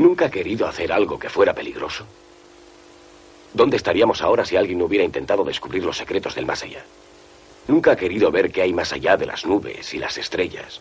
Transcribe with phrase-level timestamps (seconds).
[0.00, 2.06] ¿Nunca ha querido hacer algo que fuera peligroso?
[3.52, 6.82] ¿Dónde estaríamos ahora si alguien hubiera intentado descubrir los secretos del más allá?
[7.68, 10.80] Nunca ha querido ver qué hay más allá de las nubes y las estrellas,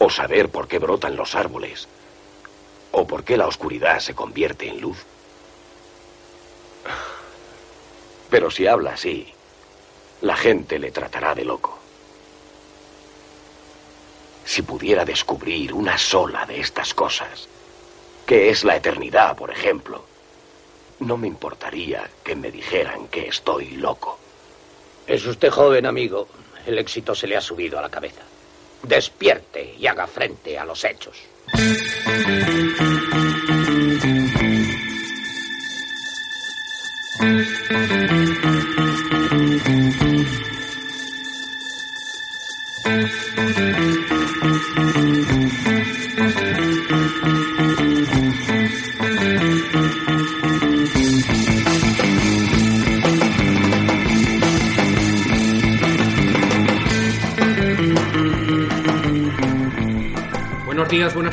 [0.00, 1.86] o saber por qué brotan los árboles,
[2.90, 4.98] o por qué la oscuridad se convierte en luz.
[8.30, 9.32] Pero si habla así,
[10.22, 11.78] la gente le tratará de loco.
[14.44, 17.48] Si pudiera descubrir una sola de estas cosas,
[18.26, 20.04] que es la eternidad, por ejemplo,
[21.00, 24.18] no me importaría que me dijeran que estoy loco.
[25.06, 26.28] Es usted joven, amigo.
[26.66, 28.22] El éxito se le ha subido a la cabeza.
[28.82, 31.16] Despierte y haga frente a los hechos.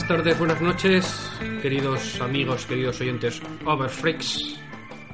[0.03, 4.59] Buenas tardes, buenas noches, queridos amigos, queridos oyentes Overfreaks.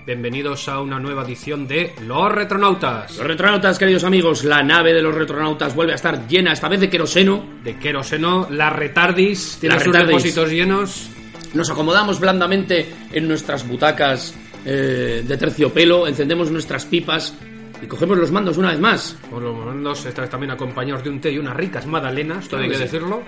[0.06, 3.16] Bienvenidos a una nueva edición de Los Retronautas.
[3.18, 6.80] Los retronautas, queridos amigos, la nave de los retronautas vuelve a estar llena, esta vez
[6.80, 7.46] de queroseno.
[7.64, 10.08] De queroseno, la retardis, tiene La sus retardis.
[10.24, 11.10] depósitos llenos.
[11.54, 14.34] Nos acomodamos blandamente en nuestras butacas
[14.66, 17.36] eh, de terciopelo, encendemos nuestras pipas
[17.82, 19.18] y cogemos los mandos una vez más.
[19.30, 22.58] Por lo menos esta vez también acompañados de un té y unas ricas magdalenas, todo
[22.60, 22.84] Claro hay que que sí.
[22.96, 23.22] decirlo.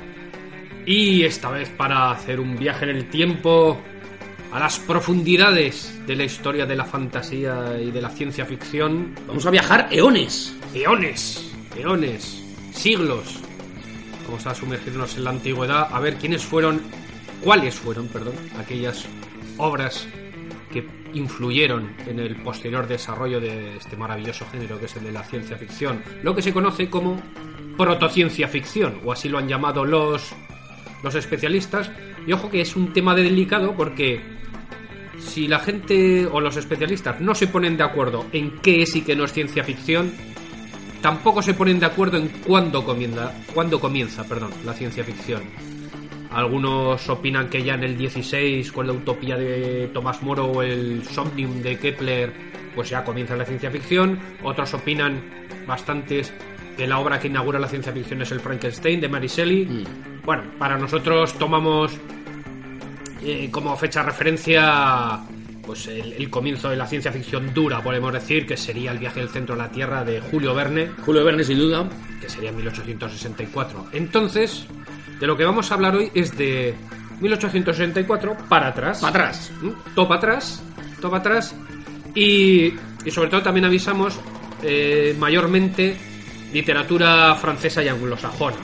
[0.86, 3.80] Y esta vez para hacer un viaje en el tiempo
[4.52, 9.16] a las profundidades de la historia de la fantasía y de la ciencia ficción.
[9.28, 10.56] Vamos a viajar eones.
[10.74, 12.44] eones, eones,
[12.74, 13.40] siglos.
[14.26, 16.82] Vamos a sumergirnos en la antigüedad a ver quiénes fueron,
[17.42, 19.06] cuáles fueron, perdón, aquellas
[19.58, 20.08] obras
[20.72, 25.24] que influyeron en el posterior desarrollo de este maravilloso género que es el de la
[25.24, 27.22] ciencia ficción, lo que se conoce como
[27.78, 30.34] protociencia ficción, o así lo han llamado los,
[31.04, 31.92] los especialistas.
[32.26, 34.22] Y ojo que es un tema delicado porque
[35.20, 39.02] si la gente o los especialistas no se ponen de acuerdo en qué es y
[39.02, 40.12] qué no es ciencia ficción,
[41.02, 45.44] tampoco se ponen de acuerdo en cuándo comienza, cuándo comienza perdón, la ciencia ficción.
[46.32, 51.04] Algunos opinan que ya en el 16, con la utopía de Tomás Moro o el
[51.04, 52.34] Somnium de Kepler,
[52.74, 54.18] pues ya comienza la ciencia ficción.
[54.42, 55.22] Otros opinan
[55.68, 56.34] bastantes
[56.78, 59.86] que la obra que inaugura la ciencia ficción es el Frankenstein de Mary Shelley.
[60.24, 61.92] Bueno, para nosotros tomamos
[63.24, 65.20] eh, como fecha referencia
[65.66, 69.20] pues el, el comienzo de la ciencia ficción dura, podemos decir, que sería el viaje
[69.20, 71.88] del centro de la Tierra de Julio Verne, Julio Verne, sin duda.
[72.20, 73.88] que sería en 1864.
[73.94, 74.66] Entonces,
[75.20, 76.76] de lo que vamos a hablar hoy es de
[77.22, 79.00] 1864 para atrás.
[79.00, 79.52] Para atrás.
[79.62, 79.70] ¿Mm?
[79.96, 80.64] Todo para atrás.
[81.00, 81.56] Todo para atrás.
[82.16, 82.74] Y,
[83.06, 84.20] y sobre todo también avisamos
[84.64, 85.96] eh, mayormente
[86.52, 88.58] literatura francesa y anglosajona.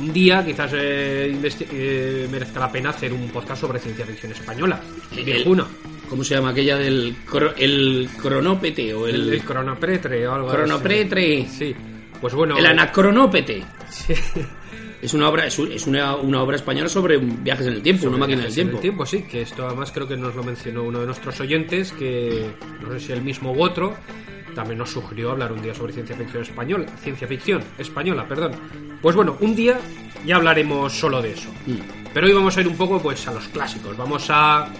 [0.00, 1.36] Un día quizás eh,
[1.72, 4.80] eh, merezca la pena hacer un podcast sobre ciencia ficción española.
[5.14, 5.66] Viejuna.
[6.08, 10.48] ¿Cómo se llama aquella del cro- el cronópete o El, el, el cronopretre o algo
[10.48, 10.56] así.
[10.56, 11.46] cronopretre?
[11.48, 11.74] Sí.
[12.20, 12.56] Pues bueno.
[12.58, 13.62] El anacronópete.
[13.90, 14.14] Sí.
[15.00, 18.08] Es una obra, es, un- es una, una obra española sobre viajes en el tiempo,
[18.08, 18.76] una máquina del Viajes en tiempo.
[18.76, 21.92] el tiempo, sí, que esto además creo que nos lo mencionó uno de nuestros oyentes,
[21.92, 22.46] que
[22.82, 23.94] no sé si el mismo u otro,
[24.54, 28.52] también nos sugirió hablar un día sobre ciencia ficción española, ciencia ficción española, perdón.
[29.02, 29.78] Pues bueno, un día
[30.24, 31.50] ya hablaremos solo de eso.
[31.66, 31.76] Mm.
[32.14, 34.70] Pero hoy vamos a ir un poco pues a los clásicos, vamos a, a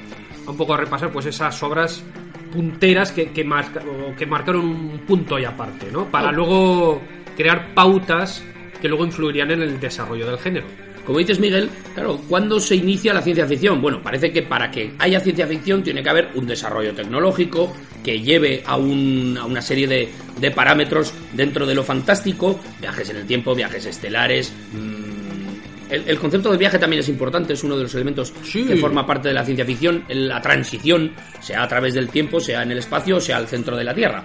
[0.47, 2.05] un poco a repasar pues esas obras
[2.53, 3.83] punteras que, que, marca-
[4.17, 6.07] que marcaron un punto y aparte, ¿no?
[6.07, 6.33] Para Oh.
[6.33, 7.03] luego
[7.37, 8.45] crear pautas
[8.81, 10.67] que luego influirían en el desarrollo del género.
[11.05, 13.81] Como dices, Miguel, claro, ¿cuándo se inicia la ciencia ficción?
[13.83, 18.21] Bueno, parece que para que haya ciencia ficción tiene que haber un desarrollo tecnológico que
[18.21, 20.09] lleve a, un- a una serie de,
[20.41, 24.53] de parámetros dentro de lo fantástico, viajes en el tiempo, viajes estelares.
[24.73, 28.65] mm, El, el concepto del viaje también es importante, es uno de los elementos Sí.
[28.65, 32.63] que forma parte de la ciencia ficción, la transición, sea a través del tiempo, sea
[32.63, 34.25] en el espacio, sea al centro de la Tierra.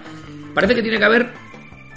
[0.54, 1.30] Parece que tiene que haber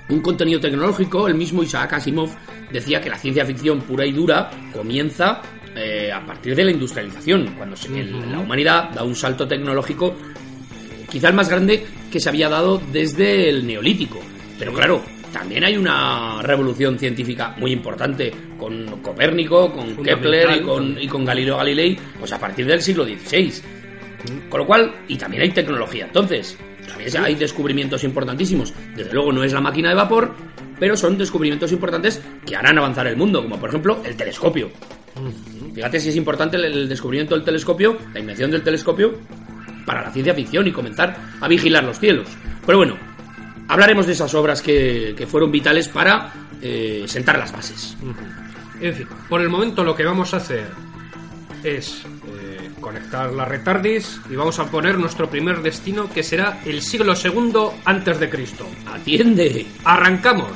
[0.09, 2.29] un contenido tecnológico, el mismo Isaac Asimov
[2.71, 5.41] decía que la ciencia ficción pura y dura comienza
[5.75, 10.09] eh, a partir de la industrialización, cuando se- el- la humanidad da un salto tecnológico
[10.09, 14.19] eh, quizá el más grande que se había dado desde el neolítico.
[14.59, 15.01] Pero claro,
[15.31, 19.95] también hay una revolución científica muy importante con Copérnico, con.
[20.03, 23.51] Kepler y con, y con Galileo Galilei, pues a partir del siglo XVI.
[24.49, 26.05] Con lo cual, y también hay tecnología.
[26.05, 26.55] Entonces,
[26.87, 28.73] también hay descubrimientos importantísimos.
[28.95, 30.33] Desde luego no es la máquina de vapor,
[30.79, 34.69] pero son descubrimientos importantes que harán avanzar el mundo, como por ejemplo el telescopio.
[35.73, 39.19] Fíjate si es importante el, descubrimiento del telescopio, la invención del telescopio,
[39.85, 42.27] para la ciencia ficción y comenzar a vigilar los cielos.
[42.65, 42.97] Pero bueno,
[43.67, 46.31] hablaremos de esas obras que, que fueron vitales para
[46.61, 47.97] eh, sentar las bases.
[48.79, 50.67] En fin, por el momento lo que vamos a hacer
[51.63, 52.42] es eh,
[52.83, 57.73] conectar la retardis y vamos a poner nuestro primer destino que será el siglo segundo
[57.85, 58.67] antes de Cristo.
[58.85, 59.65] Atiende.
[59.83, 60.51] Arrancamos.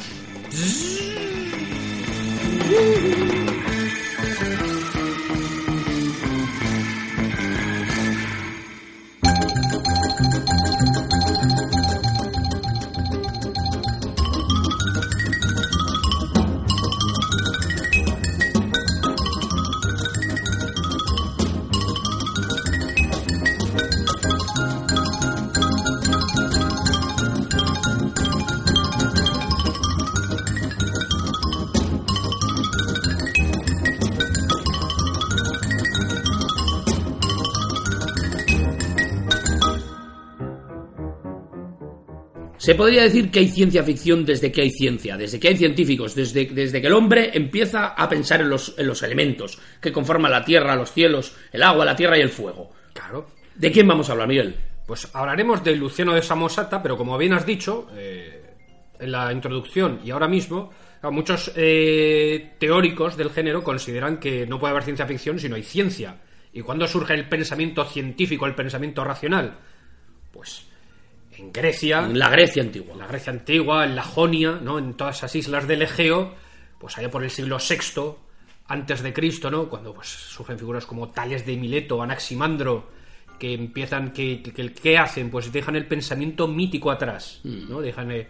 [42.68, 46.14] Se podría decir que hay ciencia ficción desde que hay ciencia, desde que hay científicos,
[46.14, 50.34] desde, desde que el hombre empieza a pensar en los, en los elementos que conforman
[50.34, 52.72] la tierra, los cielos, el agua, la tierra y el fuego.
[52.92, 53.28] Claro.
[53.56, 54.54] ¿De quién vamos a hablar, Miguel?
[54.86, 58.44] Pues hablaremos de Luciano de Samosata, pero como bien has dicho eh,
[59.00, 60.74] en la introducción y ahora mismo,
[61.04, 65.64] muchos eh, teóricos del género consideran que no puede haber ciencia ficción si no hay
[65.64, 66.18] ciencia.
[66.52, 69.58] ¿Y cuándo surge el pensamiento científico, el pensamiento racional?
[70.34, 70.67] Pues
[71.38, 72.94] en Grecia, En la Grecia antigua.
[72.94, 74.80] en la Grecia antigua, en la Jonia, ¿no?
[74.80, 76.34] en todas esas islas del Egeo,
[76.80, 78.16] pues allá por el siglo VI
[78.68, 79.70] antes de Cristo, ¿no?
[79.70, 82.90] Cuando pues, surgen figuras como Tales de Mileto, Anaximandro,
[83.40, 85.30] que empiezan, que, que, que hacen?
[85.30, 87.80] Pues dejan el pensamiento mítico atrás, ¿no?
[87.82, 88.28] Dejan, eh,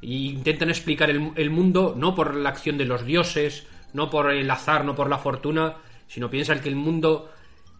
[0.00, 4.30] y intentan explicar el, el mundo no por la acción de los dioses, no por
[4.30, 5.76] el azar, no por la fortuna,
[6.06, 7.32] sino piensan que el mundo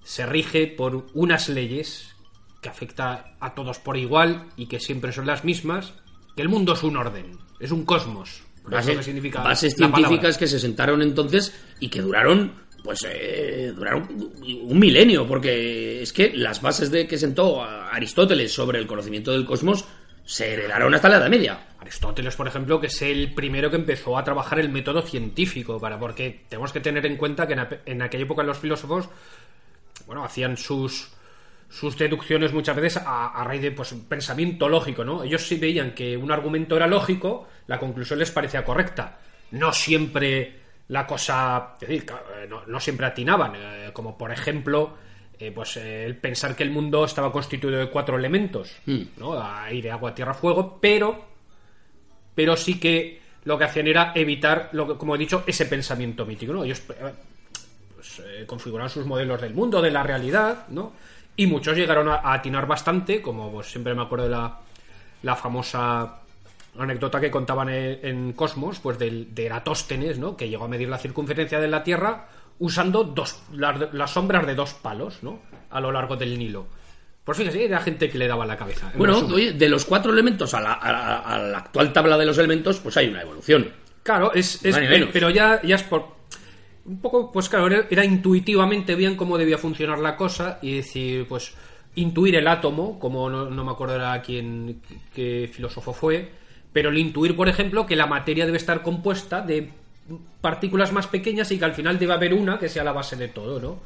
[0.02, 2.14] se rige por unas leyes
[2.60, 5.92] que afecta a todos por igual y que siempre son las mismas,
[6.34, 8.42] que el mundo es un orden, es un cosmos.
[8.58, 10.38] Eso Base- que significa bases científicas palabra.
[10.38, 14.06] que se sentaron entonces y que duraron pues eh, duraron
[14.62, 19.44] un milenio porque es que las bases de que sentó Aristóteles sobre el conocimiento del
[19.44, 19.84] cosmos
[20.24, 24.16] se heredaron hasta la Edad Media Aristóteles, por ejemplo, que es el primero que empezó
[24.18, 28.02] a trabajar el método científico, para porque tenemos que tener en cuenta que en, en
[28.02, 29.08] aquella época los filósofos,
[30.06, 31.08] bueno, hacían sus
[31.68, 35.22] sus deducciones muchas veces a, a raíz de pues, pensamiento lógico, ¿no?
[35.22, 39.18] Ellos sí veían que un argumento era lógico, la conclusión les parecía correcta.
[39.50, 42.06] No siempre la cosa, es decir,
[42.36, 44.94] eh, no, no siempre atinaban, eh, como por ejemplo,
[45.38, 48.74] eh, pues eh, el pensar que el mundo estaba constituido de cuatro elementos,
[49.18, 49.40] ¿no?
[49.40, 51.28] Aire, agua, tierra, fuego, pero
[52.34, 56.24] pero sí que lo que hacían era evitar, lo que, como he dicho, ese pensamiento
[56.24, 56.64] mítico, ¿no?
[56.64, 56.98] Ellos pues,
[58.46, 60.92] configuraron sus modelos del mundo, de la realidad, ¿no?
[61.38, 64.58] Y muchos llegaron a, a atinar bastante, como pues, siempre me acuerdo de la,
[65.22, 66.16] la famosa
[66.78, 70.36] anécdota que contaban en, en Cosmos, pues del, de Eratóstenes, ¿no?
[70.36, 72.26] Que llegó a medir la circunferencia de la Tierra
[72.58, 75.38] usando dos, las, las sombras de dos palos, ¿no?
[75.70, 76.66] A lo largo del Nilo.
[77.24, 78.90] Pues fíjese, era gente que le daba la cabeza.
[78.92, 82.16] en bueno oye, de los cuatro elementos a la, a la- a la actual tabla
[82.18, 83.70] de los elementos pues hay una evolución
[84.02, 84.60] Claro, es,
[85.12, 86.16] pero ya, ya es por
[86.88, 91.52] un poco, pues claro, era, intuitivamente bien cómo debía funcionar la cosa y decir, pues
[91.94, 94.80] intuir el átomo, como no, no me acuerdo era quién,
[95.14, 96.30] qué filósofo fue,
[96.72, 99.70] pero el intuir, por ejemplo, que la materia debe estar compuesta de
[100.40, 103.28] partículas más pequeñas y que al final debe haber una que sea la base de
[103.28, 103.80] todo, ¿no?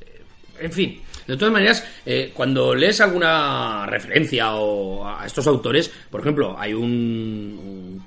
[0.00, 0.22] Eh,
[0.60, 6.22] En fin, De todas maneras, eh, cuando lees alguna referencia o a estos autores, por
[6.22, 8.02] ejemplo, hay un-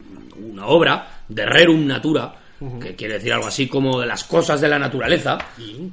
[0.51, 2.33] una obra de Rerum Natura,
[2.79, 5.37] que quiere decir algo así como de las cosas de la naturaleza,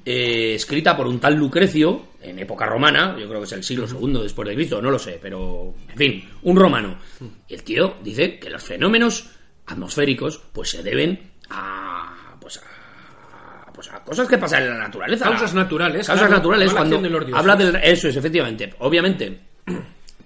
[0.05, 3.87] eh, escrita por un tal Lucrecio, en época romana, yo creo que es el siglo
[3.87, 6.99] segundo después de Cristo, no lo sé, pero, en fin, un romano.
[7.47, 9.31] Y el tío dice que los fenómenos
[9.67, 12.37] atmosféricos pues se deben a...
[12.41, 12.63] pues a
[13.79, 15.27] pues a cosas que pasan en la naturaleza.
[15.27, 16.73] Causas naturales, Causas claro, naturales.
[16.73, 17.77] Cuando de los habla del...
[17.77, 18.75] Eso es, efectivamente.
[18.81, 19.39] Obviamente,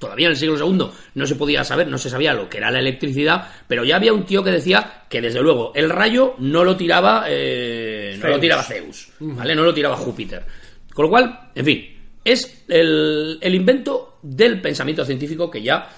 [0.03, 2.73] todavía en el siglo II no se podía saber, no se sabía lo que era
[2.73, 6.65] la electricidad, pero ya había un tío que decía que, desde luego, el rayo no
[6.65, 8.41] lo tiraba, eh, no lo Zeus.
[8.41, 9.55] tiraba Zeus, ¿vale?
[9.55, 10.43] No lo tiraba Júpiter.
[10.93, 15.89] Con lo cual, en fin, es el, el invento del pensamiento científico que ya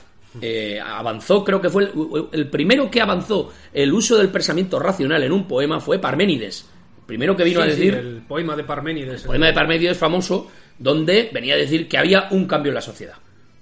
[0.43, 1.91] eh, avanzó, creo que fue el,
[2.33, 6.69] el primero que avanzó el uso del pensamiento racional en un poema fue Parménides.
[7.07, 9.23] Primero que vino sí, a sí, decir el poema de Parménides.
[9.23, 12.75] el poema de Parménides es famoso, donde venía a decir que había un cambio en
[12.77, 13.15] la sociedad.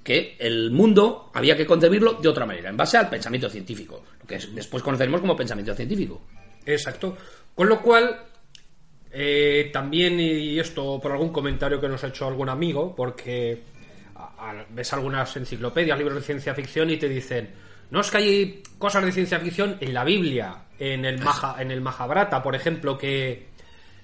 [0.02, 4.02] Que el mundo había que concebirlo de otra manera, en base al pensamiento científico.
[4.20, 6.22] Lo que es- después conoceremos como pensamiento científico.
[6.66, 7.16] Exacto.
[7.54, 8.18] Con lo cual,
[9.12, 13.62] eh, también, y esto por algún comentario que nos ha hecho algún amigo, porque
[14.70, 17.50] ves algunas enciclopedias, libros de ciencia ficción y te dicen,
[17.90, 21.70] no es que hay cosas de ciencia ficción en la Biblia, en el, Maha, en
[21.70, 23.48] el Mahabharata, por ejemplo, que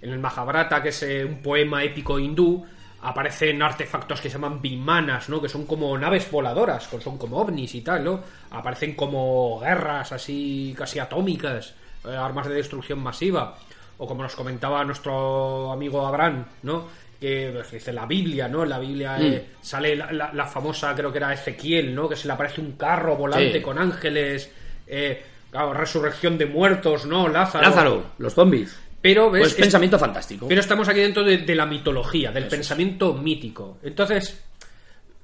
[0.03, 2.65] en el Mahabharata, que es eh, un poema épico hindú,
[3.09, 5.41] aparecen artefactos que se llaman vimanas, ¿no?
[5.41, 8.21] Que son como naves voladoras, son como ovnis y tal, ¿no?
[8.51, 11.75] Aparecen como guerras así casi atómicas,
[12.05, 13.57] eh, armas de destrucción masiva.
[13.99, 16.87] O como nos comentaba nuestro amigo Abraham, ¿no?
[17.21, 18.63] Que pues, dice la Biblia, ¿no?
[18.63, 22.09] En la Biblia eh, sale la, la- la famosa, creo que era Ezequiel, ¿no?
[22.09, 23.61] Que se le aparece un carro volante Sí.
[23.61, 24.53] con ángeles,
[24.87, 27.27] eh, claro, resurrección de muertos, ¿no?
[27.27, 27.65] Lázaro.
[27.69, 28.79] Lázaro, los zombies.
[29.01, 30.49] Pero ves, Pues es- pensamiento fantástico.
[30.49, 33.79] pero estamos aquí dentro de, de la mitología, del pensamiento mítico.
[33.83, 34.43] Entonces,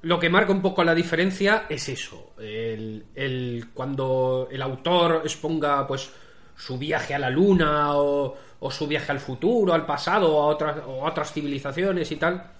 [0.03, 2.33] lo que marca un poco la diferencia es eso.
[2.39, 6.09] El, el- cuando el autor exponga pues
[6.55, 10.45] su viaje a la luna o, o su viaje al futuro, al pasado o a
[10.47, 12.51] otras, o a otras civilizaciones y tal,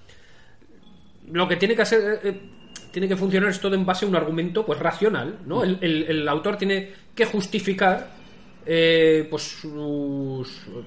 [1.31, 2.41] lo que tiene que hacer eh,
[2.91, 6.03] tiene que funcionar es todo en base a un argumento pues racional no el, el-
[6.03, 8.09] el autor tiene que justificar
[8.65, 10.83] eh, pues sus eh,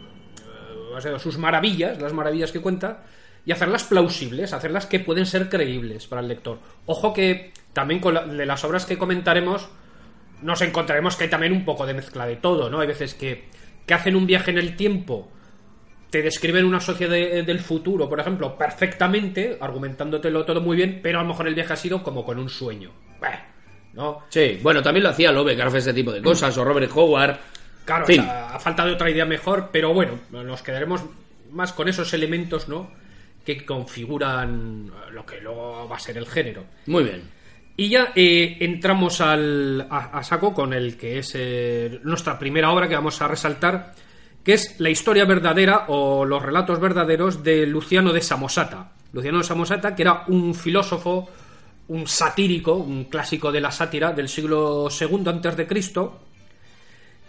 [0.99, 3.05] o sea, sus maravillas las maravillas que cuenta
[3.47, 8.15] y hacerlas plausibles hacerlas que pueden ser creíbles para el lector ojo que también con
[8.15, 9.69] la- de las obras que comentaremos
[10.43, 13.47] nos encontraremos que hay también un poco de mezcla de todo no hay veces que
[13.87, 15.31] que hacen un viaje en el tiempo
[16.11, 21.19] te describen una sociedad de- del futuro, por ejemplo, perfectamente, argumentándotelo todo muy bien, pero
[21.21, 22.91] a lo mejor el viaje ha sido como con un sueño.
[23.21, 23.45] Bah,
[23.93, 24.21] ¿No?
[24.31, 27.37] Sí, bueno, también lo hacía Lovecraft ese tipo de cosas, o Robert Howard.
[27.89, 31.01] Claro, sea, a falta de otra idea mejor, pero bueno, nos quedaremos
[31.53, 32.91] más con esos elementos, ¿no?
[33.47, 36.65] Que configuran lo que luego va a ser el género.
[36.85, 37.23] Muy bien.
[37.79, 42.73] Y ya eh, entramos al, a, a saco con el que es eh, nuestra primera
[42.73, 43.95] obra que vamos a resaltar,
[44.45, 48.93] que es la historia verdadera o los relatos verdaderos de Luciano de Samosata.
[49.15, 51.31] Luciano de Samosata, que era un filósofo,
[51.89, 56.28] un satírico, un clásico de la sátira del siglo II antes de Cristo.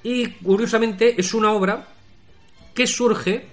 [0.03, 1.88] Y curiosamente es una obra
[2.74, 3.46] que surge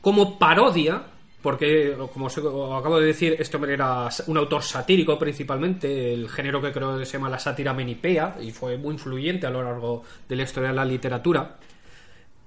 [0.00, 1.02] como parodia,
[1.40, 6.60] porque como os acabo de decir, este hombre era un autor satírico principalmente, el género
[6.60, 10.02] que creo que se llama la sátira menipea, y fue muy influyente a lo largo
[10.28, 11.56] de la historia de la literatura.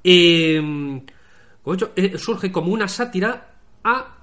[0.03, 1.01] Eh,
[2.17, 4.17] surge como una sátira a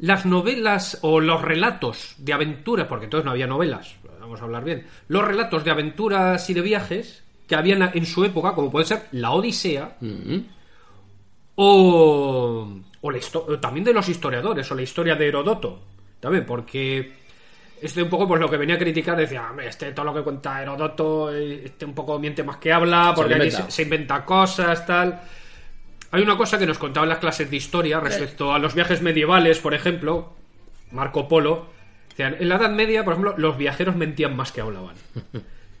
[0.00, 4.64] las novelas o los relatos de aventuras, porque entonces no había novelas, vamos a hablar
[4.64, 8.86] bien, los relatos de aventuras y de viajes que habían en su época, como puede
[8.86, 9.96] ser la Odisea,
[11.56, 12.68] o,
[13.00, 13.20] o la
[13.60, 15.80] también de los historiadores, o la historia de Herodoto,
[16.20, 17.12] también, porque
[17.80, 20.22] este un poco pues lo que venía a criticar decía, "Hombre, este todo lo que
[20.22, 23.70] cuenta Herodoto, eh, este un poco miente más que habla, Se porque lo aquí se,
[23.70, 25.20] se inventa cosas, tal.
[26.10, 29.02] Hay una cosa que nos contaba en las clases de historia respecto a los viajes
[29.02, 30.32] medievales, por ejemplo,
[30.92, 31.66] Marco Polo.
[32.10, 34.94] Decían, en la Edad Media, por ejemplo, los viajeros mentían más que hablaban.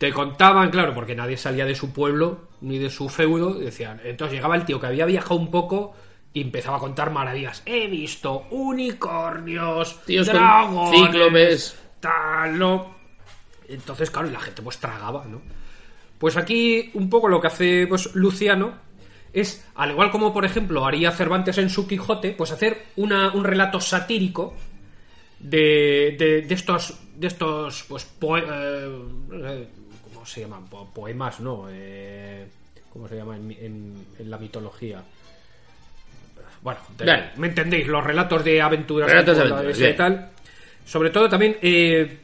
[0.04, 3.54] Te contaban, claro, porque nadie salía de su pueblo ni de su feudo.
[3.54, 5.94] Decían, entonces llegaba el tío que había viajado un poco
[6.32, 7.62] y empezaba a contar maravillas.
[7.64, 11.76] He visto unicornios, Tíos dragones, cíclopes.
[12.00, 12.94] tal, no.
[13.68, 15.40] Entonces, claro, y la gente pues tragaba, ¿no?
[16.18, 18.74] Pues aquí un poco lo que hace pues Luciano
[19.32, 23.42] es, al igual como por ejemplo haría Cervantes en su Quijote, pues hacer una- un
[23.44, 24.54] relato satírico
[25.40, 29.68] de, de, de estos de estos pues eh,
[30.24, 30.64] ¿cómo se llaman?
[30.70, 31.66] Po- poemas, ¿no?
[31.70, 32.46] Eh,
[32.90, 35.02] ¿Cómo se llama en, en- en la mitología?
[36.62, 37.04] Bueno, de-
[37.36, 40.30] me entendéis, los relatos de aventuras Relatos de y tal.
[40.86, 42.18] Sobre todo también eh,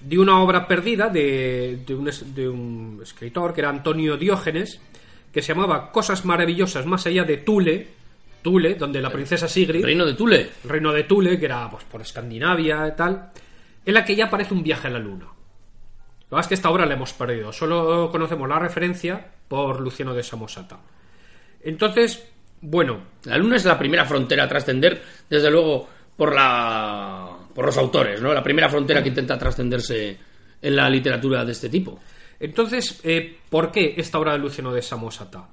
[0.00, 4.80] de una obra perdida de, de un, de un escritor que era Antonio Diógenes,
[5.32, 7.88] que se llamaba Cosas maravillosas más allá de Tule,
[8.42, 10.48] Tule, donde la princesa Sigrid, Reino de Tule.
[10.64, 13.30] reino de Tule, que era pues, por Escandinavia y tal,
[13.84, 15.26] en la que ya aparece un viaje a la luna.
[16.28, 19.80] Lo que pasa es que esta obra la hemos perdido, solo conocemos la referencia por
[19.80, 20.78] Luciano de Samosata.
[21.62, 22.28] Entonces,
[22.60, 27.78] bueno, La luna es la primera frontera a trascender, desde luego, por la por los
[27.78, 28.34] autores, ¿no?
[28.34, 30.18] La primera frontera que intenta trascenderse
[30.60, 31.98] en la literatura de este tipo.
[32.38, 35.48] Entonces, eh, ¿por qué esta obra de Luciano de Samosata?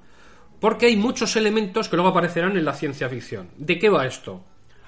[0.60, 3.48] Porque hay muchos elementos que luego aparecerán en la ciencia ficción.
[3.56, 4.44] ¿De qué va esto?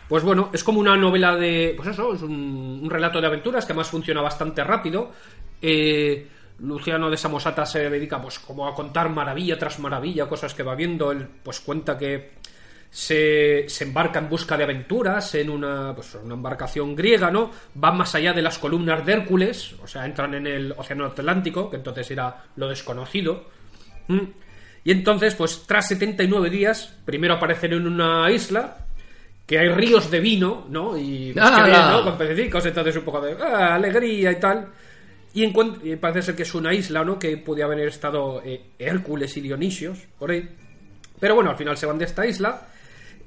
[0.08, 1.72] Pues bueno, es como una novela de.
[1.74, 5.12] Pues eso, es un, un relato de aventuras que además funciona bastante rápido.
[5.60, 6.26] Eh,
[6.60, 10.74] Luciano de Samosata se dedica, pues, como a contar maravilla tras maravilla, cosas que va
[10.74, 11.12] viendo.
[11.12, 12.30] Él, pues, cuenta que
[12.90, 17.50] se, se embarca en busca de aventuras en una, pues, una embarcación griega, ¿no?
[17.74, 21.68] Van más allá de las columnas de Hércules, o sea, entran en el Océano Atlántico,
[21.68, 23.44] que entonces era lo desconocido.
[24.08, 24.20] ¿Mm?
[24.84, 28.78] Y entonces, pues tras 79 días, primero aparecen en una isla,
[29.44, 30.96] que hay ríos de vino, ¿no?
[30.96, 31.54] Y pues, Ah.
[31.56, 32.04] qué bien, ¿no?
[32.04, 34.68] Con pececicos, entonces un poco de ah, alegría y tal.
[35.36, 37.18] Y, y parece ser que es una isla, ¿no?
[37.18, 40.48] Que podía haber estado eh, Hércules y Dionisios, por ahí.
[41.20, 42.62] Pero bueno, al final se van de esta isla.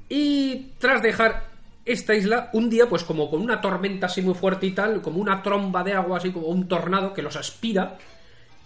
[0.08, 1.44] Y tras dejar
[1.84, 5.20] esta isla, un día, pues como con una tormenta así muy fuerte y tal, como
[5.20, 7.96] una tromba de agua, así como un tornado que los aspira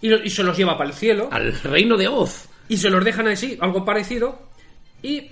[0.01, 1.29] y, se los lleva para el cielo.
[1.31, 2.49] Al reino de Oz.
[2.67, 4.39] Y se los dejan así, algo parecido.
[5.03, 5.29] Y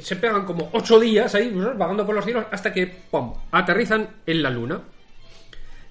[0.00, 4.42] se pegan como ocho días ahí, vagando por los cielos, hasta que, ¡pum!, aterrizan en
[4.42, 4.80] la luna.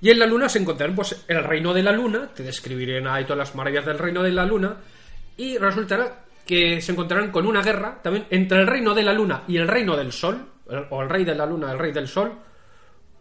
[0.02, 2.30] Y en la luna se encontrarán, pues, el reino de la luna.
[2.34, 4.78] Te describirán ahí todas las maravillas del reino de la luna.
[5.38, 9.44] Y resultará que se encontrarán con una guerra también entre el reino de la luna
[9.48, 10.46] y el reino del sol,
[10.90, 12.32] o el rey de la luna, el rey del sol,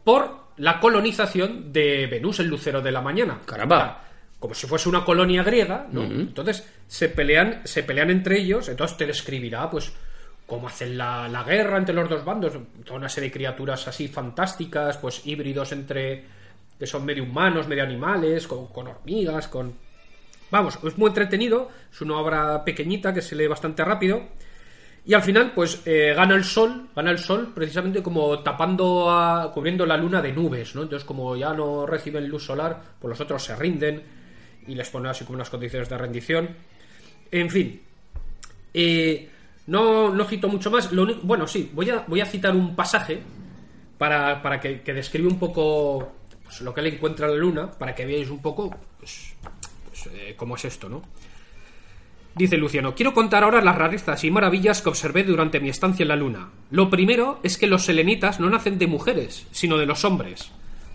[0.02, 3.40] por la colonización de Venus, el lucero de la mañana.
[3.44, 4.04] Caramba.
[4.38, 6.04] Como si fuese una colonia griega, ¿no?
[6.04, 9.92] Entonces se pelean, se pelean entre ellos, entonces te describirá, pues,
[10.46, 12.52] cómo hacen la, la guerra entre los dos bandos,
[12.84, 16.24] toda una serie de criaturas así fantásticas, pues híbridos entre
[16.78, 19.74] que son medio humanos, medio animales, con, con hormigas, con
[20.50, 24.22] Vamos, es muy entretenido, es una obra pequeñita que se lee bastante rápido.
[25.04, 29.50] Y al final, pues eh, gana el sol, gana el sol precisamente como tapando, a,
[29.52, 30.82] cubriendo la luna de nubes, ¿no?
[30.82, 34.02] Entonces, como ya no reciben luz solar, pues los otros se rinden
[34.66, 36.48] y les pone así como unas condiciones de rendición.
[37.30, 37.80] En fin,
[38.74, 39.28] eh,
[39.66, 40.90] no, no cito mucho más.
[41.22, 43.20] Bueno, sí, voy a, voy a citar un pasaje
[43.96, 46.17] para, para que, que describe un poco
[46.48, 49.34] pues, lo que le encuentra la luna, para que veáis un poco pues,
[49.86, 51.02] pues, eh, cómo es esto, ¿no?
[52.34, 56.08] Dice Luciano, quiero contar ahora las rarezas y maravillas que observé durante mi estancia en
[56.08, 56.48] la Luna.
[56.70, 60.50] Lo primero es que los selenitas no nacen de mujeres, sino de los hombres,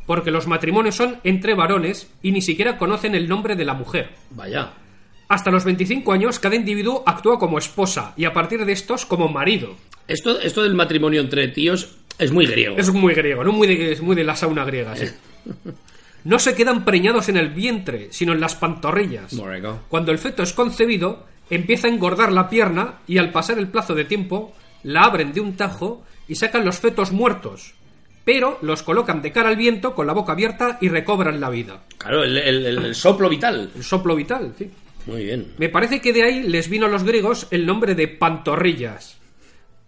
[0.08, 4.10] porque los matrimonios son entre varones y ni siquiera conocen el nombre de la mujer.
[4.32, 4.72] Vaya.
[5.28, 9.28] Hasta los 25 años cada individuo actúa como esposa y a partir de estos como
[9.28, 9.76] marido.
[10.08, 12.76] Esto, esto del matrimonio entre tíos es muy griego.
[12.78, 13.52] Es muy griego, ¿no?
[13.52, 15.06] Muy de, es muy de la sauna griega, sí.
[16.26, 19.34] No se quedan preñados en el vientre, sino en las pantorrillas.
[19.90, 23.94] Cuando el feto es concebido, empieza a engordar la pierna y al pasar el plazo
[23.94, 24.54] de tiempo,
[24.84, 27.74] la abren de un tajo y sacan los fetos muertos.
[28.24, 31.82] Pero los colocan de cara al viento con la boca abierta y recobran la vida.
[31.98, 33.70] Claro, el, el- el- el soplo vital.
[33.76, 34.72] El soplo vital, sí.
[35.06, 35.48] Muy bien.
[35.58, 39.18] Me parece que de ahí les vino a los griegos el nombre de pantorrillas.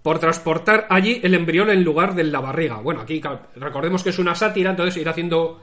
[0.06, 2.76] Por transportar allí el embrión en lugar de la barriga.
[2.78, 3.20] Bueno, aquí
[3.56, 5.60] recordemos que es una sátira, entonces ir haciendo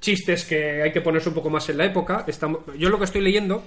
[0.00, 2.22] chistes que hay que ponerse un poco más en la época.
[2.26, 3.62] Estamos- yo lo que estoy leyendo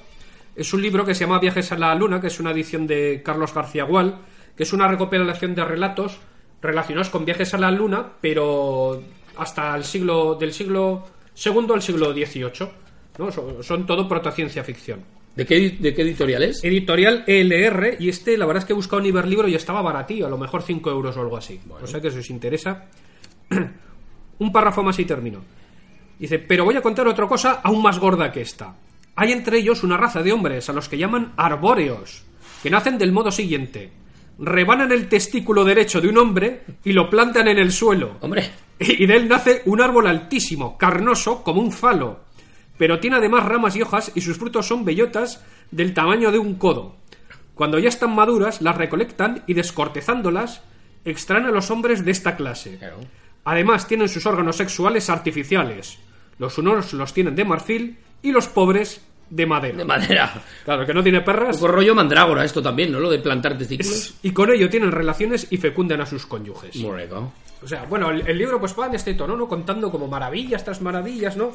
[0.56, 3.24] es un libro que se llama Viajes a la Luna, que es una edición de
[3.26, 4.20] Carlos García Gual,
[4.56, 6.20] que es una recopilación de relatos
[6.62, 9.02] relacionados con viajes a la Luna, pero
[9.36, 12.70] hasta el siglo del siglo segundo al siglo XVIII.
[13.18, 13.32] ¿no?
[13.32, 15.04] Son, son todo protociencia ficción.
[15.40, 16.62] ¿De qué, de qué editorial es?
[16.66, 20.28] Editorial ELR, y este, la verdad es que he buscado un Iberlibro y estaba baratillo,
[20.28, 21.58] a lo mejor 5 euros o algo así.
[21.82, 22.88] O sea que si os interesa.
[24.40, 25.40] un párrafo más y termino.
[26.20, 28.76] Dice, pero voy a contar otra cosa aún más gorda que esta.
[29.16, 32.26] Hay entre ellos una raza de hombres a los que llaman arbóreos,
[32.62, 33.92] que nacen del modo siguiente.
[34.40, 38.18] Rebanan el testículo derecho de un hombre y lo plantan en el suelo.
[38.20, 42.28] Hombre, Y de él nace un árbol altísimo, carnoso, como un falo.
[42.80, 46.56] Pero tiene además ramas y hojas y sus frutos son bellotas del tamaño de un
[46.56, 46.96] codo.
[47.54, 50.64] Cuando ya están maduras, las recolectan y descortezándolas,
[51.04, 52.80] extraen a los hombres de esta clase.
[53.44, 56.00] Además, tienen sus órganos sexuales artificiales.
[56.38, 59.78] Los unos los tienen de marfil y los pobres de madera.
[59.78, 60.42] de madera.
[60.64, 61.58] Claro, que no tiene perras.
[61.58, 63.02] poco rollo mandrágora esto también, ¿no?
[63.02, 64.16] Lo de plantar testículos.
[64.24, 66.78] Y con ello tienen relaciones y fecundan a sus cónyuges.
[66.78, 67.34] Morego.
[67.62, 69.50] O sea, bueno, el, el libro pues va en este tono, ¿no?
[69.50, 71.52] Contando como maravillas tras maravillas, ¿no?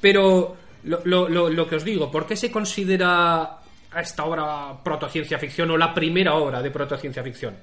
[0.00, 3.42] Pero lo, lo- lo- lo que os digo, ¿por qué se considera
[3.90, 7.54] a esta obra protociencia ficción o la primera obra de protociencia ficción?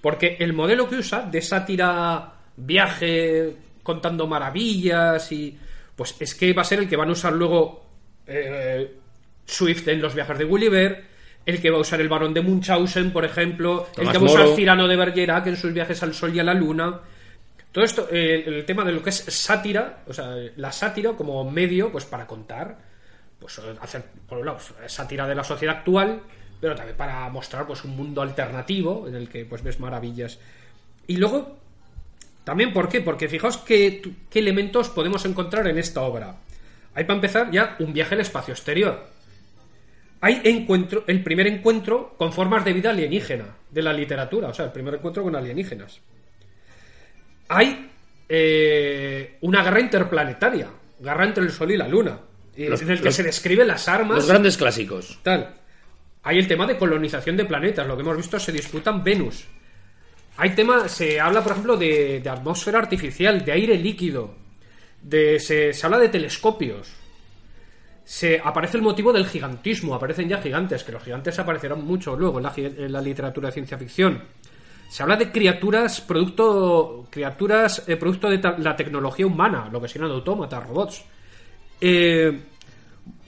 [0.00, 5.58] Porque el modelo que usa de sátira, viaje, contando maravillas y...
[5.94, 7.84] Pues es que va a ser el que van a usar luego
[8.26, 8.96] eh,
[9.44, 11.04] Swift en los viajes de Gulliver,
[11.44, 14.24] el que va a usar el barón de Munchausen, por ejemplo, el que va a
[14.24, 14.56] usar Moro.
[14.56, 17.00] Cyrano de Bergerac en sus viajes al sol y a la luna.
[17.72, 21.50] Todo esto, eh, el tema de lo que es sátira, o sea, la sátira como
[21.50, 22.78] medio, pues para contar,
[23.40, 26.20] pues hacer, por un lado, pues, sátira de la sociedad actual,
[26.60, 30.38] pero también para mostrar pues un mundo alternativo en el que pues ves maravillas.
[31.06, 31.56] Y luego,
[32.44, 33.00] también, ¿por qué?
[33.00, 36.36] Porque fijaos qué, qué elementos podemos encontrar en esta obra.
[36.94, 39.08] Hay para empezar ya un viaje al espacio exterior.
[40.20, 44.66] Hay encuentro, el primer encuentro con formas de vida alienígena de la literatura, o sea,
[44.66, 46.00] el primer encuentro con alienígenas.
[47.56, 47.90] Hay
[48.28, 50.68] eh, una guerra interplanetaria,
[51.00, 52.18] guerra entre el Sol y la Luna,
[52.56, 55.18] Los- en el que los- se describen las armas Los grandes clásicos.
[55.22, 55.54] tal.
[56.24, 57.86] hay el tema de colonización de planetas.
[57.86, 59.44] Lo que hemos visto se disputan Venus.
[60.36, 64.34] Hay tema, se habla, por ejemplo, de, de atmósfera artificial, de aire líquido.
[65.02, 66.92] De, se, se habla de telescopios.
[68.04, 69.94] Se aparece el motivo del gigantismo.
[69.94, 73.48] Aparecen ya gigantes, que los gigantes aparecerán mucho luego en la, gi- en la literatura
[73.48, 74.22] de ciencia ficción.
[74.92, 80.10] Se habla de criaturas producto criaturas eh, producto de la tecnología humana, lo que serían
[80.10, 81.02] autómatas, robots.
[81.80, 82.38] Eh,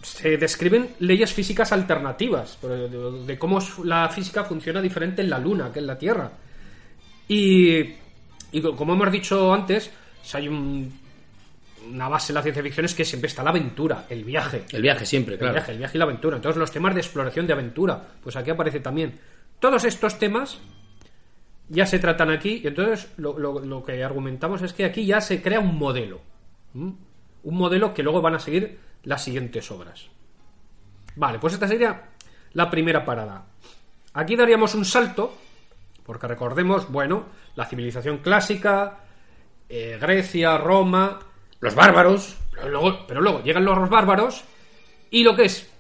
[0.03, 5.39] se describen leyes físicas alternativas de, de- de cómo la física funciona diferente en la
[5.39, 6.31] Luna que en la Tierra.
[7.29, 7.79] Y,
[8.53, 9.91] y co- como hemos dicho antes,
[10.23, 10.93] si hay un-
[11.91, 14.65] una base en la ciencia ficción es que siempre está la aventura, el viaje.
[14.71, 15.55] El viaje siempre, El claro.
[15.55, 16.37] viaje, el viaje y la aventura.
[16.37, 19.19] Entonces, los temas de exploración de aventura, pues aquí aparece también.
[19.59, 20.59] Todos estos temas
[21.69, 25.21] ya se tratan aquí, y entonces lo, lo- lo que argumentamos es que aquí ya
[25.21, 26.21] se crea un modelo.
[26.75, 26.99] Un
[27.45, 30.09] modelo que luego van a seguir las siguientes obras.
[31.17, 32.09] Vale, pues esta sería
[32.53, 33.45] la primera parada.
[34.15, 35.37] Aquí daríamos un salto,
[36.05, 38.99] porque recordemos, bueno, la civilización clásica,
[39.69, 41.19] eh, Grecia, Roma,
[41.61, 42.37] Los bárbaros.
[42.53, 44.45] pero luego, pero luego llegan los bárbaros
[45.11, 45.71] y lo que es,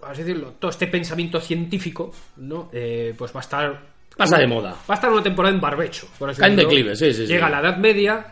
[0.00, 2.68] vamos a decirlo, todo este pensamiento científico, ¿no?
[2.72, 3.93] Eh, pues va a estar.
[4.16, 4.70] Pasa de moda.
[4.88, 6.08] Va a estar una temporada en barbecho.
[6.18, 6.62] Por así decirlo.
[6.62, 7.32] declive, sí, sí, sí.
[7.32, 8.26] Llega la Edad Media,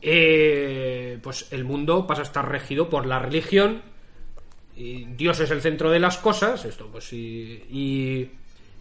[0.00, 3.82] eh, pues el mundo pasa a estar regido por la religión.
[4.76, 6.64] Y Dios es el centro de las cosas.
[6.64, 7.64] Esto, pues y.
[7.70, 8.30] y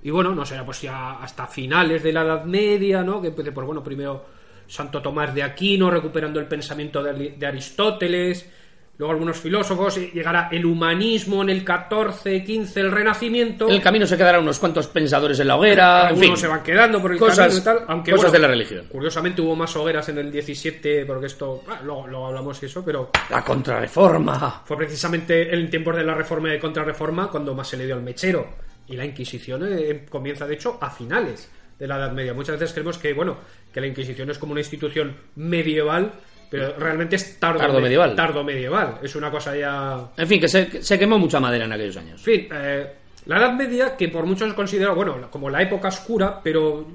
[0.04, 3.22] y bueno, no sé, pues ya hasta finales de la Edad Media, ¿no?
[3.22, 4.26] Que empiece, pues bueno, primero
[4.68, 8.50] Santo Tomás de Aquino recuperando el pensamiento de Aristóteles,
[8.98, 13.68] luego algunos filósofos, y llegará el humanismo en el 14, 15, el Renacimiento.
[13.68, 16.02] En el camino se quedarán unos cuantos pensadores en la hoguera.
[16.02, 16.38] En Algunos fin.
[16.38, 18.86] se van quedando por el Cosas- camino y tal, aunque cosas bueno, de la religión.
[18.90, 22.84] Curiosamente hubo más hogueras en el 17, porque esto, ah, luego, luego hablamos de eso,
[22.84, 24.64] pero La contrarreforma.
[24.66, 27.96] fue precisamente en tiempos de la reforma y de contrarreforma cuando más se le dio
[27.96, 28.48] al mechero.
[28.88, 32.34] Y la Inquisición eh, comienza, de hecho, a finales de la Edad Media.
[32.34, 33.38] Muchas veces creemos que, bueno,
[33.72, 36.14] que la Inquisición es como una institución medieval,
[36.50, 38.16] pero realmente es tardo, Tardo medieval.
[38.16, 39.00] Tardo medieval.
[39.02, 42.20] Es una cosa ya En fin, que se, se quemó mucha madera en aquellos años.
[42.28, 42.94] en fin, eh,
[43.26, 46.88] la Edad Media, que por muchos es considerado, bueno, como la época oscura, pero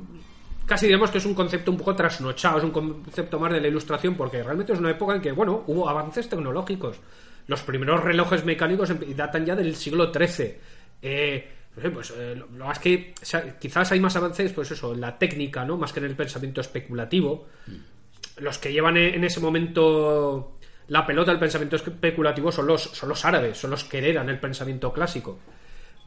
[0.65, 3.69] casi digamos que es un concepto un poco trasnochado, es un concepto más de la
[3.69, 6.97] ilustración, porque realmente es una época en que, bueno, hubo avances tecnológicos.
[7.47, 10.55] Los primeros relojes mecánicos datan ya del siglo XIII.
[11.03, 11.49] Eh,
[11.93, 13.15] pues eh, lo, más que
[13.59, 15.77] quizás hay más avances, pues eso, en la técnica, ¿no?
[15.77, 17.49] Más que en el pensamiento especulativo.
[18.42, 23.09] Los que llevan e- en ese momento la pelota del pensamiento especulativo son los, son
[23.09, 25.38] los árabes, son los que heredan el pensamiento clásico.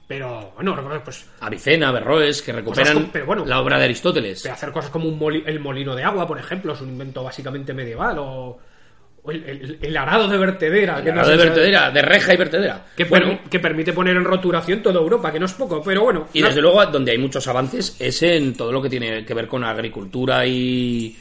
[0.07, 3.45] Pero, bueno, pues Avicena, Berroes, que recuperan como- pero bueno.
[3.45, 4.43] la obra de Aristóteles.
[4.43, 7.23] de hacer cosas como un moli- el molino de agua, por ejemplo, es un invento
[7.23, 8.59] básicamente medieval, o,
[9.23, 11.01] o el, el- el arado de vertedera.
[11.03, 12.85] que no La sé de vertedera, de reja y vertedera.
[12.95, 16.03] Que, bueno, permi- que permite poner en roturación toda Europa, que no es poco, pero
[16.03, 16.27] bueno.
[16.33, 19.33] y no- desde luego donde hay muchos avances es en todo lo que tiene que
[19.33, 21.17] ver con agricultura y,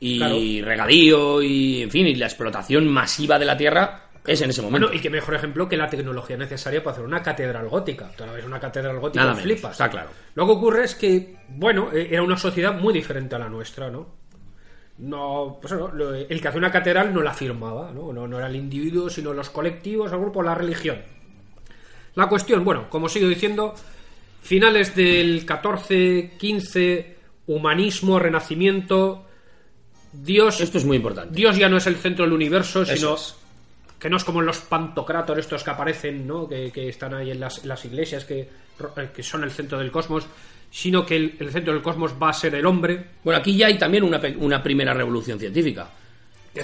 [0.00, 0.36] y Claro.
[0.64, 4.86] regadío y, en fin, y la explotación masiva de la tierra es en ese momento.
[4.88, 8.10] Bueno, y qué mejor ejemplo que la tecnología necesaria para hacer una catedral gótica.
[8.16, 9.72] Tú ahora ves una catedral gótica Nada menos, flipas.
[9.72, 10.10] está claro.
[10.34, 13.88] Lo que ocurre es que, bueno, eh, era una sociedad muy diferente a la nuestra,
[13.90, 14.16] ¿no?
[14.98, 18.12] No, pues lo- el que hacía una catedral no la firmaba, ¿no?
[18.12, 18.26] ¿no?
[18.26, 20.98] No era el individuo, sino los colectivos, el grupo, la religión.
[22.14, 23.74] La cuestión, bueno, como sigo diciendo,
[24.40, 29.25] finales del 14, 15, humanismo, renacimiento,
[30.22, 31.34] Dios Esto es muy importante.
[31.34, 33.36] Dios ya no es el centro del universo, Eso sino es.
[33.98, 36.48] que no es como los pantocrátor estos que aparecen, ¿no?
[36.48, 39.78] Que, que están ahí en las, en las iglesias, que, eh, que son el centro
[39.78, 40.26] del cosmos,
[40.70, 43.04] sino que el, el centro del cosmos va a ser el hombre.
[43.24, 45.88] Bueno, aquí ya hay también una, una primera revolución científica.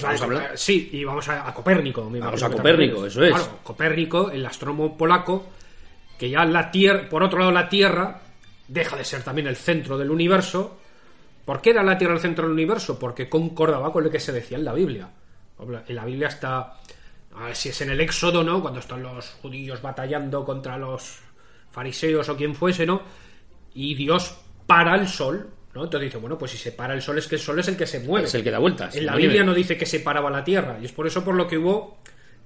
[0.03, 2.09] Vamos a hablar- Sí, y vamos a, a Copérnico.
[2.09, 3.31] me Vamos a Copérnico, eso es.
[3.35, 5.51] Claro, Copérnico, el astrónomo polaco,
[6.19, 8.21] que ya la Tierra, por otro lado la Tierra,
[8.69, 10.79] deja de ser también el centro del universo.
[11.45, 12.99] ¿Por qué era la Tierra el centro del universo?
[12.99, 15.09] Porque concordaba con lo que se decía en la Biblia.
[15.59, 16.79] En la Biblia está,
[17.35, 18.61] a ver si es en el Éxodo, ¿no?
[18.61, 21.21] Cuando están los judíos batallando contra los
[21.71, 23.03] fariseos o quien fuese, ¿no?
[23.75, 25.85] Y Dios para el sol, ¿no?
[25.85, 27.77] Entonces dice, bueno, pues si se para el sol es que el sol es el
[27.77, 28.27] que se mueve.
[28.27, 28.95] Es el que da vueltas.
[28.95, 30.79] En la no Biblia no dice que se paraba la Tierra.
[30.81, 31.99] Y es por eso por lo que hubo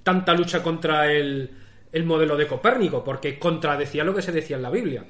[0.03, 1.51] tanta lucha contra el,
[1.93, 5.05] el modelo de Copérnico, porque contradecía lo que se decía en la Biblia.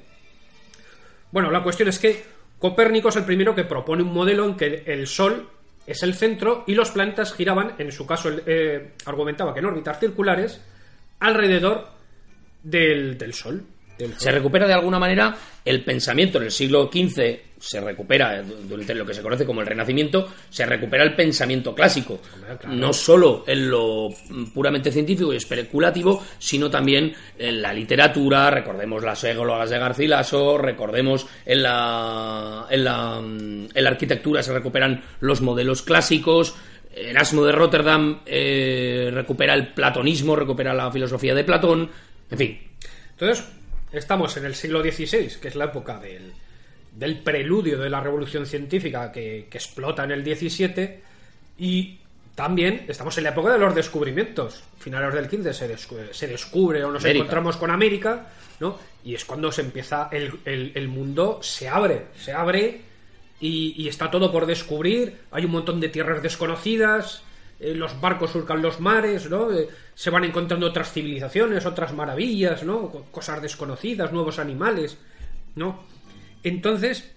[1.31, 4.83] Bueno, la cuestión es que Copérnico es el primero que propone un modelo en que
[4.87, 5.49] el Sol
[5.85, 9.99] es el centro y los planetas giraban, en su caso eh, argumentaba que en órbitas
[9.99, 10.61] circulares,
[11.19, 11.87] alrededor
[12.63, 13.63] del, del Sol.
[14.17, 18.93] Se recupera de alguna manera el pensamiento en el siglo XV, se recupera eh, durante
[18.93, 22.19] lo que se conoce como el Renacimiento, se recupera el pensamiento clásico,
[22.59, 22.75] claro.
[22.75, 29.03] no solo en lo mm, puramente científico y especulativo, sino también en la literatura, recordemos
[29.03, 35.03] las églogas de Garcilaso, recordemos en la, en la, mm, en la arquitectura se recuperan
[35.19, 36.55] los modelos clásicos,
[36.95, 41.89] Erasmo de Rotterdam eh, recupera el platonismo, recupera la filosofía de Platón,
[42.29, 42.59] en fin,
[43.11, 43.45] Entonces,
[43.97, 46.33] estamos en el siglo XVI, que es la época del,
[46.93, 50.99] del preludio de la revolución científica que, que explota en el XVII,
[51.59, 51.99] y
[52.35, 54.63] también estamos en la época de los descubrimientos.
[54.79, 57.23] Finales del XV se, descu- se descubre o nos América.
[57.23, 58.27] encontramos con América,
[58.59, 58.77] ¿no?
[59.03, 62.81] Y es cuando se empieza, el, el- el mundo se abre, se abre
[63.39, 65.17] y, y está todo por descubrir.
[65.31, 67.23] Hay un montón de tierras desconocidas,
[67.59, 69.51] eh, los barcos surcan los mares, ¿no?
[69.51, 72.89] Eh, se van encontrando otras civilizaciones, otras maravillas, ¿no?
[72.91, 74.97] Co- Cosas desconocidas, nuevos animales,
[75.55, 75.83] ¿no?
[76.43, 77.13] Entonces,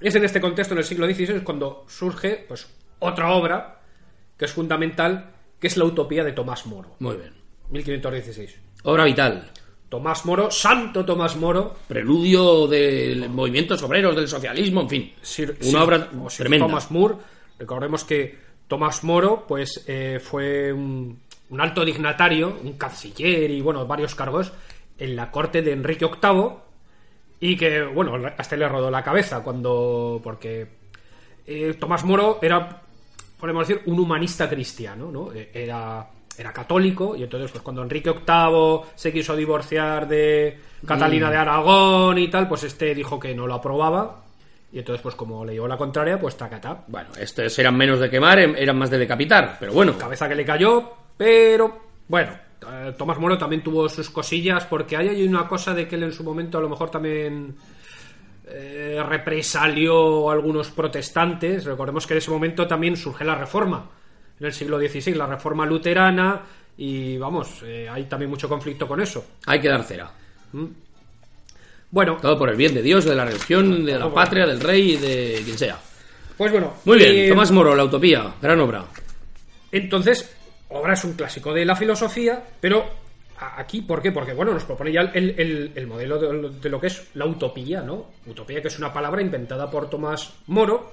[0.00, 2.66] es en este contexto, en el siglo XVI, cuando surge, pues,
[2.98, 3.80] otra obra
[4.36, 7.32] que es fundamental, que es la utopía de Tomás Moro, muy bien.
[7.70, 8.58] 1516.
[8.84, 9.50] Obra vital.
[9.88, 15.14] Tomás Moro, Santo Tomás Moro, preludio de movimientos obreros, del socialismo, en fin.
[15.22, 16.66] Sir- una Sir- obra o Sir tremenda.
[16.66, 17.14] Thomas More.
[17.58, 23.86] Recordemos que Thomas Moro, pues, eh, fue un, un alto dignatario, un canciller y, bueno,
[23.86, 24.52] varios cargos
[24.98, 26.50] en la corte de Enrique VIII
[27.40, 30.20] y que, bueno, hasta le rodó la cabeza cuando...
[30.24, 30.66] porque
[31.46, 32.82] eh, Tomás Moro era,
[33.38, 35.32] podemos decir, un humanista cristiano, ¿no?
[35.32, 41.30] Eh, Era, era católico y entonces, pues cuando Enrique VIII se quiso divorciar de Catalina
[41.30, 44.25] de Aragón y tal, pues este dijo que no lo aprobaba
[44.72, 46.84] y entonces, pues como le llevó la contraria, pues tacatá.
[46.88, 49.96] Bueno, estos eran menos de quemar, em- eran más de decapitar, pero bueno.
[49.96, 52.32] Cabeza que le cayó, pero bueno,
[52.70, 56.02] eh, Tomás Moro también tuvo sus cosillas porque hay ahí una cosa de que él
[56.02, 57.54] en su momento a lo mejor también
[58.48, 61.64] eh, represalió a algunos protestantes.
[61.64, 63.88] Recordemos que en ese momento también surge la reforma,
[64.38, 66.42] en el siglo XVI, la reforma luterana,
[66.76, 69.24] y vamos, eh, hay también mucho conflicto con eso.
[69.46, 70.10] Hay que dar cera.
[71.90, 74.92] Bueno, Todo por el bien de Dios, de la religión, de la patria, del rey
[74.92, 75.78] y de quien sea.
[76.36, 76.74] pues bueno.
[76.84, 78.84] Muy bien, eh, Tomás Moro, La Utopía, gran obra.
[79.72, 80.34] Entonces,
[80.68, 82.84] obra es un clásico de la filosofía, pero
[83.56, 84.12] aquí, ¿por qué?
[84.12, 87.08] Porque, bueno, nos propone ya el, el- el modelo de, lo- de lo que es
[87.14, 88.06] la utopía, ¿no?
[88.26, 90.92] Utopía, que es una palabra inventada por Tomás Moro,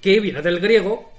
[0.00, 1.12] que viene del griego,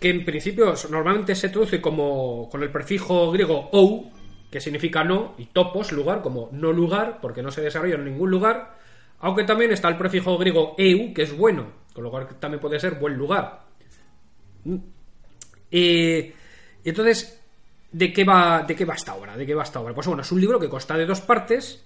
[0.00, 4.10] que en principio normalmente se traduce como con el prefijo griego ou,
[4.50, 8.30] que significa no, y topos, lugar, como no lugar, porque no se desarrolla en ningún
[8.30, 8.76] lugar,
[9.20, 12.78] aunque también está el prefijo griego eu, que es bueno, con lo cual también puede
[12.80, 13.60] ser buen lugar.
[15.70, 16.34] Eh,
[16.84, 17.40] y entonces,
[17.92, 19.36] ¿de qué, va, ¿de qué va esta obra?
[19.36, 19.94] ¿De qué va esta obra?
[19.94, 21.84] Pues bueno, es un libro que consta de dos partes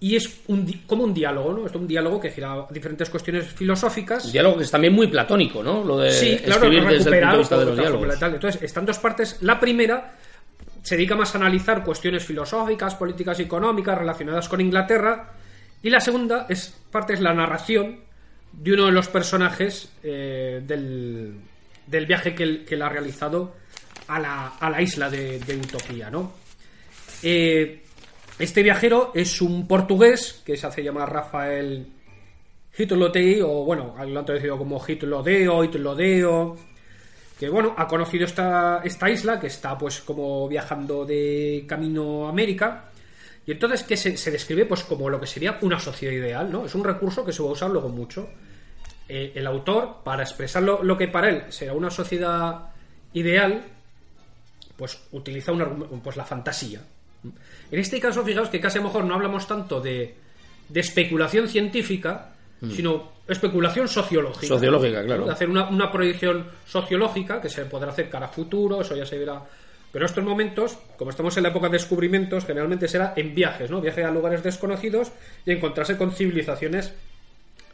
[0.00, 1.66] y es un di- como un diálogo, ¿no?
[1.66, 4.24] Es un diálogo que gira diferentes cuestiones filosóficas.
[4.26, 5.82] Un diálogo que es también muy platónico, ¿no?
[5.84, 8.18] Lo de Sí, claro, escribir desde el punto de vista de los diálogos.
[8.18, 8.34] tal.
[8.34, 9.38] Entonces, están dos partes.
[9.42, 10.16] La primera
[10.82, 15.32] se dedica más a analizar cuestiones filosóficas, políticas y económicas relacionadas con Inglaterra.
[15.82, 18.00] Y la segunda es parte es la narración
[18.52, 21.34] de uno de los personajes eh, del,
[21.86, 23.54] del viaje que él, que ha realizado
[24.08, 26.32] a la, a la isla de, de Utopía, ¿no?
[27.22, 27.82] Eh,
[28.38, 31.86] este viajero es un portugués que se hace llamar Rafael
[32.76, 36.56] Hitlotei, o bueno, lo han traducido como Hitlodeo, Hitlodeo,
[37.38, 42.30] que bueno, ha conocido esta, esta isla, que está pues como viajando de camino a
[42.30, 42.84] América,
[43.44, 46.64] y entonces que se, describe pues como lo que sería una sociedad ideal, ¿no?
[46.64, 48.28] Es un recurso que se va a usar luego mucho.
[49.08, 52.70] Eh, el autor, para expresar lo, lo que para él será una sociedad
[53.12, 53.62] ideal,
[54.76, 56.80] pues utiliza un argumento- pues la fantasía.
[57.70, 60.14] En este caso, fijaos que casi a lo mejor no hablamos tanto de,
[60.68, 62.32] de especulación científica,
[62.70, 64.46] sino especulación sociológica.
[64.46, 65.26] Sociológica, claro.
[65.26, 69.06] De hacer una, una proyección sociológica que se podrá hacer cara a futuro, eso ya
[69.06, 69.42] se verá.
[69.90, 73.70] Pero en estos momentos, como estamos en la época de descubrimientos, generalmente será en viajes,
[73.70, 73.80] ¿no?
[73.80, 75.12] Viaje a lugares desconocidos
[75.44, 76.94] y encontrarse con civilizaciones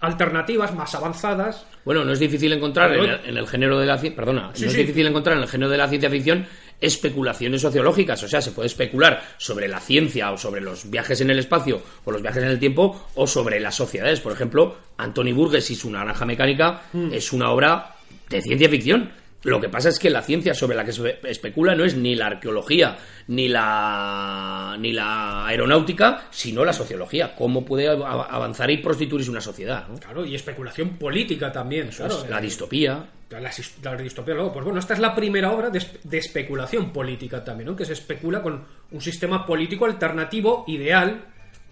[0.01, 3.97] alternativas, más avanzadas, Bueno, no es difícil encontrar en el, en el género de la
[3.99, 4.81] perdona, Sí, no es sí.
[4.81, 6.47] difícil encontrar en el género de la ciencia ficción
[6.81, 11.31] especulaciones sociológicas, o sea, se puede especular sobre la ciencia o sobre los viajes en
[11.31, 14.21] el espacio o los viajes en el tiempo o sobre las sociedades.
[14.21, 17.13] Por ejemplo, Anthony Burgess y su naranja mecánica Mm.
[17.13, 17.97] es una obra
[18.29, 19.11] de ciencia ficción.
[19.45, 22.17] Lo que pasa es que la ciencia sobre la que se especula no es ni
[22.17, 22.99] la arqueología
[23.29, 27.35] ni la ni la aeronáutica, sino la sociología.
[27.37, 29.97] Cómo puede av- avanzar y prostituirse una sociedad, ¿no?
[29.99, 32.25] claro, y especulación política también, claro.
[32.29, 33.05] la eh, distopía.
[33.31, 33.41] la,
[33.83, 37.69] la distopía luego, pues bueno, esta es la primera obra de, de especulación política también,
[37.71, 37.77] ¿no?
[37.77, 41.27] Que se especula con un sistema político alternativo ideal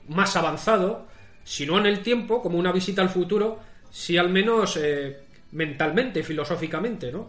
[0.08, 1.06] más avanzado,
[1.42, 3.58] si no en el tiempo, como una visita al futuro,
[3.90, 5.20] si al menos eh,
[5.56, 7.28] mentalmente, filosóficamente, ¿no?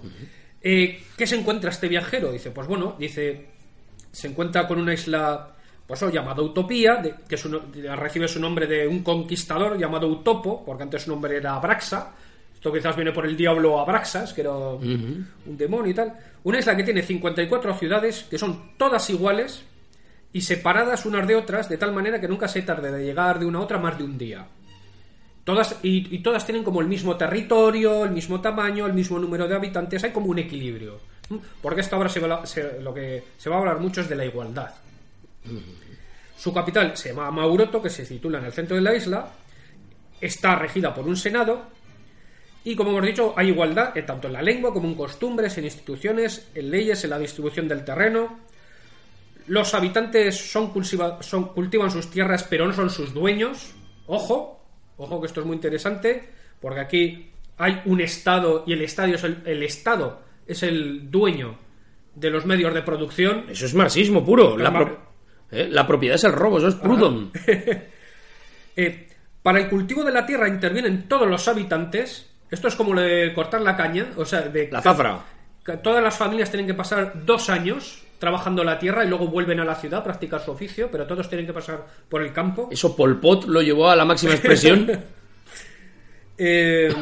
[0.62, 2.32] Eh, ¿Qué se encuentra este viajero?
[2.32, 3.48] Dice, pues bueno, dice,
[4.12, 5.56] se encuentra con una isla,
[5.88, 7.38] pues oh, llamada Utopía, de- que
[7.96, 12.13] recibe su nombre de un conquistador llamado Utopo, porque antes su nombre era Abraxa.
[12.54, 16.13] Esto quizás viene por el diablo Abraxas, que era un demonio y tal.
[16.44, 19.63] Una isla que tiene 54 ciudades, que son todas iguales
[20.34, 23.46] y separadas unas de otras, de tal manera que nunca se tarde de llegar de
[23.46, 24.48] una a otra más de un día.
[25.47, 29.55] Todas, y, todas tienen como el mismo territorio, el mismo tamaño, el mismo número de
[29.55, 30.99] habitantes, hay como un equilibrio.
[31.62, 32.43] Porque esta obra se va,
[32.81, 34.71] lo que se va a hablar mucho es de la igualdad.
[36.38, 39.29] Su capital se llama Mauroto, que se titula en el centro de la isla,
[40.19, 41.62] está regida por un senado
[42.65, 46.49] y, como hemos dicho, hay igualdad tanto en la lengua como en costumbres, en instituciones,
[46.55, 48.38] en leyes, en la distribución del terreno.
[49.47, 53.71] Los habitantes son- cultivan sus tierras, pero no son sus dueños.
[54.07, 54.57] Ojo,
[54.97, 56.29] ojo que esto es muy interesante,
[56.60, 61.57] porque aquí hay un Estado y el, estadio es el, el Estado es el dueño
[62.15, 63.45] de los medios de producción.
[63.49, 64.57] Eso es marxismo puro.
[64.57, 64.99] La, Mar- pro-
[65.51, 65.67] ¿eh?
[65.69, 67.31] la propiedad es el robo, eso es Proudhon.
[68.75, 69.07] Eh,
[69.41, 72.29] para el cultivo de la tierra intervienen todos los habitantes.
[72.51, 75.19] Esto es como lo de cortar la caña, o sea, de La zafra.
[75.81, 79.65] todas las familias tienen que pasar dos años trabajando la tierra y luego vuelven a
[79.65, 82.67] la ciudad a practicar su oficio, pero todos tienen que pasar por el campo.
[82.71, 84.89] Eso Pol Pot lo llevó a la máxima expresión.
[86.39, 86.93] Eh,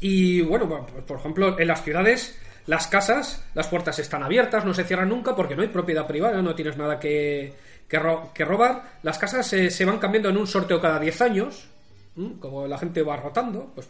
[0.00, 4.84] y bueno, por ejemplo, en las ciudades, las casas, las puertas están abiertas, no se
[4.84, 7.54] cierran nunca porque no hay propiedad privada, no tienes nada que,
[7.88, 8.98] que, ro- que robar.
[9.02, 11.68] Las casas eh, se van cambiando en un sorteo cada 10 años,
[12.16, 12.34] ¿m?
[12.40, 13.70] como la gente va rotando.
[13.74, 13.88] Pues,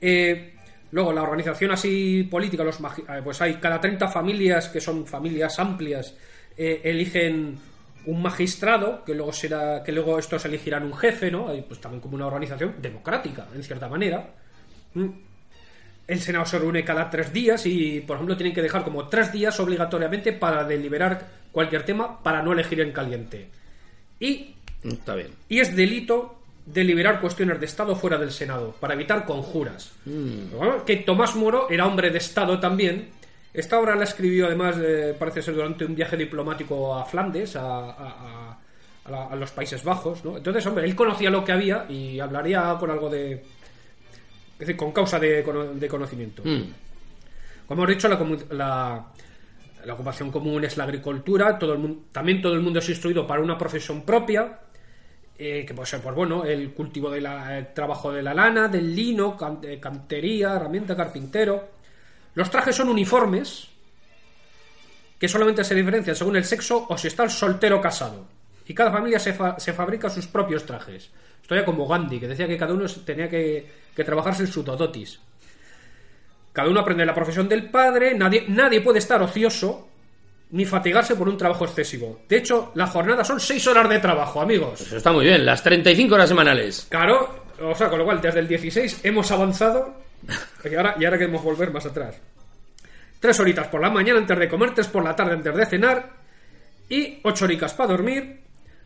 [0.00, 0.54] eh,
[0.96, 5.58] luego, la organización así política, los eh, pues hay cada 30 familias que son familias
[5.58, 6.14] amplias,
[6.56, 7.58] eh, eligen
[8.06, 11.48] un magistrado, que luego será, que luego estos elegirán un jefe, ¿no?
[11.50, 14.30] Hay, Pues también como una organización democrática, en cierta manera.
[14.94, 15.12] ¿m?
[16.08, 19.30] El Senado se reúne cada tres días y, por ejemplo, tienen que dejar como tres
[19.30, 23.50] días obligatoriamente para deliberar cualquier tema para no elegir en caliente.
[24.18, 25.32] Y, Está bien.
[25.50, 26.35] y es delito
[26.66, 29.92] deliberar cuestiones de Estado fuera del Senado, para evitar conjuras.
[30.04, 33.08] Bueno, que Tomás Moro era hombre de Estado también.
[33.54, 37.62] Esta obra la escribió, además, eh, parece ser durante un viaje diplomático a Flandes, a,
[37.62, 38.58] a-
[39.04, 40.24] a- la- a los Países Bajos.
[40.24, 40.36] ¿no?
[40.36, 43.32] Entonces, hombre, él conocía lo que había y hablaría con algo de.
[43.32, 46.42] Es decir, con causa de, de conocimiento.
[46.44, 46.62] Mm.
[47.68, 48.18] Como hemos dicho, la,
[48.50, 49.06] la-
[49.84, 51.58] la ocupación común es la agricultura.
[51.58, 54.58] Todo el mundo, también todo el mundo es instruido para una profesión propia,
[55.38, 57.26] eh, que puede ser, pues bueno, el cultivo del
[57.74, 61.68] trabajo de la lana, del lino, can- cantería, herramienta, carpintero.
[62.34, 63.68] Los trajes son uniformes,
[65.18, 68.26] que solamente se diferencian según el sexo o si está el soltero casado.
[68.66, 71.10] Y cada familia se, se fabrica sus propios trajes.
[71.40, 74.64] Esto ya como Gandhi, que decía que cada uno tenía que, que trabajarse en su
[74.64, 75.20] todotis.
[76.52, 79.88] Cada uno aprende la profesión del padre, nadie, nadie puede estar ocioso
[80.50, 82.20] ni fatigarse por un trabajo excesivo.
[82.28, 84.80] De hecho, la jornada son seis horas de trabajo, amigos.
[84.80, 85.44] Eso está muy bien.
[85.44, 86.86] Las 35 horas semanales.
[86.88, 89.94] Claro, o sea, con lo cual, desde el 16 hemos avanzado
[90.64, 92.20] y ahora, y ahora queremos volver más atrás.
[93.18, 96.10] Tres horitas por la mañana antes de comer, tres por la tarde antes de cenar
[96.88, 98.40] y ocho horitas para dormir.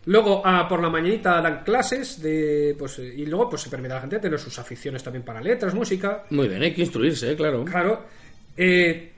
[0.07, 3.96] Luego ah, por la mañanita dan clases de, pues, y luego pues se permite a
[3.96, 6.25] la gente tener sus aficiones también para letras, música.
[6.31, 7.37] Muy bien, hay que instruirse, ¿eh?
[7.37, 7.64] claro.
[7.66, 8.07] Claro.
[8.57, 9.12] eh,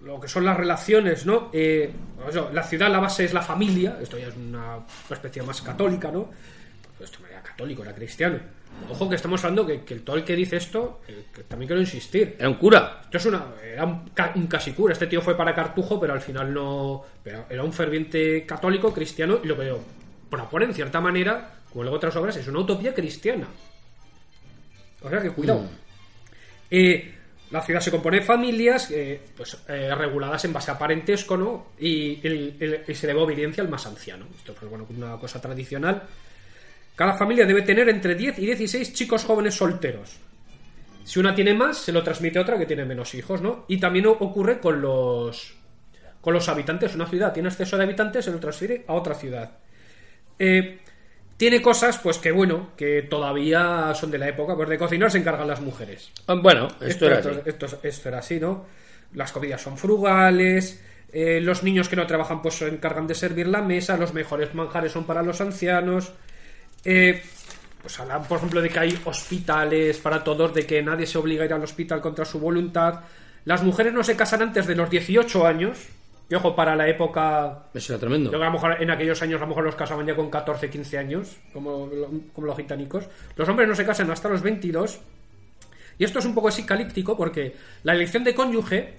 [0.00, 1.50] lo que son las relaciones, ¿no?
[1.52, 1.90] Eh,
[2.22, 3.98] pues la ciudad, la base es la familia.
[4.00, 6.30] Esto ya es una perspectiva más católica, ¿no?
[7.00, 8.38] Esto no era católico, era cristiano.
[8.90, 11.66] Ojo que estamos hablando que, que el- todo el que dice esto, eh, que también
[11.68, 12.36] quiero insistir.
[12.38, 13.00] Era un cura.
[13.04, 13.44] Esto es una.
[13.64, 14.92] Era un, un casi cura.
[14.92, 17.02] Este tío fue para Cartujo, pero al final no.
[17.24, 19.74] Pero era un ferviente católico, cristiano, y lo que
[20.30, 23.48] propone en cierta manera, como luego otras obras, es una utopía cristiana.
[25.02, 25.64] O sea que cuidado.
[26.70, 27.14] Eh,
[27.50, 31.68] la ciudad se compone de familias eh, pues, eh, reguladas en base a parentesco, ¿no?
[31.78, 34.26] Y, se debe obediencia al más anciano.
[34.36, 36.02] Esto es bueno, una cosa tradicional.
[36.94, 40.18] Cada familia debe tener entre 10 y 16 chicos jóvenes solteros.
[41.04, 43.64] Si una tiene más, se lo transmite a otra que tiene menos hijos, ¿no?
[43.68, 45.54] Y también ocurre con los
[46.20, 46.94] con los habitantes.
[46.94, 49.52] Una ciudad tiene exceso de habitantes, se lo transfiere a otra ciudad.
[50.38, 50.80] Eh,
[51.38, 55.18] tiene cosas, pues que bueno, que todavía son de la época, pues de cocinar se
[55.18, 56.10] encargan las mujeres.
[56.26, 57.28] Ah, Bueno, esto era así.
[57.46, 58.66] esto, esto era así, ¿no?
[59.14, 60.82] Las comidas son frugales,
[61.12, 64.52] eh, los niños que no trabajan pues se encargan de servir la mesa, los mejores
[64.54, 66.12] manjares son para los ancianos.
[66.84, 67.22] Eh,
[67.80, 71.44] pues hablan, por ejemplo, de que hay hospitales para todos, de que nadie se obliga
[71.44, 73.00] a ir al hospital contra su voluntad.
[73.44, 75.78] Las mujeres no se casan antes de los 18 años.
[76.30, 78.26] Y ojo, para la época Eso era tremendo.
[78.30, 80.14] Yo creo que a lo mejor en aquellos años a lo mejor los casaban ya
[80.14, 81.88] con 14, 15 años, como,
[82.34, 83.04] como los gitanicos.
[83.36, 85.00] Los hombres no se casan hasta los 22.
[85.98, 88.98] Y esto es un poco psicalíptico porque la elección de cónyuge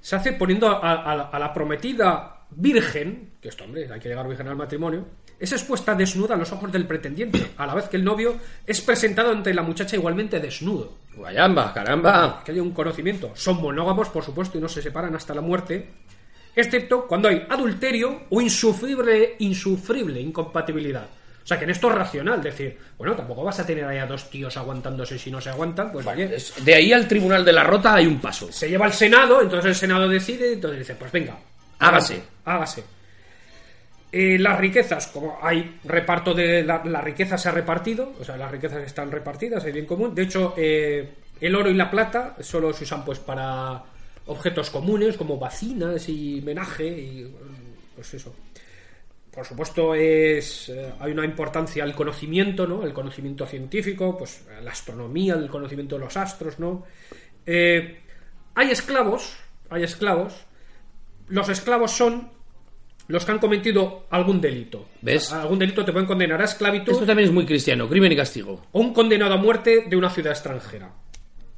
[0.00, 4.28] se hace poniendo a, a- a la prometida virgen, que esto, hombre, hay que llegar
[4.28, 5.06] virgen al matrimonio,
[5.38, 8.80] es expuesta desnuda a los ojos del pretendiente, a la vez que el novio es
[8.80, 10.92] presentado ante la muchacha igualmente desnudo.
[11.16, 12.42] Guayamba, caramba.
[12.44, 13.30] Que haya un conocimiento.
[13.34, 15.88] Son monógamos, por supuesto, y no se separan hasta la muerte,
[16.56, 21.06] excepto cuando hay adulterio o insufrible, insufrible incompatibilidad.
[21.42, 24.06] O sea, que en esto es racional, decir, bueno, tampoco vas a tener ahí a
[24.06, 26.24] dos tíos aguantándose si no se aguantan, pues vaya.
[26.24, 28.50] Es- De ahí al Tribunal de la Rota hay un paso.
[28.50, 31.36] Se lleva al Senado, entonces el Senado decide, entonces dice, pues venga,
[31.80, 32.22] Hágase.
[32.46, 32.82] Hágase.
[34.12, 38.36] Eh, las riquezas, como hay reparto de la, la riqueza se ha repartido, o sea,
[38.36, 40.14] las riquezas están repartidas, hay bien común.
[40.14, 43.82] De hecho, eh, el oro y la plata solo se usan pues para
[44.26, 47.34] objetos comunes como vacinas y menaje y
[47.94, 48.34] pues eso.
[49.30, 52.84] Por supuesto, es eh, hay una importancia al conocimiento, ¿no?
[52.84, 56.84] El conocimiento científico, pues la astronomía, el conocimiento de los astros, ¿no?
[57.44, 58.00] Eh,
[58.54, 59.36] hay esclavos,
[59.70, 60.34] hay esclavos.
[61.28, 62.30] Los esclavos son
[63.08, 64.86] los que han cometido algún delito.
[65.02, 65.32] ¿Ves?
[65.32, 68.62] Algún delito te pueden condenar a esclavitud Esto también es muy cristiano, crimen y castigo.
[68.72, 70.92] o un condenado a muerte de una ciudad extranjera.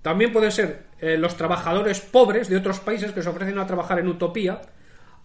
[0.07, 3.99] También pueden ser eh, los trabajadores pobres de otros países que se ofrecen a trabajar
[3.99, 4.63] en utopía,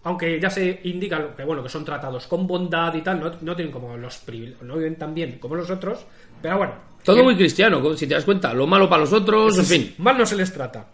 [0.02, 3.54] aunque ya se indica que bueno que son tratados con bondad y tal, no, no
[3.54, 6.04] tienen como los privilegios, no viven tan bien como los otros,
[6.42, 6.74] pero bueno.
[7.04, 8.52] Todo bien, muy cristiano, si te das cuenta.
[8.52, 9.94] Lo malo para los otros, en fin.
[9.98, 10.88] Mal no se les trata.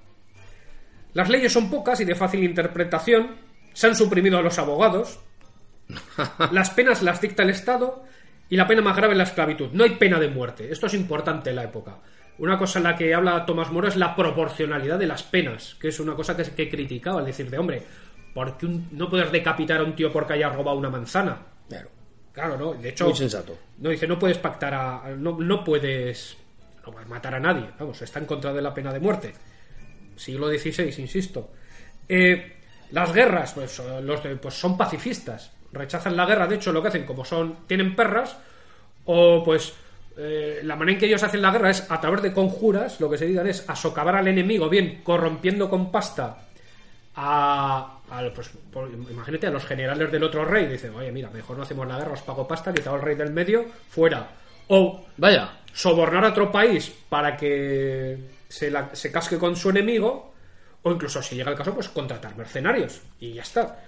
[1.15, 3.37] Las leyes son pocas y de fácil interpretación.
[3.73, 5.19] Se han suprimido a los abogados.
[6.53, 8.05] Las penas las dicta el Estado.
[8.51, 9.69] Y la pena más grave es la esclavitud.
[9.73, 10.71] No hay pena de muerte.
[10.71, 11.97] Esto es importante en la época.
[12.39, 15.89] Una cosa en la que habla Tomás Moro es la proporcionalidad de las penas, que
[15.89, 17.83] es una cosa que, que criticaba, al decir de hombre,
[18.33, 21.37] ¿por qué un- no puedes decapitar a un tío porque haya robado una manzana?
[21.69, 21.89] Claro.
[22.33, 22.75] Claro, ¿no?
[22.75, 23.59] De hecho, Muy sensato.
[23.79, 25.03] no dice, no puedes pactar a.
[25.17, 26.37] No, no puedes.
[26.87, 27.69] No puedes matar a nadie.
[27.79, 29.35] Vamos, está en contra de la pena de muerte.
[30.15, 31.51] Siglo XVI, insisto.
[32.09, 32.55] Eh,
[32.93, 35.51] las guerras, pues, los de- pues son pacifistas.
[35.73, 37.67] Rechazan la guerra, de hecho, lo que hacen, como son.
[37.67, 38.39] tienen perras,
[39.07, 39.75] o pues.
[40.19, 43.09] Eh, la manera en que ellos hacen la guerra es a través de conjuras, lo
[43.09, 46.39] que se digan es a socavar al enemigo, bien corrompiendo con pasta
[47.15, 50.67] a, al, pues, por- imagínate a los generales del otro rey.
[50.67, 53.33] Dicen oye mira mejor no hacemos la guerra os pago pasta quitado al rey del
[53.33, 54.29] medio fuera
[54.69, 55.51] o Vaya.
[55.73, 60.35] sobornar a otro país para que se, la- se casque con su enemigo
[60.83, 63.85] o incluso si llega el caso pues contratar mercenarios y ya está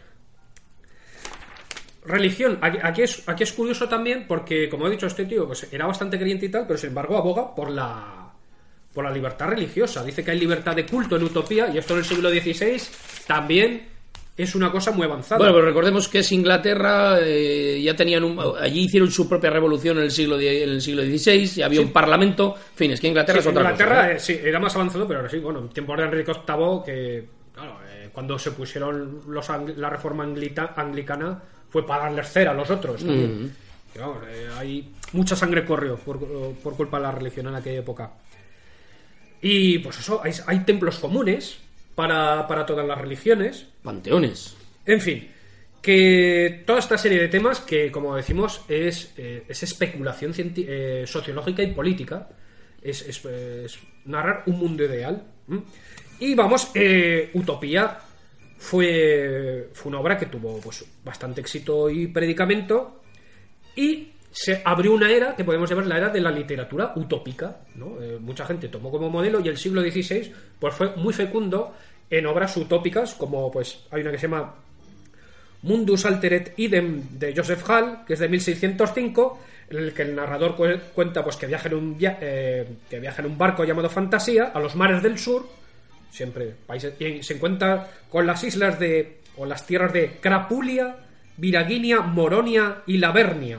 [2.05, 5.71] religión aquí, aquí es aquí es curioso también porque como he dicho este tío pues
[5.73, 8.17] era bastante creyente y tal pero sin embargo aboga por la
[8.93, 10.03] por la libertad religiosa.
[10.03, 12.83] Dice que hay libertad de culto en Utopía y esto en el siglo XVI
[13.27, 13.87] también
[14.37, 15.39] es una cosa muy avanzada.
[15.39, 19.99] Bueno, pero recordemos que es Inglaterra, eh, ya tenían un, allí hicieron su propia revolución
[19.99, 23.09] en el siglo en el siglo XVI, ya había un parlamento, en fin, es que
[23.09, 24.11] Inglaterra Sí, es otra Inglaterra cosa.
[24.13, 24.17] ¿eh?
[24.17, 27.29] eh, sí, era más avanzado, pero ahora sí, bueno, en tiempos de Enrique VIII, que
[27.55, 29.47] claro, eh, cuando se pusieron los
[29.77, 31.41] la reforma anglita- anglicana
[31.71, 33.05] fue para darles cera a los otros.
[33.05, 33.55] también.
[33.99, 36.19] Vamos, eh, hay mucha sangre corrió por,
[36.63, 38.11] por culpa de la religión en aquella época.
[39.43, 41.59] Y pues eso, hay, hay templos comunes
[41.95, 43.67] para, para todas las religiones.
[43.83, 44.57] Panteones.
[44.87, 45.29] En fin,
[45.83, 51.63] que toda esta serie de temas que, como decimos, es, eh, es especulación eh, sociológica
[51.63, 52.29] y política.
[52.83, 55.23] Es, es- es narrar un mundo ideal.
[56.19, 57.99] Y vamos, eh, Utopía
[58.61, 63.01] fue, fue una obra que tuvo pues, bastante éxito y predicamento.
[63.75, 67.63] Y se abrió una era que podemos llamar la era de la literatura utópica.
[67.77, 68.01] ¿no?
[68.03, 71.75] Eh, mucha gente tomó como modelo y el siglo XVI pues, fue muy fecundo
[72.11, 74.55] en obras utópicas, como pues hay una que se llama
[75.63, 79.39] Mundus Alteret Idem de Joseph Hall, que es de 1605,
[79.71, 83.01] en el que el narrador cu- cuenta pues, que, viaja en un via- eh, que
[83.01, 85.47] viaja en un barco llamado Fantasía a los mares del sur,
[86.11, 90.97] siempre países, y se encuentra con las islas de, o las tierras de Crapulia,
[91.37, 93.59] Viraginia, Moronia y Lavernia,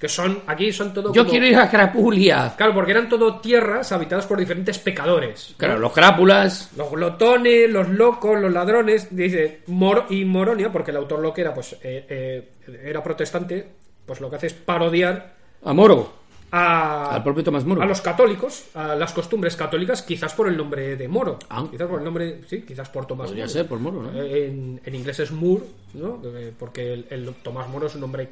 [0.00, 2.54] que son, aquí son todo Yo como- quiero ir a Crapulia.
[2.56, 5.50] Claro, porque eran todo tierras habitadas por diferentes pecadores.
[5.52, 5.56] ¿no?
[5.58, 6.70] Claro, los crápulas.
[6.76, 11.40] Los glotones, los locos, los ladrones, dice Mor y Moronia, porque el autor lo que
[11.42, 12.48] era, pues eh, eh,
[12.84, 13.66] era protestante,
[14.06, 16.17] pues lo que hace es parodiar A Moro.
[16.50, 17.82] A, Al propio Tomás Moro.
[17.82, 21.38] a los católicos, a las costumbres católicas, quizás por el nombre de Moro.
[21.50, 21.66] Ah.
[21.70, 23.52] Quizás por el nombre, sí, quizás por Tomás Podría Moro.
[23.52, 24.22] ser por Moro, ¿no?
[24.22, 26.22] En, en inglés es Moore, ¿no?
[26.58, 28.28] Porque el, el Tomás Moro es un nombre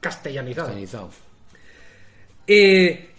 [0.00, 0.66] castellanizado.
[0.68, 1.10] Castanizado.
[2.46, 3.10] Eh,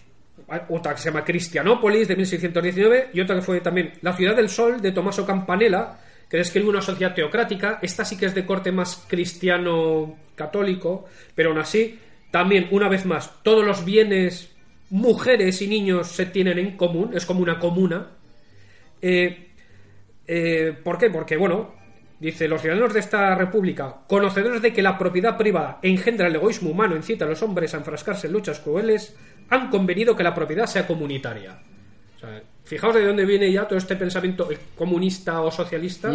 [0.68, 4.48] otra que se llama Cristianópolis de 1619 y otra que fue también La ciudad del
[4.50, 5.98] sol de Tommaso Campanella
[6.28, 7.78] que describe una sociedad teocrática.
[7.82, 11.98] Esta sí que es de corte más cristiano-católico, pero aún así,
[12.32, 14.50] también, una vez más, todos los bienes,
[14.88, 18.08] mujeres y niños se tienen en común, es como una comuna.
[19.02, 19.50] Eh,
[20.26, 21.10] eh, ¿Por qué?
[21.10, 21.74] Porque, bueno,
[22.18, 26.70] dice, los ciudadanos de esta república, conocedores de que la propiedad privada engendra el egoísmo
[26.70, 29.14] humano, incita a los hombres a enfrascarse en luchas crueles,
[29.50, 31.58] han convenido que la propiedad sea comunitaria.
[32.16, 36.10] O sea, fijaos de dónde viene ya todo este pensamiento comunista o socialista,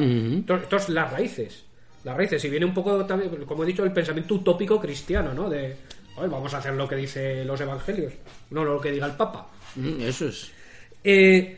[0.47, 1.63] todas las raíces.
[2.03, 5.49] Las raíces, y viene un poco también, como he dicho, el pensamiento utópico cristiano, ¿no?
[5.49, 5.75] De,
[6.17, 8.13] vamos a hacer lo que dice los evangelios,
[8.49, 9.47] no lo que diga el Papa.
[9.75, 10.51] Mm, eso es.
[11.03, 11.57] Eh,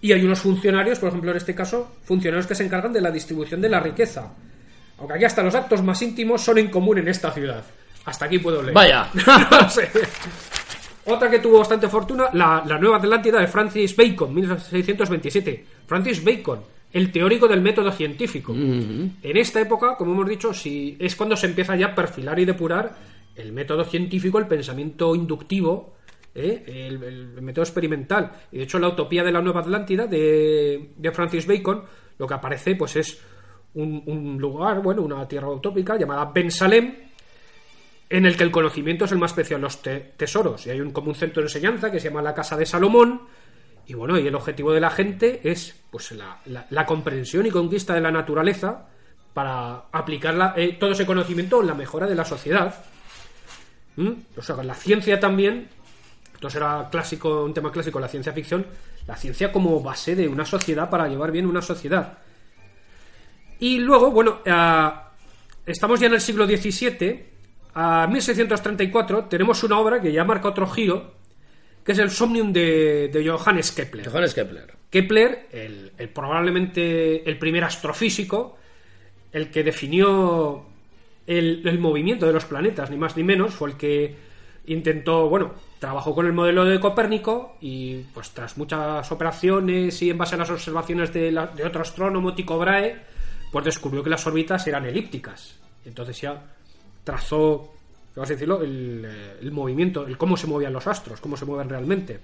[0.00, 3.10] y hay unos funcionarios, por ejemplo en este caso, funcionarios que se encargan de la
[3.10, 4.32] distribución de la riqueza.
[4.98, 7.64] Aunque aquí hasta los actos más íntimos son en común en esta ciudad.
[8.04, 8.74] Hasta aquí puedo leer.
[8.74, 9.08] Vaya.
[9.50, 9.88] No sé.
[11.04, 15.66] Otra que tuvo bastante fortuna, la, la Nueva Atlántida de Francis Bacon, 1627.
[15.86, 16.60] Francis Bacon,
[16.92, 18.52] el teórico del método científico.
[18.52, 22.44] En esta época, como hemos dicho, si es cuando se empieza ya a perfilar y
[22.44, 22.94] depurar
[23.36, 25.96] el método científico, el pensamiento inductivo,
[26.34, 26.64] ¿eh?
[26.66, 28.32] el, método experimental.
[28.50, 31.82] Y de hecho, la utopía de la Nueva Atlántida de, Francis Bacon,
[32.18, 33.20] lo que aparece, pues es
[33.74, 36.94] un, lugar, bueno, una tierra utópica llamada Ben Salem,
[38.10, 40.66] en el que el conocimiento es el más especial de los te- tesoros.
[40.66, 43.22] Y hay un, como un centro de enseñanza que se llama la Casa de Salomón.
[43.86, 48.00] Y bueno, y el objetivo de la gente es pues la, comprensión y conquista de
[48.02, 48.88] la naturaleza
[49.32, 52.84] para aplicar la- eh, todo ese conocimiento en la mejora de la sociedad.
[53.96, 54.10] ¿Mm?
[54.36, 55.68] O sea, la ciencia también,
[56.34, 58.66] esto será clásico, un tema clásico, la ciencia ficción,
[59.06, 62.18] la ciencia como base de una sociedad para llevar bien una sociedad.
[63.58, 65.10] Y luego, bueno, ah,
[65.66, 67.26] estamos ya en el siglo XVII,
[67.74, 71.14] a 1634, tenemos una obra que ya marca otro giro,
[71.84, 74.08] que es el Somnium de, de Johannes Kepler.
[74.08, 74.74] Johannes Kepler.
[74.90, 78.58] Kepler, el, el probablemente el primer astrofísico,
[79.32, 80.66] el que definió
[81.26, 84.16] el, movimiento de los planetas, ni más ni menos, fue el que
[84.66, 90.18] intentó, bueno, trabajó con el modelo de Copérnico y pues tras muchas operaciones y en
[90.18, 92.96] base a las observaciones de, de otro astrónomo, Tycho Brahe,
[93.50, 95.58] pues descubrió que las órbitas eran elípticas.
[95.84, 96.42] Entonces ya
[97.02, 97.72] trazó,
[98.14, 99.04] vamos a decirlo, el,
[99.40, 102.20] el movimiento, el cómo se movían los astros, cómo se mueven realmente.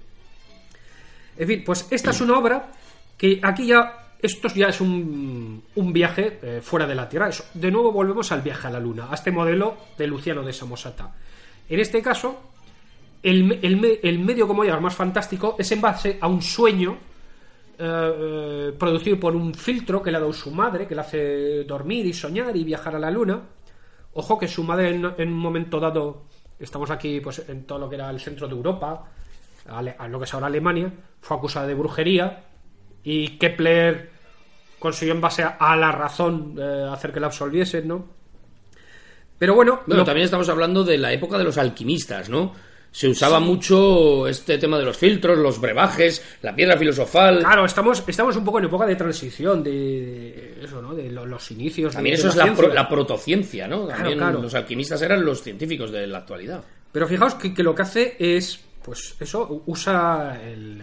[1.37, 2.71] En fin, pues esta es una obra
[3.17, 4.05] que aquí ya.
[4.21, 7.29] Esto ya es un, un viaje eh, fuera de la Tierra.
[7.29, 10.51] Eso, de nuevo volvemos al viaje a la Luna, a este modelo de Luciano de
[10.51, 11.15] Samosata.
[11.69, 12.51] En este caso,
[13.23, 16.97] el, el el medio como llamar más fantástico es en base a un sueño
[17.77, 21.63] eh, eh, producido por un filtro que le ha dado su madre, que le hace
[21.63, 23.41] dormir y soñar y viajar a la Luna.
[24.15, 26.23] Ojo que su madre en, un momento dado,
[26.59, 29.05] estamos aquí pues en todo lo que era el centro de Europa,
[29.69, 30.91] Ale- a lo que es ahora Alemania,
[31.21, 32.48] fue acusada de brujería
[33.03, 34.09] y Kepler
[34.79, 38.07] consiguió en base a, a la razón eh, hacer que la absolviesen, ¿no?
[39.37, 42.53] Pero bueno, Bueno, lo- también estamos hablando de la época de los alquimistas, ¿no?
[42.91, 47.39] Se usaba mucho este tema de los filtros, los brebajes, la piedra filosofal.
[47.39, 49.71] claro, estamos, estamos un poco en época de transición, de,
[50.59, 50.95] de eso, ¿no?
[50.95, 51.91] De lo- los inicios.
[51.91, 52.65] de- También de eso es la, ciencia.
[52.65, 53.85] pro- la protociencia, ¿no?
[53.87, 54.41] También claro.
[54.41, 56.63] los alquimistas eran los científicos de la actualidad.
[56.91, 60.81] Pero fijaos que, que lo que hace es, pues eso, usa el...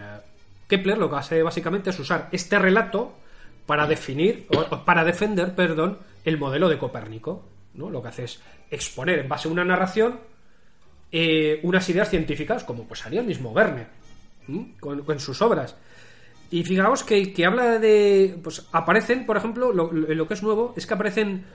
[0.67, 3.13] Kepler lo que hace básicamente es usar este relato
[3.65, 7.45] para definir, o, para defender, perdón, el modelo de Copérnico.
[7.73, 7.89] ¿no?
[7.89, 8.41] Lo que hace es
[8.71, 10.19] exponer en base a una narración
[11.11, 13.87] eh, unas ideas científicas, como pues haría el mismo Werner,
[14.47, 14.73] ¿m?
[14.79, 15.75] con, sus obras.
[16.51, 18.37] Y fijaos que, que habla de.
[18.43, 21.45] Pues aparecen, por ejemplo, lo, lo- lo que es nuevo es que aparecen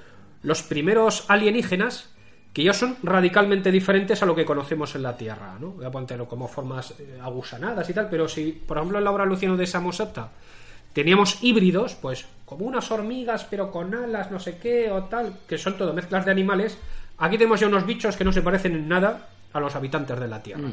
[0.42, 2.10] los primeros alienígenas
[2.52, 5.70] que ya son radicalmente diferentes a lo que conocemos en la Tierra, ¿no?
[5.70, 9.10] Voy a ponerlo como formas eh, agusanadas y tal, pero si, por ejemplo, en la
[9.10, 10.30] obra Luciano de Samosata
[10.92, 15.56] teníamos híbridos, pues como unas hormigas, pero con alas, no sé qué, o tal, que
[15.56, 16.76] son todo mezclas de animales,
[17.16, 20.28] aquí tenemos ya unos bichos que no se parecen en nada a los habitantes de
[20.28, 20.70] la Tierra.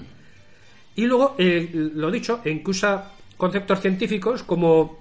[0.96, 5.00] Y luego, eh, lo dicho, en que usa conceptos científicos como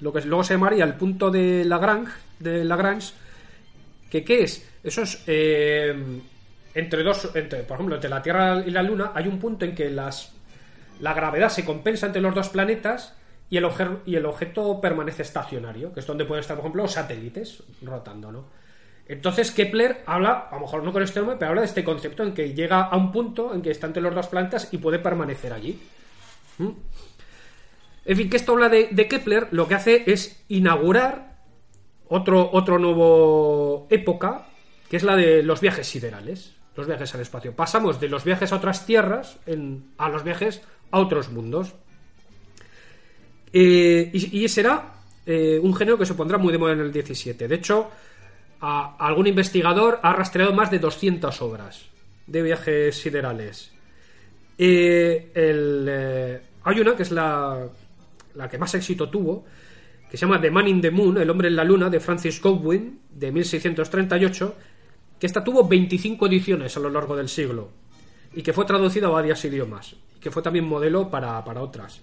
[0.00, 3.12] lo que luego se llamaría el punto de Lagrange, de Lagrange
[4.10, 4.67] que ¿qué es?
[4.82, 6.20] Eso es eh,
[6.74, 9.90] entre dos, por ejemplo, entre la Tierra y la Luna hay un punto en que
[9.90, 10.32] las,
[11.00, 13.14] la gravedad se compensa entre los dos planetas
[13.50, 16.82] y el, obje- y el objeto permanece estacionario, que es donde pueden estar, por ejemplo,
[16.82, 18.44] los satélites rotando, ¿no?
[19.08, 22.22] Entonces Kepler habla, a lo mejor no con este nombre, pero habla de este concepto
[22.22, 24.98] en que llega a un punto en que está entre los dos planetas y puede
[24.98, 25.80] permanecer allí.
[26.58, 26.68] ¿Mm?
[28.04, 31.38] En fin, que esto habla de, de Kepler, lo que hace es inaugurar
[32.08, 34.47] otro, otro nuevo época,
[34.88, 37.54] que es la de los viajes siderales, los viajes al espacio.
[37.54, 39.38] Pasamos de los viajes a otras tierras
[39.98, 41.74] a los viajes a otros mundos.
[43.52, 44.94] Eh, y, será
[45.26, 47.48] eh, un género que se pondrá muy de moda en el 17.
[47.48, 47.90] De hecho,
[48.60, 51.86] algún investigador ha rastreado más de 200 obras
[52.26, 53.72] de viajes siderales.
[54.56, 57.66] Eh, el, hay una que es la,
[58.34, 59.44] la que más éxito tuvo,
[60.10, 62.40] que se llama The Man in the Moon, El hombre en la luna, de Francis
[62.40, 64.56] Godwin, de 1638,
[65.18, 67.70] que esta tuvo 25 ediciones a lo largo del siglo
[68.34, 72.00] y que fue traducida a varios idiomas, y que fue también modelo para, para otras.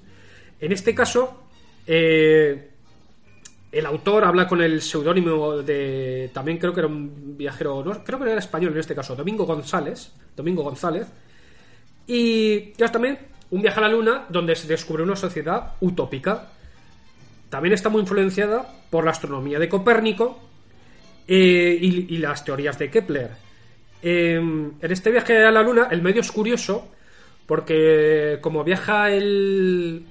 [0.59, 1.43] En este caso,
[1.85, 2.71] eh,
[3.71, 6.29] el autor habla con el seudónimo de.
[6.33, 7.83] También creo que era un viajero.
[7.83, 10.11] No, creo que era español en este caso, Domingo González.
[10.35, 11.07] Domingo González.
[12.07, 13.19] Y ya también
[13.51, 16.49] un viaje a la luna donde se descubre una sociedad utópica.
[17.49, 20.39] También está muy influenciada por la astronomía de Copérnico
[21.27, 23.31] eh, y, y las teorías de Kepler.
[24.01, 26.89] Eh, en este viaje a la luna, el medio es curioso
[27.45, 30.05] porque como viaja el,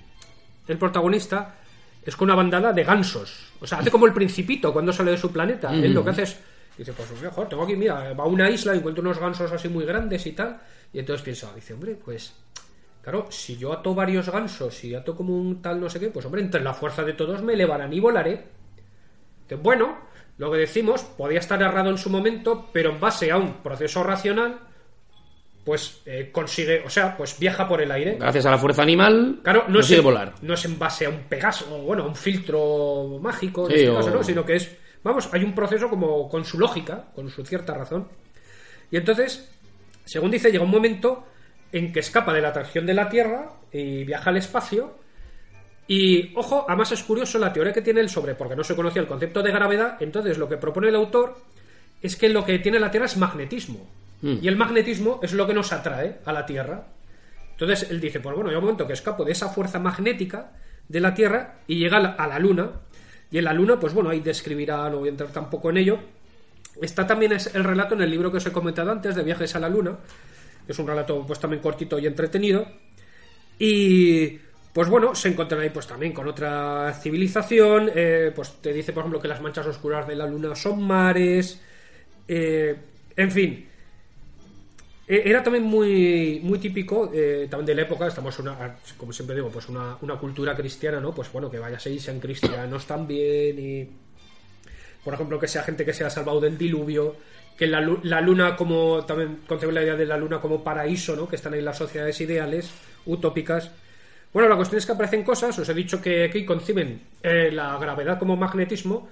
[0.69, 1.57] el protagonista,
[2.05, 3.53] es con una bandada de gansos.
[3.61, 5.73] O sea, hace como el principito cuando sale de su planeta.
[5.73, 6.39] Él lo que hace es,
[6.77, 9.85] dice, pues mejor, tengo aquí, mira, va a una isla, encuentro unos gansos así muy
[9.85, 10.61] grandes y tal.
[10.93, 12.35] Y entonces piensa, dice, hombre, pues,
[13.03, 16.27] claro, si yo ato varios gansos y ato como un tal no sé qué, pues
[16.27, 18.45] hombre, entre la fuerza de todos me elevarán y volaré.
[19.49, 19.99] Que bueno,
[20.39, 24.03] lo que decimos podía estar errado en su momento, pero en base a un proceso
[24.03, 24.59] racional,
[25.65, 28.17] pues eh, consigue, o sea, pues viaja por el aire.
[28.21, 30.35] Gracias a la fuerza animal, Claro, no es, consigue en, volar.
[30.43, 33.91] no es en base a un Pegaso, o bueno, a un filtro mágico, en este
[33.91, 34.23] o- caso, ¿no?
[34.23, 38.09] sino que es, vamos, hay un proceso como con su lógica, con su cierta razón.
[38.91, 39.51] Y entonces,
[40.05, 41.25] según dice, llega un momento
[41.73, 44.99] en que escapa de la atracción de la Tierra y viaja al espacio.
[45.87, 49.03] Y, ojo, además es curioso la teoría que tiene él sobre, porque no se conocía
[49.03, 51.37] el concepto de gravedad, entonces lo que propone el autor
[52.01, 53.87] es que lo que tiene la Tierra es magnetismo.
[54.23, 56.87] Y el magnetismo es lo que nos atrae a la Tierra.
[57.51, 60.53] Entonces él dice, pues bueno, llega un momento que escapo de esa fuerza magnética
[60.89, 62.71] de la Tierra y llega a la, Luna.
[63.31, 65.99] Y en la Luna, pues bueno, ahí describirá, no voy a entrar tampoco en ello.
[66.81, 69.61] Está también el relato en el libro que os he comentado antes, de Viajes a
[69.61, 69.99] la Luna,
[70.67, 72.67] es un relato pues también cortito y entretenido.
[73.59, 74.39] Y
[74.75, 77.91] pues bueno, se encuentran ahí pues también con otra civilización.
[77.95, 81.61] eh, pues te dice, por ejemplo, que las manchas oscuras de la luna son mares.
[82.29, 82.77] eh,
[83.17, 83.69] en fin.
[85.07, 89.37] Eh, Era también muy, muy típico eh, también de la época, estamos una, como siempre
[89.37, 91.15] digo, pues una, una cultura cristiana, ¿no?
[91.15, 93.89] Pues bueno, que vaya y sean cristianos también y
[95.05, 97.17] por ejemplo, que sea gente que se ha salvado del diluvio,
[97.59, 101.29] que la, la luna como, también concebe la idea de la luna como paraíso, ¿no?
[101.29, 102.73] Que están ahí las sociedades ideales,
[103.07, 103.71] utópicas.
[104.35, 107.79] Bueno, la cuestión es que aparecen cosas, os he dicho que aquí conciben eh, la
[107.79, 109.09] gravedad como magnetismo,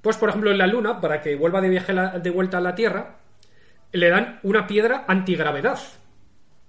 [0.00, 2.60] pues por ejemplo en la luna, para que vuelva de viaje la- de vuelta a
[2.62, 3.18] la Tierra,
[3.92, 5.78] le dan una piedra antigravedad,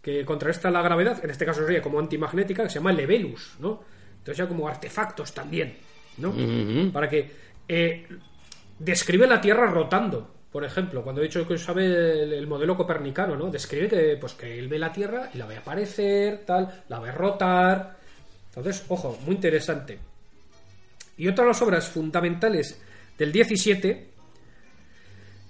[0.01, 3.81] que contrarresta la gravedad, en este caso sería como antimagnética, que se llama Levelus, ¿no?
[4.17, 5.77] Entonces ya como artefactos también,
[6.17, 6.33] ¿no?
[6.91, 7.31] Para que
[7.67, 8.05] eh,
[8.77, 13.35] describe la Tierra rotando, por ejemplo, cuando he dicho que sabe el, el modelo copernicano,
[13.35, 13.51] ¿no?
[13.51, 17.11] Describe que, pues, que él ve la Tierra y la ve aparecer, tal, la ve
[17.11, 17.97] rotar.
[18.47, 19.99] Entonces, ojo, muy interesante.
[21.17, 22.81] Y otra de las obras fundamentales
[23.17, 24.07] del 17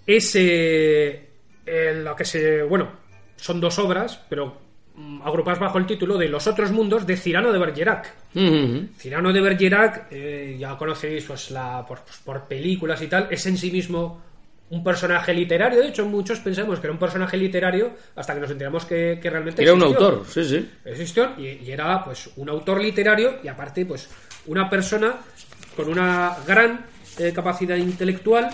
[0.08, 1.30] es eh,
[2.04, 2.64] lo que se.
[2.64, 2.90] Bueno,
[3.36, 4.58] son dos obras, pero
[4.96, 8.12] mm, agrupadas bajo el título de Los otros mundos de Cirano de Bergerac.
[8.34, 8.88] Ujú.
[8.98, 13.46] Cirano de Bergerac, eh, ya conocéis pues, la, por, pues, por películas y tal, es
[13.46, 14.34] en sí mismo
[14.70, 15.82] un personaje literario.
[15.82, 19.30] De hecho, muchos pensamos que era un personaje literario hasta que nos enteramos que, que
[19.30, 20.70] realmente Era un autor, sí, sí.
[20.84, 24.10] Existió y, y era pues un autor literario y aparte pues
[24.48, 25.16] una persona
[25.76, 26.86] con una gran
[27.18, 28.50] eh, capacidad intelectual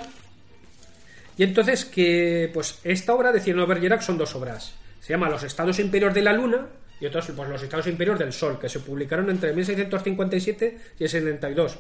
[1.38, 5.30] y entonces que pues esta obra de Cirano de Bergerac son dos obras se llama
[5.30, 6.68] Los estados imperios de la luna
[7.00, 11.10] y otros pues los estados imperios del sol que se publicaron entre 1657 y el
[11.10, 11.78] 72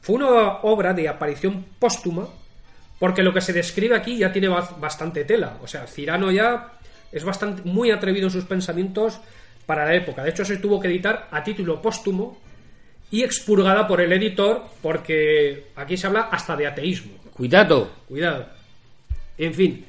[0.00, 2.28] fue una obra de aparición póstuma
[3.02, 5.58] porque lo que se describe aquí ya tiene ba- bastante tela.
[5.60, 6.74] O sea, Cirano ya
[7.10, 9.18] es bastante muy atrevido en sus pensamientos
[9.66, 10.22] para la época.
[10.22, 12.38] De hecho, se tuvo que editar a título póstumo
[13.10, 17.14] y expurgada por el editor porque aquí se habla hasta de ateísmo.
[17.34, 17.90] Cuidado.
[18.06, 18.46] Cuidado.
[19.36, 19.84] En fin.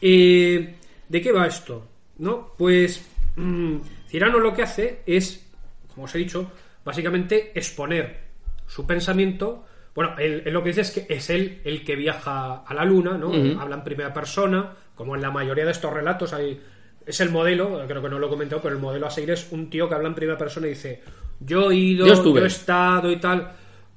[0.00, 0.74] eh,
[1.08, 1.86] ¿De qué va esto?
[2.18, 2.54] ¿No?
[2.58, 3.06] Pues
[3.36, 3.76] mm,
[4.08, 5.46] Cirano lo que hace es,
[5.94, 6.50] como os he dicho,
[6.84, 8.18] básicamente exponer
[8.66, 9.64] su pensamiento.
[9.98, 12.84] Bueno, él, él lo que dice es que es él el que viaja a la
[12.84, 13.32] luna, ¿no?
[13.60, 16.60] Habla en primera persona, como en la mayoría de estos relatos hay.
[17.04, 19.50] Es el modelo, creo que no lo he comentado, pero el modelo a seguir es
[19.50, 21.02] un tío que habla en primera persona y dice:
[21.40, 22.38] Yo he ido, Yo estuve".
[22.38, 23.50] yo he estado y tal.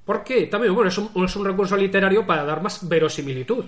[0.04, 0.48] ¿Por qué?
[0.48, 3.64] También, bueno, es un, es un recurso literario para dar más verosimilitud.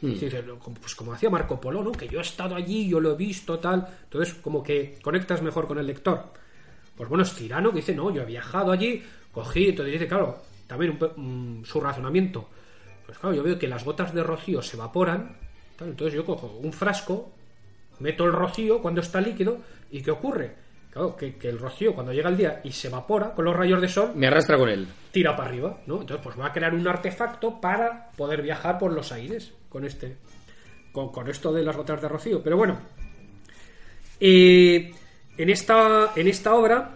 [0.00, 0.28] Sí,
[0.60, 1.90] como- pues como hacía Marco Polo, ¿no?
[1.90, 3.84] Que yo he estado allí, yo lo he visto, tal.
[4.04, 6.22] Entonces, como que conectas mejor con el lector.
[6.96, 9.02] Pues bueno, es Tirano que dice, no, yo he viajado allí,
[9.32, 12.48] cogí, entonces dice, claro, también un su razonamiento.
[13.06, 15.36] Pues claro, yo veo que las gotas de rocío se evaporan,
[15.76, 17.32] tal, entonces yo cojo un frasco,
[18.00, 19.58] meto el rocío cuando está líquido,
[19.90, 20.54] ¿y qué ocurre?
[20.90, 23.80] Claro, que, que el rocío cuando llega el día y se evapora con los rayos
[23.80, 24.86] de sol, Me arrastra con él.
[25.10, 26.00] tira para arriba, ¿no?
[26.00, 30.16] Entonces, pues va a crear un artefacto para poder viajar por los aires con este,
[30.92, 32.42] con, con esto de las gotas de rocío.
[32.44, 32.78] Pero bueno,
[34.20, 34.92] eh,
[35.36, 36.90] en esta, en esta obra,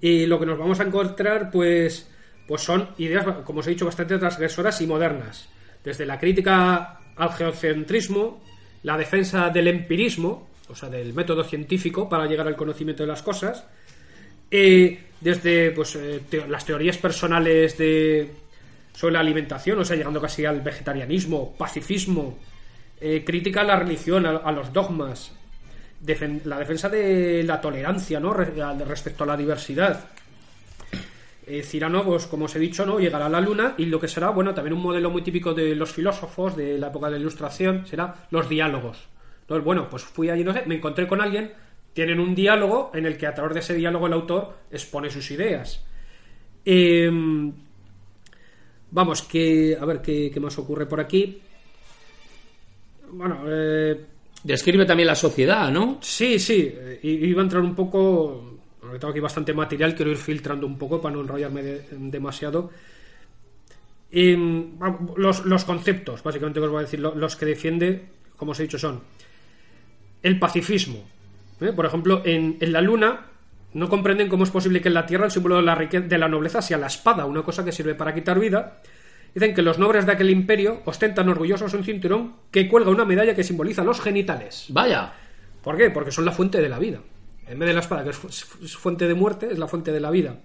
[0.00, 2.08] eh, lo que nos vamos a encontrar, pues,
[2.46, 5.48] pues son ideas, como os he dicho, bastante transgresoras y modernas.
[5.82, 8.42] Desde la crítica al geocentrismo,
[8.82, 13.22] la defensa del empirismo, o sea, del método científico para llegar al conocimiento de las
[13.22, 13.64] cosas,
[14.50, 18.30] desde pues, eh, las teorías personales de,
[18.92, 22.38] sobre la alimentación, o sea, llegando casi al vegetarianismo, pacifismo,
[23.00, 25.32] eh, crítica a la religión, a, los dogmas,
[26.44, 28.32] la defensa de la tolerancia ¿no?
[28.32, 28.52] Re-
[28.84, 30.08] respecto a la diversidad.
[31.46, 32.98] Eh, Cirano, pues como os he dicho, ¿no?
[32.98, 35.74] llegará a la luna y lo que será, bueno, también un modelo muy típico de
[35.74, 39.08] los filósofos de la época de la ilustración será los diálogos.
[39.48, 39.60] ¿no?
[39.60, 41.52] Bueno, pues fui allí, no sé, me encontré con alguien,
[41.92, 45.30] tienen un diálogo en el que a través de ese diálogo el autor expone sus
[45.30, 45.84] ideas.
[46.64, 47.52] Em,
[48.90, 51.40] vamos, que a ver qué, qué más ocurre por aquí.
[53.10, 54.00] Bueno, eh,
[54.44, 55.96] Describe también la sociedad, ¿no?
[56.02, 58.53] Sí, sí, eh, iba a entrar un poco.
[58.94, 62.70] Porque Tengo aquí bastante material, quiero ir filtrando un poco para no enrollarme de- demasiado.
[64.12, 64.78] Em,
[65.16, 68.04] los, los conceptos, básicamente, que os voy a decir, lo- los que defiende,
[68.36, 69.00] como os he dicho, son
[70.22, 71.04] el pacifismo.
[71.60, 71.72] ¿eh?
[71.74, 73.26] Por ejemplo, en, en la Luna
[73.72, 76.28] no comprenden cómo es posible que en la Tierra el símbolo de la, de la
[76.28, 78.80] nobleza sea la espada, una cosa que sirve para quitar vida.
[79.34, 83.34] Dicen que los nobles de aquel imperio ostentan orgullosos un cinturón que cuelga una medalla
[83.34, 84.66] que simboliza los genitales.
[84.68, 85.12] Vaya.
[85.64, 85.90] ¿Por qué?
[85.90, 87.00] Porque son la fuente de la vida.
[87.46, 88.28] En vez de la espada, que es fu-
[88.64, 90.38] es fuente de muerte, es la fuente de la vida.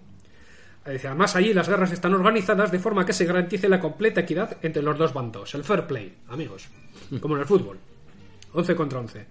[0.86, 4.82] Además, allí las guerras están organizadas de forma que se garantice la completa equidad entre
[4.82, 5.54] los dos bandos.
[5.54, 6.68] El fair play, amigos.
[7.22, 7.78] Como en el fútbol.
[8.54, 9.26] 11 contra 11.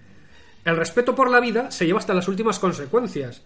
[0.64, 3.42] El respeto por la vida se lleva hasta las últimas consecuencias.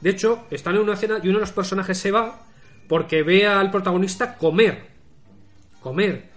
[0.00, 2.46] De hecho, están en una cena y uno de los personajes se va
[2.88, 4.86] porque ve al protagonista comer.
[5.80, 6.30] Comer.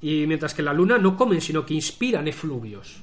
[0.00, 3.00] Y mientras que la luna no comen, sino que inspiran efluvios.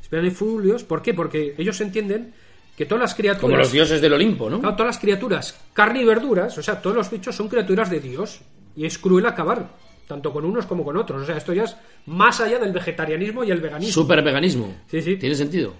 [0.00, 1.14] Inspiran efluvios, ¿por qué?
[1.14, 2.34] Porque ellos entienden
[2.76, 3.40] que todas las criaturas.
[3.42, 4.60] Como los dioses del Olimpo, ¿no?
[4.60, 8.00] Claro, todas las criaturas, carne y verduras, o sea, todos los bichos son criaturas de
[8.00, 8.40] Dios.
[8.74, 9.68] Y es cruel acabar,
[10.08, 11.22] tanto con unos como con otros.
[11.22, 13.92] O sea, esto ya es más allá del vegetarianismo y el veganismo.
[13.92, 14.74] Super veganismo.
[14.90, 15.16] Sí, sí.
[15.16, 15.74] Tiene sentido.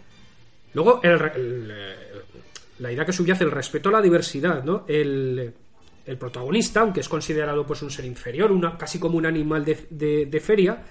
[0.74, 1.94] Luego, el el, eh,
[2.78, 4.84] la idea que subyace, el respeto a la diversidad, ¿no?
[4.88, 5.52] El,
[6.04, 9.86] el protagonista, aunque es considerado pues un ser inferior, una, casi como un animal de,
[9.88, 10.82] de- de feria,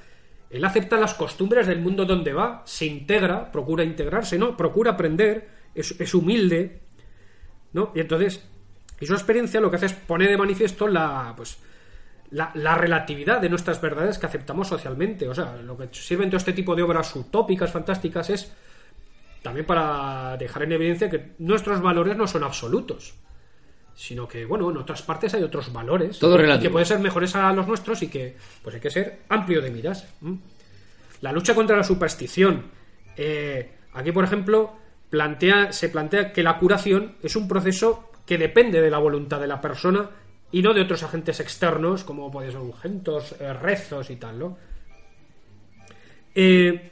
[0.49, 4.55] él acepta las costumbres del mundo donde va, se integra, procura integrarse, ¿no?
[4.57, 6.81] Procura aprender, es, es humilde,
[7.73, 7.91] ¿no?
[7.95, 8.43] Y entonces,
[8.99, 11.57] y su experiencia lo que hace es poner de manifiesto la, pues,
[12.31, 15.27] la, la relatividad de nuestras verdades que aceptamos socialmente.
[15.27, 18.53] O sea, lo que sirven todo este tipo de obras utópicas, fantásticas, es
[19.41, 23.15] también para dejar en evidencia que nuestros valores no son absolutos,
[23.95, 27.51] sino que, bueno, en otras partes hay otros valores Todo que pueden ser mejores a
[27.51, 30.07] los nuestros y que pues hay que ser amplio de miras.
[31.21, 32.65] La lucha contra la superstición.
[33.17, 34.75] Eh, aquí, por ejemplo,
[35.11, 39.45] plantea, se plantea que la curación es un proceso que depende de la voluntad de
[39.45, 40.09] la persona
[40.51, 44.55] y no de otros agentes externos, como pueden ser urgentos, eh, rezos y tal.
[46.33, 46.91] Eh,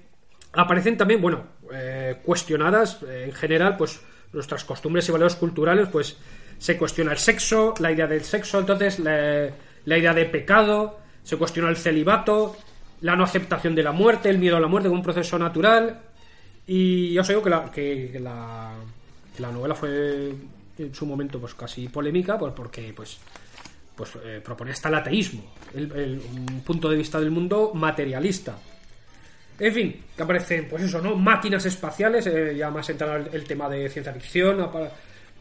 [0.53, 1.43] aparecen también, bueno,
[1.73, 4.01] eh, cuestionadas en general, pues
[4.33, 6.17] nuestras costumbres y valores culturales, pues
[6.57, 9.49] se cuestiona el sexo, la idea del sexo, entonces la,
[9.85, 12.57] la idea de pecado, se cuestiona el celibato,
[13.01, 16.01] la no aceptación de la muerte, el miedo a la muerte como un proceso natural.
[16.71, 18.73] Y yo os digo que la, que, la,
[19.39, 20.31] la novela fue
[20.77, 23.17] en su momento pues casi polémica, pues porque pues
[23.95, 25.43] pues eh, propone hasta el ateísmo,
[25.73, 28.55] el- un punto de vista del mundo materialista.
[29.59, 31.15] En fin, que aparecen, pues eso, ¿no?
[31.15, 34.91] Máquinas espaciales, eh, ya más entrado el, tema de ciencia ficción, a pa-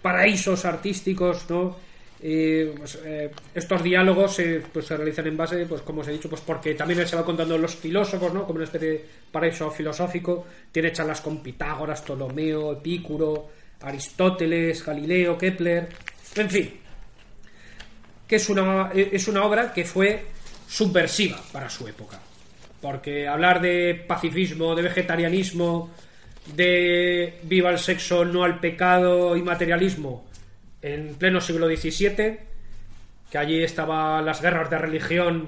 [0.02, 1.76] paraísos artísticos, ¿no?
[2.20, 4.40] Pues, eh, estos diálogos
[4.72, 7.24] pues, se realizan en base, pues como os he dicho, pues porque también se va
[7.24, 8.44] contando los filósofos, ¿no?
[8.44, 10.46] Como una especie de paraíso filosófico.
[10.72, 13.48] Tiene charlas con Pitágoras, Ptolomeo, Epicuro,
[13.82, 15.88] Aristóteles, Galileo, Kepler,
[16.34, 16.80] en fin,
[18.26, 20.26] que es una, es una obra que fue
[20.66, 22.18] subversiva para su época.
[22.80, 25.90] Porque hablar de pacifismo, de vegetarianismo,
[26.54, 30.27] de viva el sexo, no al pecado y materialismo
[30.82, 32.38] en pleno siglo XVII,
[33.30, 35.46] que allí estaban las guerras de religión,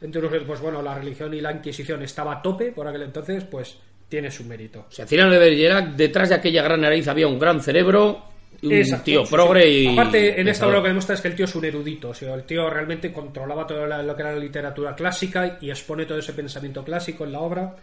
[0.00, 3.44] entre los, pues bueno, la religión y la Inquisición estaba a tope por aquel entonces,
[3.44, 3.78] pues
[4.08, 4.86] tiene su mérito.
[4.88, 8.24] O sea, Cyrano de Bergerac, detrás de aquella gran nariz había un gran cerebro
[8.60, 9.68] un Exacto, tío sí, progre sí.
[9.68, 9.92] y.
[9.92, 12.08] Aparte, en esta obra lo que demuestra es que el tío es un erudito.
[12.08, 16.06] O sea, el tío realmente controlaba todo lo que era la literatura clásica y expone
[16.06, 17.76] todo ese pensamiento clásico en la obra.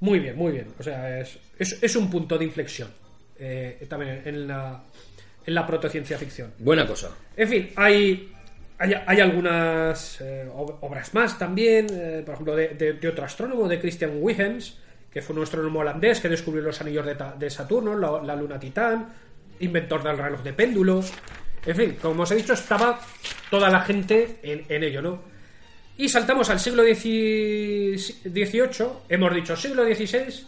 [0.00, 0.68] Muy bien, muy bien.
[0.78, 2.88] O sea, es, es, es un punto de inflexión
[3.38, 4.82] eh, también en la,
[5.48, 6.52] en la protociencia ficción.
[6.58, 7.10] Buena cosa.
[7.34, 8.30] En fin, hay,
[8.78, 13.24] hay, hay algunas eh, ob- obras más también, eh, por ejemplo, de, de- de otro
[13.24, 14.76] astrónomo, de Christian Huygens,
[15.10, 18.60] que fue un astrónomo holandés que descubrió los anillos de, de Saturno, la, la luna
[18.60, 19.08] Titán,
[19.60, 21.10] inventor del reloj de péndulos.
[21.64, 23.00] En fin, como os he dicho, estaba
[23.50, 25.22] toda la gente en, en ello, ¿no?
[25.96, 27.96] Y saltamos al siglo XVIII,
[29.08, 30.46] hemos dicho siglo XVI,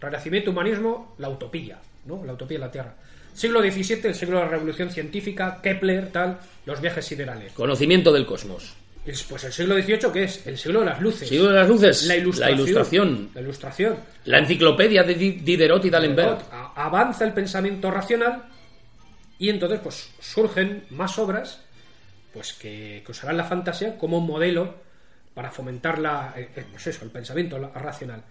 [0.00, 2.24] Renacimiento, humanismo, la utopía, ¿no?
[2.24, 2.94] La utopía de la Tierra.
[3.38, 7.52] Siglo XVII, el siglo de la revolución científica, Kepler, tal, los viajes siderales.
[7.52, 8.74] Conocimiento del cosmos.
[9.28, 10.44] Pues el siglo XVIII, ¿qué es?
[10.46, 11.28] El siglo de las luces.
[11.28, 12.04] Siglo de las luces.
[12.06, 12.50] La ilustración.
[12.50, 13.30] La ilustración.
[13.34, 13.96] La ilustración.
[14.24, 16.42] La enciclopedia de Di- Diderot y D'Alembert.
[16.74, 18.42] Avanza el pensamiento racional
[19.38, 21.62] y entonces pues surgen más obras
[22.34, 24.74] pues que, que usarán la fantasía como modelo
[25.32, 28.22] para fomentar la, eh, eh, pues eso, el pensamiento racional.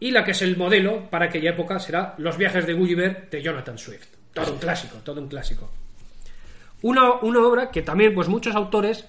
[0.00, 3.42] Y la que es el modelo para aquella época será Los viajes de Gulliver de
[3.42, 4.17] Jonathan Swift.
[4.44, 5.70] Todo un clásico, todo un clásico.
[6.82, 9.04] Una, una obra que también pues muchos autores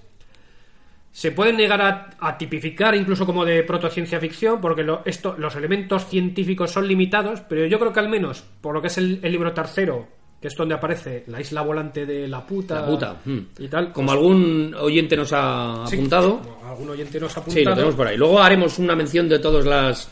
[1.12, 5.56] se pueden negar a, a tipificar incluso como de protociencia ficción porque lo- esto, los
[5.56, 9.20] elementos científicos son limitados, pero yo creo que al menos por lo que es el,
[9.24, 10.08] el libro tercero,
[10.42, 13.16] que es donde aparece la isla volante de la puta, La puta.
[13.26, 13.40] mm.
[13.58, 16.40] y tal, Como pues, algún oyente nos ha sí, apuntado.
[16.42, 17.76] como algún oyente nos ha Sí, lo apuntado.
[17.76, 18.18] tenemos por ahí.
[18.18, 20.10] Luego haremos una mención de todos las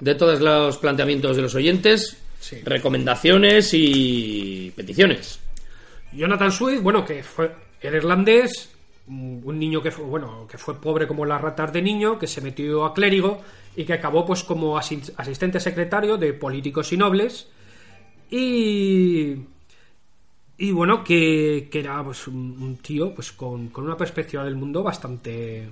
[0.00, 2.60] de todos los planteamientos de los oyentes, Sí.
[2.64, 5.40] recomendaciones y peticiones.
[6.12, 8.70] Jonathan Swift, bueno, que fue era irlandés,
[9.08, 12.40] un niño que fue, bueno, que fue pobre como las ratas de niño, que se
[12.40, 13.42] metió a clérigo
[13.76, 17.48] y que acabó pues como asi- asistente secretario de políticos y nobles
[18.30, 19.36] y
[20.60, 24.56] y bueno, que, que era pues un, un tío pues con, con una perspectiva del
[24.56, 25.68] mundo bastante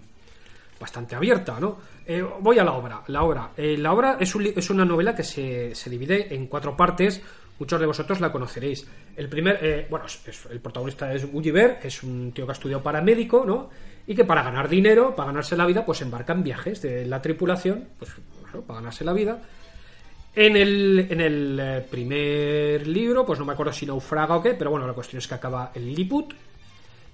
[0.78, 1.78] bastante abierta, ¿no?
[2.06, 3.02] Eh, voy a la obra.
[3.08, 6.76] La obra, Eh, la obra es, un es una novela que se, divide en cuatro
[6.76, 7.20] partes.
[7.58, 8.86] Muchos de vosotros la conoceréis.
[9.16, 10.04] El primer, eh, bueno,
[10.50, 13.70] el protagonista es Gulliver, que es un tío que ha estudiado para médico, ¿no?
[14.06, 17.22] Y que para ganar dinero, para ganarse la vida, pues embarca en viajes de la
[17.22, 18.12] tripulación, pues
[18.48, 19.42] eso, para ganarse la vida.
[20.36, 24.52] En el, en el eh, primer libro, pues no me acuerdo si naufraga o qué,
[24.52, 26.34] pero bueno, la cuestión es que acaba en Lilliput,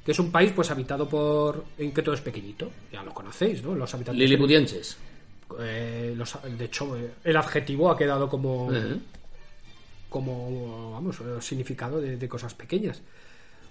[0.05, 1.65] que es un país pues habitado por...
[1.79, 3.75] en que todo es pequeñito, ya lo conocéis, ¿no?
[3.75, 4.19] Los habitantes...
[4.21, 4.97] Liliputienses.
[5.61, 8.97] Eh, los- de hecho, el adjetivo ha quedado como, Eh.
[10.09, 13.01] como vamos, eh, significado de, de cosas pequeñas.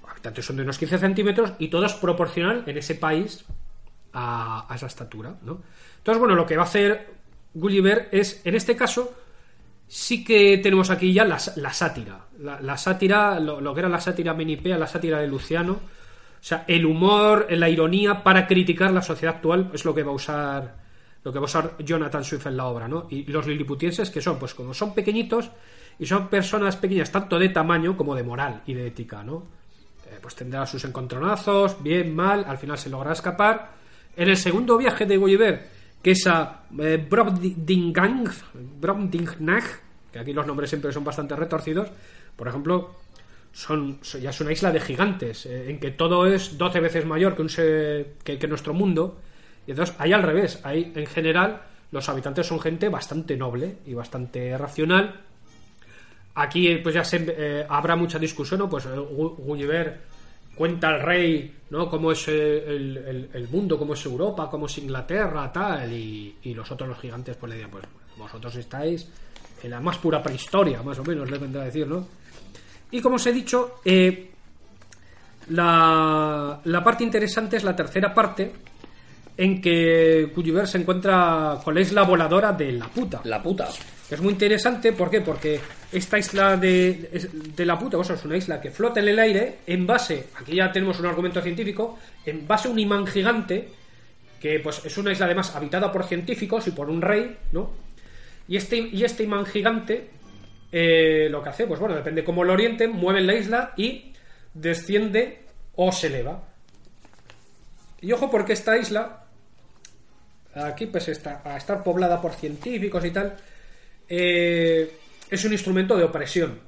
[0.02, 3.46] Los habitantes son de unos 15 centímetros y todos proporcional en ese país
[4.14, 5.62] a, a esa estatura, ¿no?
[5.98, 7.08] Entonces, bueno, lo que va a hacer
[7.54, 9.14] Gulliver es, en este caso,
[9.88, 12.26] sí que tenemos aquí ya la, la sátira.
[12.40, 15.80] La, la sátira, lo, lo que era la sátira menipea, la sátira de Luciano.
[16.42, 20.12] O sea, el humor, la ironía para criticar la sociedad actual es lo que va
[20.12, 20.82] a usar
[21.24, 23.06] lo que va a usar Jonathan Swift en la obra, ¿no?
[23.12, 25.52] Y los liliputienses que son, pues como son pequeñitos
[26.00, 29.44] y son personas pequeñas tanto de tamaño como de moral y de ética, ¿no?
[30.08, 33.74] Eh, pues tendrá sus encontronazos, bien, mal, al final se logra escapar.
[34.16, 35.70] En el segundo viaje de Gulliver,
[36.02, 38.24] que es a eh, Brobdingnag,
[40.12, 41.90] que aquí los nombres siempre son bastante retorcidos,
[42.36, 42.96] por ejemplo,
[43.54, 47.36] son, ya es una isla de gigantes, eh, en que todo es 12 veces mayor
[47.36, 49.20] que, un se- que, nuestro mundo.
[49.68, 53.94] Y entonces, ahí al revés, ahí en general los habitantes son gente bastante noble y
[53.94, 55.20] bastante racional.
[56.34, 58.70] Aquí pues ya se, eh, habrá mucha discusión, ¿no?
[58.70, 60.00] Pues eh, Gu- Gulliver
[60.56, 61.90] cuenta al rey, ¿no?
[61.90, 66.88] Cómo es el mundo, cómo es Europa, cómo es Inglaterra, tal, y, y los otros
[66.90, 67.84] los gigantes pues le dirán, pues
[68.18, 69.10] vosotros estáis
[69.64, 72.08] en la más pura prehistoria, más o menos, le vendrá a decir, ¿no?
[72.92, 74.30] Y como os he dicho, eh,
[75.50, 78.52] la, la parte interesante es la tercera parte,
[79.38, 83.22] en que Gulliver se encuentra con la isla voladora de la puta.
[83.24, 83.70] La puta.
[84.10, 85.22] Es muy interesante, ¿por qué?
[85.22, 85.60] Porque
[85.92, 89.20] esta isla de, de la puta, o sea, es una isla que flota en el
[89.20, 93.70] aire en base, aquí ya tenemos un argumento científico, en base a un imán gigante,
[94.40, 97.72] que pues es una isla además habitada por científicos y por un rey, ¿no?
[98.48, 100.10] Y este, y este imán gigante
[100.72, 104.14] eh, lo que hace, pues bueno, depende cómo lo orienten, mueve la isla y
[104.54, 105.40] desciende
[105.76, 106.44] o se eleva.
[108.00, 109.26] Y ojo porque esta isla,
[110.56, 113.38] aquí pues está, a estar poblada por científicos y tal,
[114.10, 114.92] eh,
[115.30, 116.60] es un instrumento de opresión.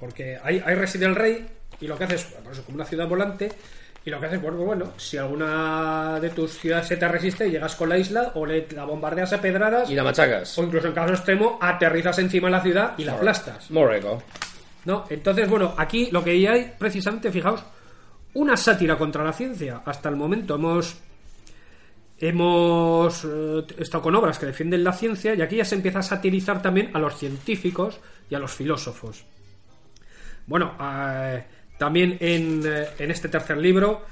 [0.00, 1.46] Porque ahí, ahí reside el rey
[1.80, 3.52] y lo que hace es, por eso, como una ciudad volante,
[4.08, 7.50] y lo que hace es, bueno, bueno, si alguna de tus ciudades se te resiste,
[7.50, 10.56] llegas con la isla o le, la bombardeas a pedradas, Y la machacas.
[10.58, 13.70] o incluso en caso extremo, aterrizas encima de la ciudad y la aplastas.
[13.70, 14.22] Morego.
[14.86, 15.04] ¿no?
[15.10, 17.62] Entonces, bueno, aquí lo que hay, precisamente, fijaos,
[18.32, 19.82] una sátira contra la ciencia.
[19.84, 20.96] Hasta el momento hemos
[22.20, 26.02] hemos eh, estado con obras que defienden la ciencia y aquí ya se empieza a
[26.02, 28.00] satirizar también a los científicos
[28.30, 29.24] y a los filósofos.
[30.46, 31.44] Bueno, eh,
[31.78, 34.04] también en, eh, en este tercer libro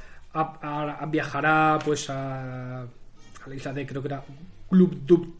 [1.09, 2.85] viajará pues a,
[3.47, 4.23] la isla de creo que era
[4.69, 5.37] Club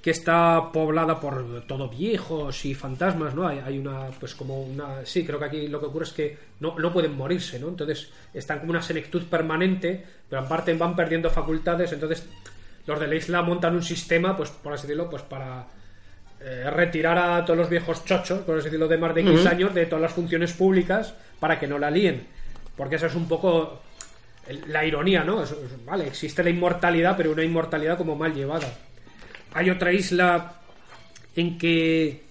[0.00, 3.48] que está poblada por todo viejos y fantasmas, ¿no?
[3.48, 5.04] Hay, hay una, pues como una...
[5.04, 7.68] Sí, creo que aquí lo que ocurre es que no, no pueden morirse, ¿no?
[7.68, 12.28] Entonces están como una senectud permanente, pero aparte van perdiendo facultades, entonces
[12.86, 15.66] los de la isla montan un sistema, pues por así decirlo, pues para
[16.40, 19.74] eh, retirar a todos los viejos chochos, por así decirlo, de más de X años,
[19.74, 22.26] de todas las funciones públicas, para que no la líen.
[22.76, 23.80] Porque eso es un poco
[24.68, 25.42] la ironía, ¿no?
[25.42, 28.68] Es- es- vale, existe la inmortalidad, pero una inmortalidad como mal llevada.
[29.54, 30.54] Hay otra isla
[31.36, 32.22] en que.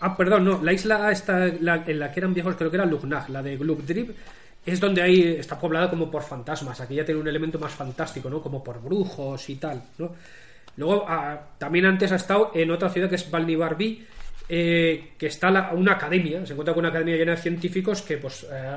[0.00, 0.62] Ah, perdón, no.
[0.62, 3.56] La isla esta, la- en la que eran viejos, creo que era Lugnag, la de
[3.56, 4.14] Glubdrib,
[4.64, 6.80] es donde hay, está poblada como por fantasmas.
[6.80, 8.40] Aquí ya tiene un elemento más fantástico, ¿no?
[8.40, 10.14] Como por brujos y tal, ¿no?
[10.76, 14.06] Luego, ah, también antes ha estado en otra ciudad que es Balnibarbi,
[14.48, 18.16] eh, que está la- una academia, se encuentra con una academia llena de científicos que,
[18.18, 18.76] pues, eh,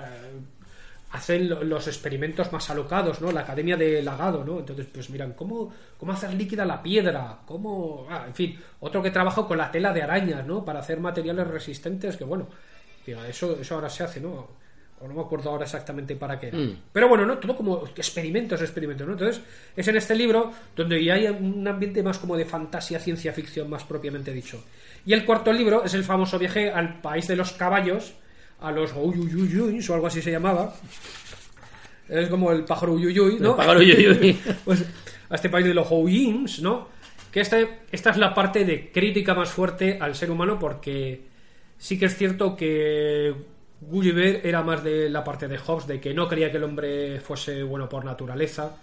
[1.12, 3.32] hacen lo- los experimentos más alocados, ¿no?
[3.32, 4.60] La academia de lagado, ¿no?
[4.60, 7.40] Entonces, pues miran, ¿cómo, cómo hacer líquida la piedra?
[7.46, 8.08] ¿Cómo...?
[8.10, 10.66] Ah, en fin, otro que trabaja con la tela de arañas, ¿no?
[10.66, 12.48] Para hacer materiales resistentes, que bueno,
[13.06, 14.48] eso, eso ahora se hace, ¿no?
[15.04, 16.48] O no me acuerdo ahora exactamente para qué.
[16.48, 16.58] era.
[16.94, 17.38] Pero bueno, ¿no?
[17.38, 19.14] Todo como experimentos, experimentos, ¿no?
[19.14, 19.42] Entonces,
[19.76, 23.70] es en este libro donde ya hay un ambiente más como de fantasía, ciencia ficción,
[23.70, 24.64] más propiamente dicho.
[25.06, 28.14] Y el cuarto libro es el famoso viaje al país de los caballos,
[28.62, 30.74] a los Uyuyuyuys o algo así se llamaba.
[32.08, 33.52] Es como el pájaro Uyuyuy, ¿no?
[33.52, 34.40] El pájaro Uyuyuy.
[34.64, 34.86] pues,
[35.30, 36.88] a este país de los Houyins, ¿no?
[37.30, 41.26] Que este, esta es la parte de crítica más fuerte al ser humano porque
[41.78, 43.34] sí que es cierto que
[43.90, 47.20] Gulliver era más de la parte de Hobbes, de que no creía que el hombre
[47.20, 48.76] fuese bueno por naturaleza.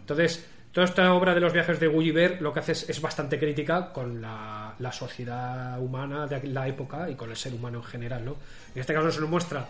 [0.00, 3.38] Entonces, toda esta obra de los viajes de Gulliver lo que hace es, es bastante
[3.38, 8.24] crítica con la, sociedad humana de la época y con el ser humano en general,
[8.24, 8.36] ¿no?
[8.74, 9.66] En este caso se nos muestra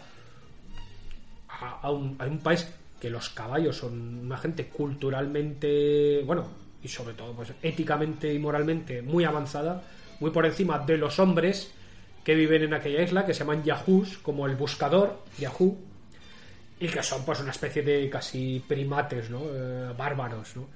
[1.48, 2.68] a, a un, a un país
[3.00, 6.46] que los caballos son una gente culturalmente, bueno,
[6.82, 9.82] y sobre todo pues éticamente y moralmente muy avanzada,
[10.20, 11.72] muy por encima de los hombres
[12.26, 15.78] que viven en aquella isla, que se llaman Yahoos, como el buscador, Yahoo,
[16.80, 19.42] y que son pues una especie de casi primates, ¿no?
[19.44, 20.66] Eh, bárbaros, ¿no?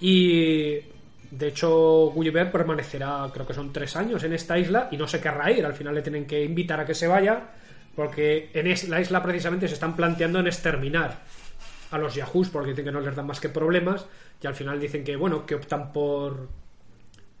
[0.00, 0.74] Y
[1.30, 5.18] de hecho Gulliver permanecerá, creo que son tres años en esta isla y no se
[5.18, 5.64] querrá ir.
[5.64, 7.52] Al final le tienen que invitar a que se vaya
[7.96, 11.20] porque en la isla precisamente se están planteando en exterminar
[11.90, 14.04] a los yahoos porque dicen que no les dan más que problemas
[14.42, 16.48] y al final dicen que bueno que optan por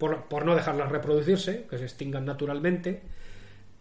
[0.00, 3.02] por, por no dejarlas reproducirse que se extingan naturalmente.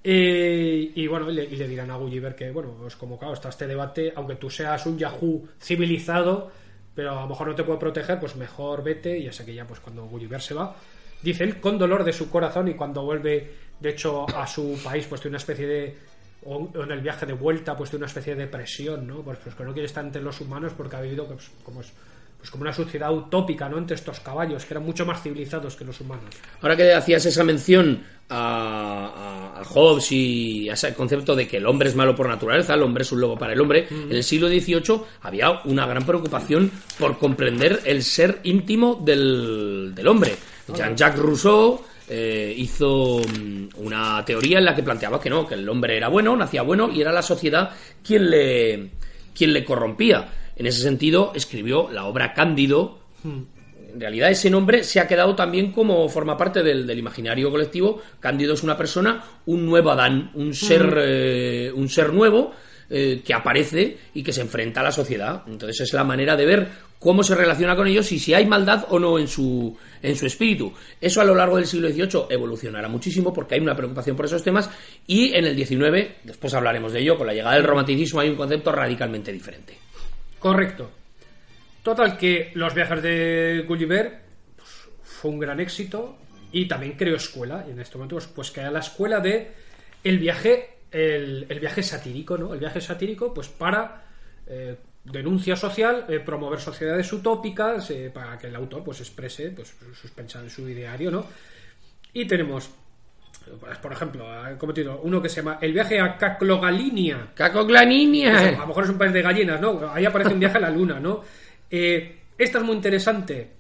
[0.04, 3.50] Eh, y bueno y le, y dirán a Gulliver que bueno pues como claro está
[3.50, 6.50] este debate aunque tú seas un yahoo civilizado
[6.96, 9.68] pero a lo mejor no te puede proteger pues mejor vete y sé que ya
[9.68, 10.74] pues cuando Gulliver se va
[11.22, 15.06] dice él con dolor de su corazón y cuando vuelve de hecho a su país
[15.06, 15.98] pues tiene una especie de
[16.46, 19.54] o en el viaje de vuelta pues tiene una especie de depresión no pues, pues
[19.54, 21.92] que no quiere estar entre los humanos porque ha vivido pues, como es
[22.40, 25.84] pues como una sociedad utópica no entre estos caballos que eran mucho más civilizados que
[25.84, 26.26] los humanos
[26.62, 31.90] Ahora que hacías esa mención a, Hobbes y a ese concepto de que el hombre
[31.90, 34.48] es malo por naturaleza, el hombre es un lobo para el hombre, en el siglo
[34.48, 40.36] XVIII había una gran preocupación por comprender el ser íntimo del, del hombre.
[40.74, 41.82] Jean-Jacques Rousseau
[42.12, 46.08] eh, hizo mm, una teoría en la que planteaba que no, que el hombre era
[46.08, 47.70] bueno, nacía bueno y era la sociedad
[48.04, 48.90] quien le,
[49.36, 50.28] quien le corrompía.
[50.60, 55.72] En ese sentido, escribió la obra Cándido, en realidad ese nombre se ha quedado también
[55.72, 58.02] como forma parte del, del imaginario colectivo.
[58.20, 62.52] Cándido es una persona, un nuevo Adán, un ser, eh, un ser nuevo
[62.90, 65.44] eh, que aparece y que se enfrenta a la sociedad.
[65.48, 66.68] Entonces es la manera de ver
[67.00, 70.26] cómo se relaciona con ellos y si hay maldad o no en su, en su
[70.26, 70.74] espíritu.
[71.00, 74.44] Eso a lo largo del siglo XVIII evolucionará muchísimo porque hay una preocupación por esos
[74.44, 74.70] temas
[75.08, 78.36] y en el XIX, después hablaremos de ello, con la llegada del romanticismo hay un
[78.36, 79.89] concepto radicalmente diferente.
[80.40, 80.90] Correcto.
[81.84, 84.22] Total que los viajes de Gulliver
[84.56, 84.70] pues,
[85.04, 86.18] fue un gran éxito
[86.52, 87.66] y también creó escuela.
[87.68, 89.52] Y en este momento pues, pues crea la escuela de
[90.04, 92.54] el viaje, el, el viaje satírico, ¿no?
[92.54, 94.04] El viaje satírico, pues para
[94.48, 99.74] eh, denuncia social, eh, promover sociedades utópicas, eh, para que el autor pues exprese pues,
[100.00, 101.26] sus pensamientos, su ideario, ¿no?
[102.14, 102.70] Y tenemos,
[103.82, 107.30] por ejemplo, ha cometido uno que se llama El viaje a Caclogalinia.
[107.34, 108.40] ¡Cacoclaninia!
[108.40, 109.92] A lo mejor es un país de gallinas, ¿no?
[109.94, 111.22] Ahí aparece un viaje a la luna, ¿no?
[111.70, 113.60] Eh, esta es muy interesante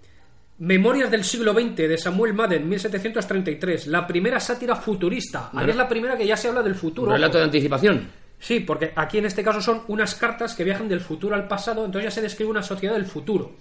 [0.59, 3.88] Memorias del siglo XX de Samuel Madden, 1733.
[3.88, 5.51] La primera sátira futurista.
[5.53, 7.07] Ahí es la primera que ya se habla del futuro.
[7.07, 8.09] Un relato de anticipación.
[8.38, 11.86] Sí, porque aquí en este caso son unas cartas que viajan del futuro al pasado,
[11.86, 13.55] entonces ya se describe una sociedad del futuro.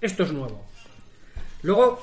[0.00, 0.64] Esto es nuevo.
[1.62, 2.02] Luego,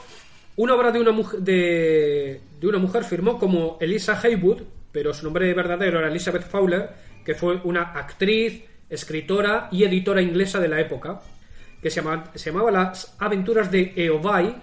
[0.58, 5.24] una obra de una, mujer, de, de una mujer firmó como Elisa Haywood, pero su
[5.24, 6.90] nombre verdadero era Elizabeth Fowler,
[7.24, 11.22] que fue una actriz, escritora y editora inglesa de la época,
[11.82, 14.56] que se llamaba, se llamaba Las aventuras de Eobai,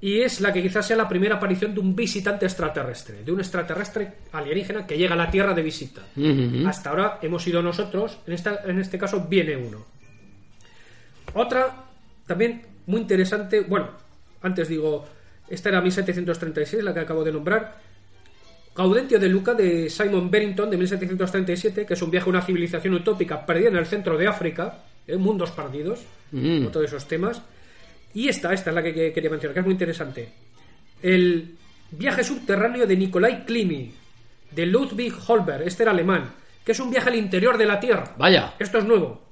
[0.00, 3.40] y es la que quizás sea la primera aparición de un visitante extraterrestre, de un
[3.40, 6.02] extraterrestre alienígena que llega a la Tierra de visita.
[6.66, 9.86] Hasta ahora hemos ido nosotros, en, esta, en este caso viene uno.
[11.34, 11.84] Otra,
[12.26, 13.88] también muy interesante, bueno,
[14.42, 15.04] antes digo,
[15.48, 17.80] esta era 1736, la que acabo de nombrar.
[18.74, 22.94] Gaudentio de Luca de Simon Barrington de 1737, que es un viaje a una civilización
[22.94, 25.16] utópica perdida en el centro de África, ¿eh?
[25.16, 26.00] mundos perdidos,
[26.32, 26.66] Mm.
[26.66, 27.40] todos esos temas.
[28.12, 30.28] Y esta, esta es la que que quería mencionar, que es muy interesante.
[31.02, 31.54] El
[31.92, 33.92] viaje subterráneo de Nikolai Klimi,
[34.50, 36.32] de Ludwig Holberg, este era alemán,
[36.64, 38.14] que es un viaje al interior de la Tierra.
[38.18, 38.54] Vaya.
[38.58, 39.25] Esto es nuevo.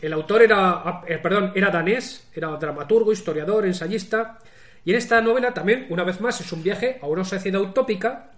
[0.00, 4.38] El autor era, eh, perdón, era danés, era dramaturgo, historiador, ensayista.
[4.84, 8.30] Y en esta novela también, una vez más, es un viaje a una sociedad utópica.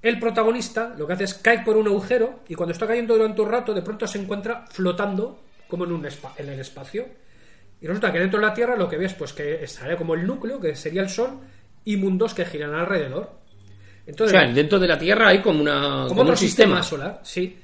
[0.00, 3.40] El protagonista lo que hace es caer por un agujero y cuando está cayendo durante
[3.40, 7.06] un rato, de pronto se encuentra flotando como en, un en el espacio.
[7.80, 10.26] Y resulta que dentro de la Tierra lo que ves, pues que estaría como el
[10.26, 11.40] núcleo, que sería el Sol,
[11.84, 13.22] y mundos que giran alrededor.
[13.24, 16.82] O Entonces, sea, dentro de la Tierra hay como una como otro un sistema.
[16.82, 17.58] solar, sí.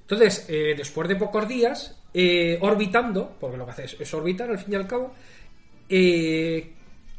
[0.00, 4.48] Entonces, eh, después de pocos días, eh, orbitando, porque lo que hace es, es orbitar
[4.48, 5.12] al fin y al cabo,
[5.88, 6.72] eh,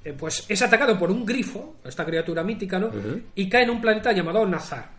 [0.06, 2.92] eh, pues es atacado por un grifo, esta criatura mítica, ¿no?
[3.36, 4.96] Y cae en un planeta llamado Nazar.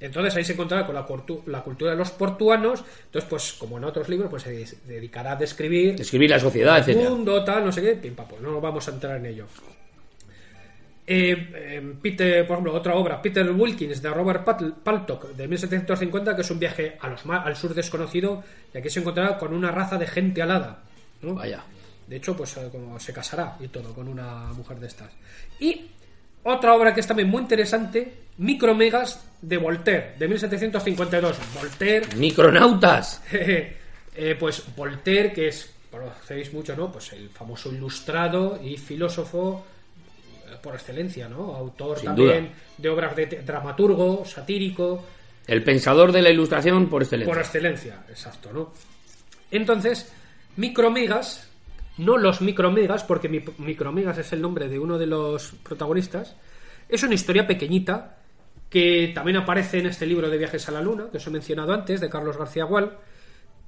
[0.00, 0.96] Entonces ahí se encontrará con
[1.46, 2.82] la, cultura de los portuanos.
[3.04, 6.82] Entonces, pues como en otros libros, pues se dedicará a describir Describir la sociedad, el
[6.82, 7.10] etcétera.
[7.10, 9.46] mundo, tal, no sé qué, pim, pues no vamos a entrar en ello.
[11.04, 16.36] Eh, eh, Peter, por ejemplo, otra obra, Peter Wilkins de Robert Pal- Paltok de 1750,
[16.36, 18.42] que es un viaje a los al sur desconocido,
[18.72, 20.82] y aquí se encontrará con una raza de gente alada.
[21.22, 21.34] ¿no?
[21.34, 21.64] Vaya.
[22.06, 25.10] De hecho, pues eh, como se casará y todo con una mujer de estas.
[25.58, 25.86] Y
[26.44, 31.36] otra obra que es también muy interesante, Micromegas de Voltaire, de 1752.
[31.54, 33.22] Voltaire Micronautas.
[33.32, 36.92] eh, pues Voltaire, que es, conocéis mucho, ¿no?
[36.92, 39.64] Pues el famoso ilustrado y filósofo
[40.60, 41.54] por excelencia, ¿no?
[41.54, 42.54] Autor Sin también duda.
[42.78, 45.04] de obras de dramaturgo, satírico,
[45.46, 47.32] El pensador de la ilustración por excelencia.
[47.32, 48.72] por excelencia, exacto, ¿no?
[49.50, 50.12] Entonces,
[50.56, 51.48] Micromegas,
[51.98, 56.36] no los Micromegas, porque mi- Micromegas es el nombre de uno de los protagonistas,
[56.88, 58.18] es una historia pequeñita
[58.70, 61.72] que también aparece en este libro de Viajes a la Luna, que os he mencionado
[61.74, 62.96] antes, de Carlos García Gual,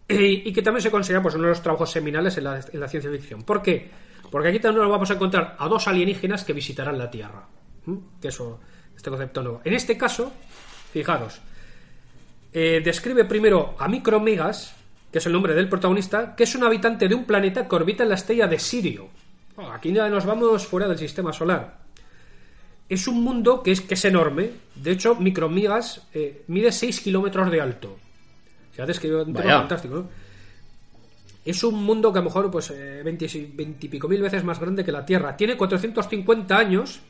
[0.09, 0.15] y,
[0.49, 2.89] y que también se considera pues, uno de los trabajos seminales en la, en la
[2.89, 3.43] ciencia ficción.
[3.43, 3.91] ¿Por qué?
[4.35, 7.47] Porque aquí también nos vamos a encontrar a dos alienígenas que visitarán la Tierra.
[7.87, 7.99] ¿Mm?
[8.21, 8.59] Que eso,
[8.97, 9.61] este concepto nuevo.
[9.63, 10.33] En este caso,
[10.93, 11.41] fijaros,
[12.53, 14.75] eh, describe primero a Micromegas,
[15.13, 18.03] que es el nombre del protagonista, que es un habitante de un planeta que orbita
[18.03, 19.07] en la estrella de Sirio.
[19.73, 21.79] Aquí ya nos vamos fuera del sistema solar.
[22.89, 24.51] Es un mundo que es, que es enorme.
[24.75, 27.99] De hecho, Micromegas eh, mide 6 kilómetros de alto.
[28.73, 29.59] O sea, describe un tema Vaya.
[29.61, 30.24] fantástico, ¿no?
[31.45, 34.23] Es un mundo que a lo mejor, pues, eh, 20, y- 20 y pico mil
[34.23, 35.37] veces más grande que la Tierra.
[35.37, 37.01] Tiene 450 años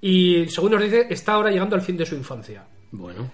[0.00, 2.64] y, según nos dice, está ahora llegando al fin de su infancia.
[2.92, 3.30] Bueno.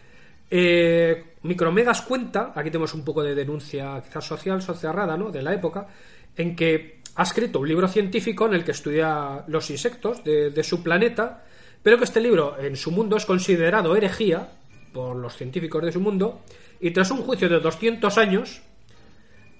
[0.50, 5.30] Eh, Micromegas cuenta, aquí tenemos un poco de denuncia quizás social, socerrada, ¿no?
[5.30, 5.86] De la época,
[6.36, 10.62] en que ha escrito un libro científico en el que estudia los insectos de, de
[10.64, 11.44] su planeta,
[11.82, 14.48] pero que este libro en su mundo es considerado herejía
[14.92, 16.40] por los científicos de su mundo,
[16.80, 18.62] y tras un juicio de 200 años,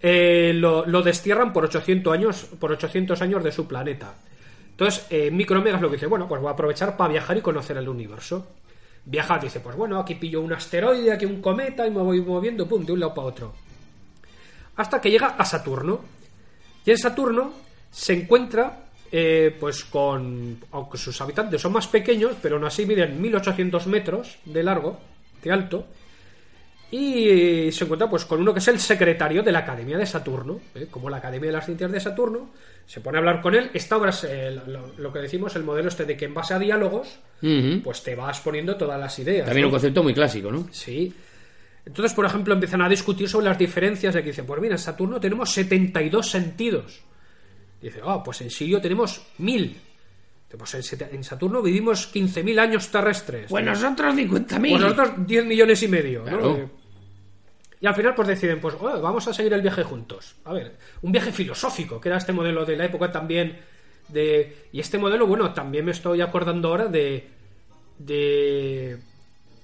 [0.03, 4.15] eh, lo, destierran por 800 años, por 800 años de su planeta.
[4.71, 7.77] Entonces, eh, Micromegas lo que dice, bueno, pues voy a aprovechar para viajar y conocer
[7.77, 8.47] el universo.
[9.05, 12.67] Viaja, dice, pues bueno, aquí pillo un asteroide, aquí un cometa y me voy moviendo,
[12.67, 13.55] pum, de un lado para otro.
[14.77, 16.01] Hasta que llega a Saturno.
[16.85, 17.53] Y en Saturno
[17.91, 23.21] se encuentra, eh, pues con, aunque sus habitantes son más pequeños, pero aún así miden
[23.21, 24.99] 1800 metros de largo,
[25.43, 25.87] de alto,
[26.91, 30.61] y se encuentra pues con uno que es el secretario de la Academia de Saturno,
[30.75, 30.89] ¿eh?
[30.91, 32.51] como la Academia de las Ciencias de Saturno,
[32.87, 33.71] se pone a hablar con él.
[33.73, 36.55] Esta obra es eh, lo, lo que decimos, el modelo este de que en base
[36.55, 37.21] a diálogos,
[37.85, 39.47] pues te vas poniendo todas las ideas.
[39.47, 39.69] También ¿no?
[39.69, 40.67] un concepto muy clásico, ¿no?
[40.73, 41.15] Sí.
[41.87, 44.79] Entonces, por ejemplo, empiezan a discutir sobre las diferencias de que dicen, pues mira, en
[44.79, 47.03] Saturno tenemos 72 sentidos.
[47.81, 49.77] Dice, ah, pues en Sirio tenemos 1000.
[50.59, 53.47] Pues en, Saturno vivimos 15.000 años terrestres.
[53.49, 54.59] Pues nosotros 50.000.
[54.59, 56.21] Pues nosotros 10 millones y medio.
[56.21, 56.27] ¿no?
[56.27, 56.57] Claro.
[56.57, 56.69] Eh,
[57.81, 60.37] Y al final pues deciden, pues "Oh, vamos a seguir el viaje juntos.
[60.45, 63.59] A ver, un viaje filosófico, que era este modelo de la época también
[64.09, 67.29] de y este modelo, bueno, también me estoy acordando ahora de
[67.99, 68.99] de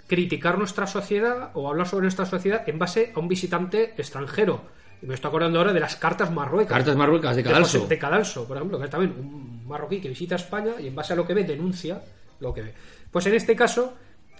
[0.06, 4.62] criticar nuestra sociedad o hablar sobre nuestra sociedad en base a un visitante extranjero.
[5.02, 6.72] Y me estoy acordando ahora de las cartas marruecas.
[6.76, 7.86] Cartas marruecas de Cadalso.
[7.86, 11.12] De Cadalso, por ejemplo, que es también un marroquí que visita España y en base
[11.12, 12.02] a lo que ve denuncia
[12.40, 12.74] lo que ve.
[13.10, 13.94] Pues en este caso,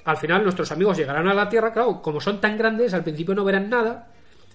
[0.07, 3.35] al final nuestros amigos llegarán a la Tierra, claro, como son tan grandes, al principio
[3.35, 4.09] no verán nada,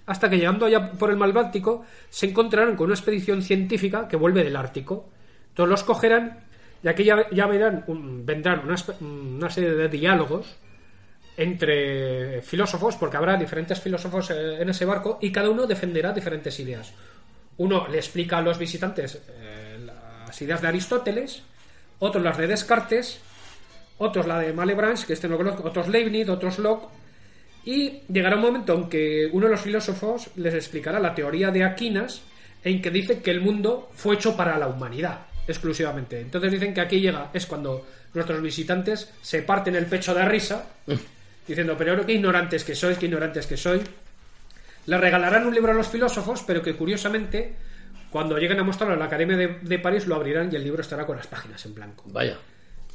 [0.06, 4.16] hasta que llegando allá por el Mar Báltico se encontrarán con una expedición científica que
[4.16, 5.10] vuelve del Ártico.
[5.50, 6.40] Entonces los cogerán
[6.84, 7.16] y aquí ya,
[7.48, 7.84] verán,
[8.26, 10.56] vendrán una, serie de diálogos
[11.36, 16.58] entre filósofos, porque habrá diferentes filósofos eh, en ese barco y cada uno defenderá diferentes
[16.60, 16.94] ideas.
[17.58, 21.44] Uno le explica a los visitantes eh, las ideas de Aristóteles,
[22.00, 23.22] otros las de Descartes,
[24.02, 26.88] otros la de Malebranche, que este no lo conozco, otros Leibniz, otros Locke,
[27.64, 31.64] y llegará un momento en que uno de los filósofos les explicará la teoría de
[31.64, 32.24] Aquinas,
[32.64, 36.20] en que dice que el mundo fue hecho para la humanidad, exclusivamente.
[36.20, 40.66] Entonces dicen que aquí llega, es cuando nuestros visitantes se parten el pecho de risa,
[41.48, 43.84] diciendo, pero qué ignorantes que sois, qué ignorantes que sois.
[44.88, 47.56] Le regalarán un libro a los filósofos, pero que curiosamente,
[48.10, 50.82] cuando lleguen a mostrarlo en la Academia de, de París, lo abrirán y el libro
[50.82, 52.06] estará con las páginas en blanco.
[52.08, 52.40] Vaya.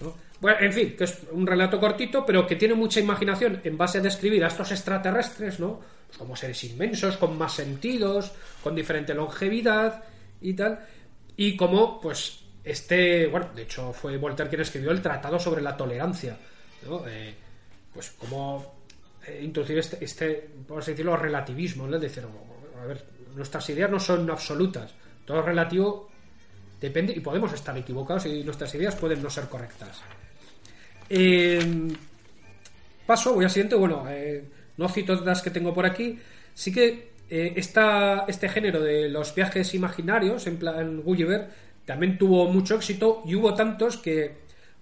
[0.01, 0.26] ¿no?
[0.41, 3.99] Bueno, en fin, que es un relato cortito, pero que tiene mucha imaginación en base
[3.99, 5.81] a describir a estos extraterrestres, ¿no?
[6.07, 8.33] Pues como seres inmensos, con más sentidos,
[8.63, 10.05] con diferente longevidad
[10.41, 10.79] y tal.
[11.37, 15.77] Y como, pues, este, bueno, de hecho fue Voltaire quien escribió el Tratado sobre la
[15.77, 16.37] Tolerancia,
[16.87, 17.07] ¿no?
[17.09, 17.35] Eh,
[17.93, 18.83] pues como
[19.27, 21.97] eh, introducir este, este, por así decirlo, relativismo, ¿no?
[21.97, 23.05] Es decir, a ver,
[23.35, 24.93] nuestras ideas no son absolutas,
[25.25, 26.11] todo relativo
[26.81, 30.03] Depende, y podemos estar equivocados y nuestras ideas pueden no ser correctas.
[31.09, 31.89] Eh,
[33.07, 33.77] paso, voy al siguiente.
[33.77, 34.45] Bueno, eh,
[34.77, 36.19] no cito las que tengo por aquí.
[36.55, 41.49] Sí que eh, esta, este género de los viajes imaginarios, en plan Gulliver,
[41.85, 44.33] también tuvo mucho éxito y hubo tantos que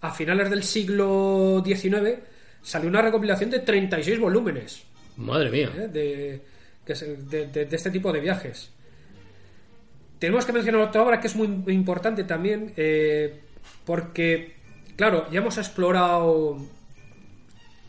[0.01, 2.19] a finales del siglo XIX
[2.63, 4.83] salió una recopilación de 36 volúmenes
[5.17, 5.71] Madre mía.
[5.77, 5.89] ¿eh?
[5.89, 6.41] de-
[6.87, 8.71] de este tipo de viajes.
[10.19, 13.41] Tenemos que mencionar otra obra que es muy importante también, eh,
[13.85, 14.54] porque,
[14.97, 16.59] claro, ya hemos explorado.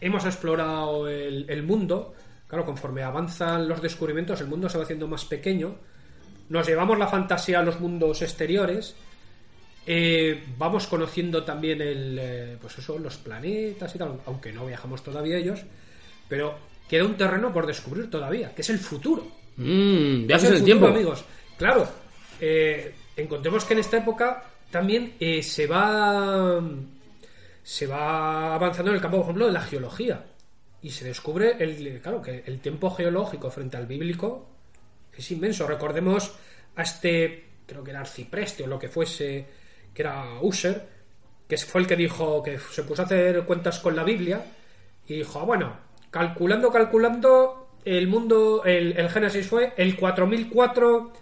[0.02, 2.14] Hemos explorado el, el mundo.
[2.48, 5.76] Claro, conforme avanzan los descubrimientos, el mundo se va haciendo más pequeño.
[6.49, 8.95] Nos llevamos la fantasía a los mundos exteriores.
[9.88, 15.03] Eh, vamos conociendo también el, eh, pues eso, los planetas y tal, aunque no viajamos
[15.03, 15.61] todavía ellos.
[16.27, 16.56] Pero
[16.88, 19.26] queda un terreno por descubrir todavía, que es el futuro.
[19.57, 20.88] Mmm, viajes el futuro, tiempo.
[20.88, 21.26] amigos.
[21.57, 21.88] Claro,
[22.40, 26.61] eh, encontremos que en esta época también se va
[27.66, 30.24] se va avanzando en el campo, por ejemplo, de la geología
[30.84, 34.48] y se descubre el claro que el tiempo geológico frente al bíblico
[35.12, 35.66] es inmenso.
[35.66, 36.36] Recordemos
[36.76, 39.48] a este creo que era Arcipreste o lo que fuese
[39.96, 40.88] que era User
[41.48, 44.46] que fue el que dijo que se puso a hacer cuentas con la Biblia
[45.08, 45.76] y dijo, ah, bueno,
[46.12, 51.14] calculando, calculando, el mundo, el, el Génesis fue el 4004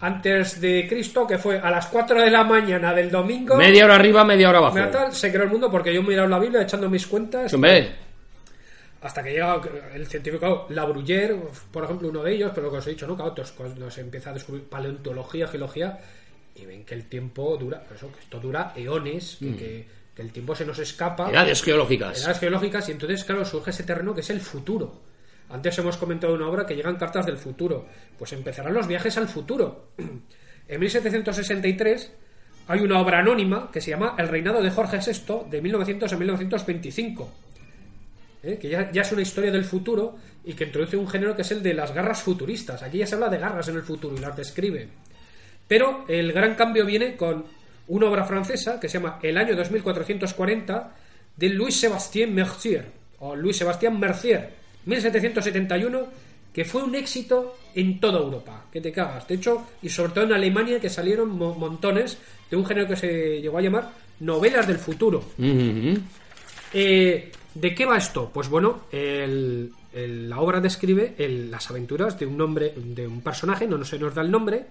[0.00, 3.56] antes de Cristo, que fue a las 4 de la mañana del domingo.
[3.56, 4.74] Media hora arriba, media hora abajo.
[5.12, 7.50] Se creó el mundo porque yo he mirado la Biblia echando mis cuentas.
[9.02, 9.60] Hasta que llega
[9.94, 11.36] el científico Labruyère,
[11.70, 13.14] por ejemplo, uno de ellos, pero lo que os he dicho, ¿no?
[13.14, 15.98] Claro, otros cuando se empieza a descubrir paleontología, geología,
[16.56, 19.86] y ven que el tiempo dura, eso, que esto dura eones, que, que-
[20.16, 21.30] que el tiempo se nos escapa.
[21.30, 22.18] edades geológicas.
[22.22, 25.02] Edades geológicas, y entonces, claro, surge ese terreno que es el futuro.
[25.50, 27.86] Antes hemos comentado una obra que llegan cartas del futuro.
[28.18, 29.88] Pues empezarán los viajes al futuro.
[30.68, 32.12] En 1763
[32.66, 36.16] hay una obra anónima que se llama El reinado de Jorge VI de 1900 a
[36.16, 37.32] 1925.
[38.46, 38.58] ¿eh?
[38.58, 41.62] que ya, es una historia del futuro y que introduce un género que es el
[41.62, 42.82] de las garras futuristas.
[42.82, 44.88] Aquí ya se habla de garras en el futuro y las describe.
[45.66, 47.44] Pero el gran cambio viene con
[47.88, 50.94] una obra francesa que se llama El año 2440
[51.36, 52.86] de Louis Sébastien Mercier,
[53.18, 54.50] o Louis Sébastien Mercier,
[54.86, 56.06] 1771,
[56.52, 59.28] que fue un éxito en toda Europa, que te cagas.
[59.28, 62.16] De hecho, y sobre todo en Alemania, que salieron mo- montones
[62.50, 63.90] de un género que se llegó a llamar
[64.20, 65.22] novelas del futuro.
[66.72, 68.30] Eh, ¿De qué va esto?
[68.32, 73.20] Pues bueno, el- el- la obra describe el- las aventuras de un nombre, de un
[73.22, 74.64] personaje, no, no se nos da el nombre,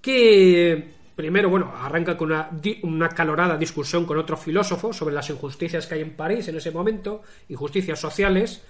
[0.00, 2.50] que primero, bueno, arranca con una,
[2.82, 6.70] una calorada discusión con otro filósofo sobre las injusticias que hay en París en ese
[6.72, 8.62] momento, injusticias sociales.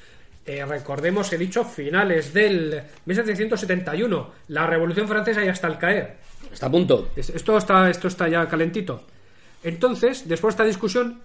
[0.45, 6.17] Eh, recordemos, he dicho, finales del 1771, la Revolución Francesa ya está al caer.
[6.53, 7.11] Está a punto.
[7.17, 9.05] Es- Esto está, esto está ya calentito.
[9.63, 11.21] Entonces, después de esta discusión,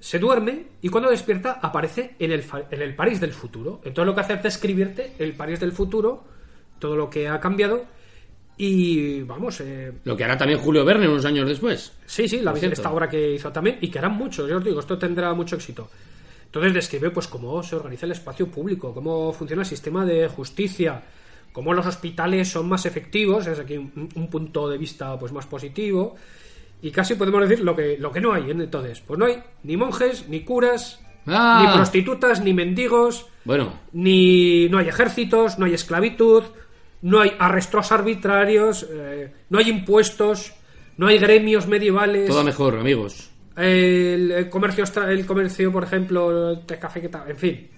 [0.00, 3.80] se duerme y cuando despierta aparece en el, en el París del futuro.
[3.84, 6.22] Entonces lo que hace es describirte el París del futuro,
[6.78, 7.84] todo lo que ha cambiado.
[8.56, 11.92] Y vamos, eh, Lo que hará también Julio Verne unos años después.
[12.06, 14.80] Sí, sí, la, esta obra que hizo también, y que harán muchos, yo os digo,
[14.80, 15.88] esto tendrá mucho éxito.
[16.48, 21.02] Entonces describe pues cómo se organiza el espacio público, cómo funciona el sistema de justicia,
[21.52, 25.46] cómo los hospitales son más efectivos, es aquí un, un punto de vista pues más
[25.46, 26.16] positivo,
[26.80, 28.56] y casi podemos decir lo que, lo que no hay ¿eh?
[28.58, 29.00] entonces.
[29.00, 31.00] Pues no hay ni monjes, ni curas,
[31.30, 31.62] Ah.
[31.66, 36.42] ni prostitutas, ni mendigos, Bueno, ni no hay ejércitos, no hay esclavitud,
[37.02, 40.54] no hay arrestos arbitrarios, eh, no hay impuestos,
[40.96, 42.28] no hay gremios medievales.
[42.28, 43.30] todo mejor, amigos.
[43.58, 47.68] El, el comercio, el comercio, por ejemplo, de café, que tal, en fin.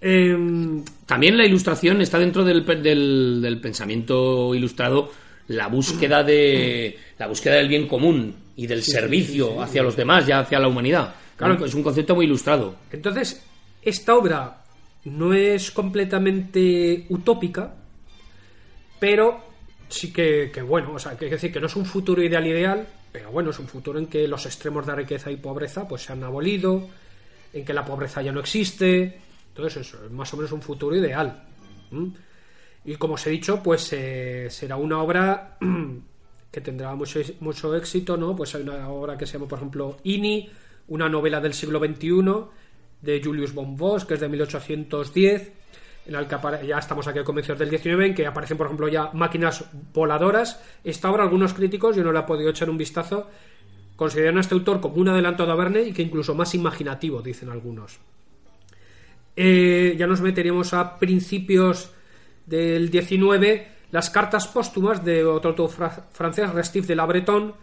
[0.00, 5.10] Em, También la ilustración está dentro del, del, del pensamiento ilustrado
[5.48, 10.38] la búsqueda de la búsqueda del bien común y del servicio hacia los demás, ya
[10.38, 11.14] hacia la humanidad.
[11.36, 11.64] Claro.
[11.64, 12.76] es un concepto muy ilustrado.
[12.92, 13.42] entonces,
[13.82, 14.62] esta obra
[15.04, 17.74] no es completamente utópica,
[19.00, 19.40] pero
[19.88, 22.46] sí que, que bueno, o sea, que, que decir que no es un futuro ideal
[22.46, 26.02] ideal, pero bueno, es un futuro en que los extremos de riqueza y pobreza pues
[26.02, 26.88] se han abolido,
[27.52, 30.94] en que la pobreza ya no existe, entonces eso, es más o menos un futuro
[30.96, 31.44] ideal.
[32.84, 35.58] Y como os he dicho, pues eh, será una obra
[36.50, 38.34] que tendrá mucho, mucho éxito, ¿no?
[38.34, 40.48] Pues hay una obra que se llama, por ejemplo, Ini,
[40.88, 42.22] una novela del siglo XXI
[43.02, 45.52] de Julius von Voss, que es de 1810,
[46.10, 48.88] en el que ya estamos aquí a comienzos del XIX, en que aparecen, por ejemplo,
[48.88, 49.64] ya máquinas
[49.94, 50.60] voladoras.
[50.84, 53.28] Esta obra, algunos críticos, yo no le he podido echar un vistazo,
[53.96, 57.48] consideran a este autor como un adelantado a Verne y que incluso más imaginativo, dicen
[57.50, 57.98] algunos.
[59.36, 61.92] Eh, ya nos meteríamos a principios
[62.46, 67.54] del 19, las cartas póstumas de otro autor fra- francés, Restif de la Breton,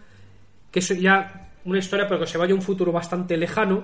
[0.72, 3.84] que es ya una historia pero que se vaya a un futuro bastante lejano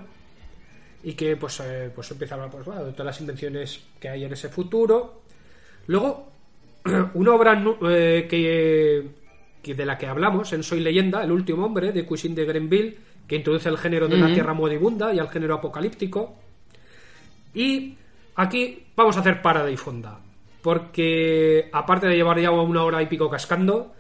[1.04, 4.10] y que pues, eh, pues empieza a hablar pues, bueno, de todas las invenciones que
[4.10, 5.24] hay en ese futuro.
[5.88, 6.32] Luego,
[7.14, 9.08] una obra eh, que,
[9.62, 12.98] que de la que hablamos en Soy leyenda, El último hombre, de Cuisine de Grenville,
[13.28, 16.36] que introduce el género de la tierra moribunda y al género apocalíptico.
[17.54, 17.96] Y
[18.36, 20.20] aquí vamos a hacer parada y fonda.
[20.62, 23.94] Porque aparte de llevar ya una hora y pico cascando,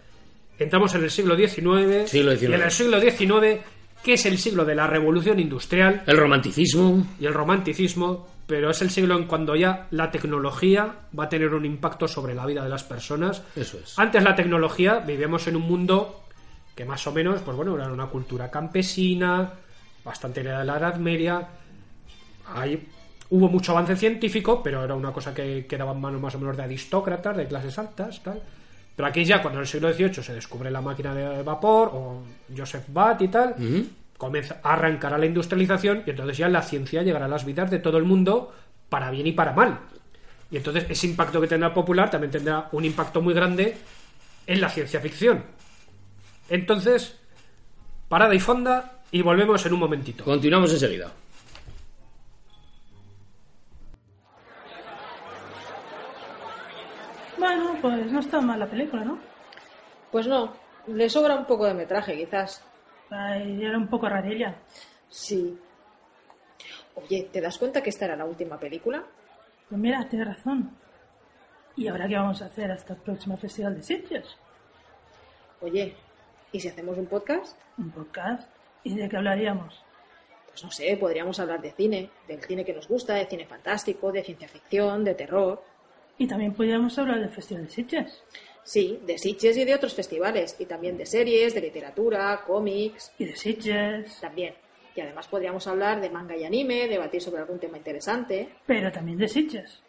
[0.57, 2.09] entramos en el siglo XIX.
[2.09, 2.43] Siglo XIX.
[2.43, 3.61] Y en el siglo XIX,
[4.03, 8.81] que es el siglo de la revolución industrial El romanticismo, y el romanticismo, pero es
[8.81, 12.63] el siglo en cuando ya la tecnología va a tener un impacto sobre la vida
[12.63, 13.41] de las personas.
[13.55, 13.97] eso es.
[13.97, 16.23] Antes la tecnología vivíamos en un mundo
[16.75, 19.53] que más o menos, pues bueno, era una cultura campesina,
[20.03, 21.47] bastante heredada de la Edad Media.
[22.47, 22.87] Ahí
[23.29, 26.57] hubo mucho avance científico, pero era una cosa que quedaba en manos más o menos
[26.57, 28.41] de aristócratas, de clases altas, tal.
[28.95, 32.23] Pero aquí ya, cuando en el siglo XVIII se descubre la máquina de vapor, o
[32.55, 33.55] Joseph Watt y tal,
[34.17, 37.71] comienza a arrancar a la industrialización y entonces ya la ciencia llegará a las vidas
[37.71, 38.53] de todo el mundo
[38.89, 39.79] para bien y para mal.
[40.51, 43.75] Y entonces ese impacto que tendrá popular también tendrá un impacto muy grande
[44.45, 45.43] en la ciencia ficción.
[46.49, 47.17] Entonces,
[48.07, 50.23] parada y fonda y volvemos en un momentito.
[50.23, 51.11] Continuamos enseguida.
[57.43, 59.19] Bueno, pues no está mal la película, ¿no?
[60.13, 60.53] Pues no,
[60.87, 62.63] le sobra un poco de metraje, quizás.
[63.09, 64.55] Ay, era un poco rarilla.
[65.09, 65.59] Sí.
[66.95, 69.03] Oye, ¿te das cuenta que esta era la última película?
[69.67, 70.71] Pues mira, tienes razón.
[71.75, 74.37] ¿Y ahora qué vamos a hacer hasta el próximo Festival de Sitges?
[75.59, 75.97] Oye,
[76.53, 77.59] ¿y si hacemos un podcast?
[77.77, 78.49] ¿Un podcast?
[78.85, 79.83] ¿Y de qué hablaríamos?
[80.47, 84.13] Pues no sé, podríamos hablar de cine, del cine que nos gusta, de cine fantástico,
[84.13, 85.72] de ciencia ficción, de terror.
[86.17, 88.23] Y también podríamos hablar del Festival de Sitges.
[88.63, 93.25] Sí, de Sitges y de otros festivales, y también de series, de literatura, cómics, Y
[93.25, 94.19] de Sitges.
[94.21, 94.53] también.
[94.95, 98.49] Y además podríamos hablar de manga y anime, debatir sobre algún tema interesante.
[98.65, 99.81] Pero también de Sitges.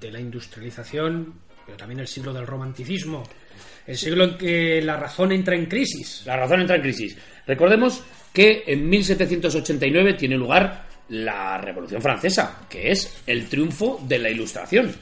[0.00, 1.32] de la industrialización,
[1.64, 3.22] pero también el siglo del romanticismo,
[3.86, 6.24] el siglo en que la razón entra en crisis.
[6.26, 7.16] La razón entra en crisis.
[7.46, 8.02] Recordemos
[8.32, 14.92] que en 1789 tiene lugar la Revolución Francesa, que es el triunfo de la Ilustración.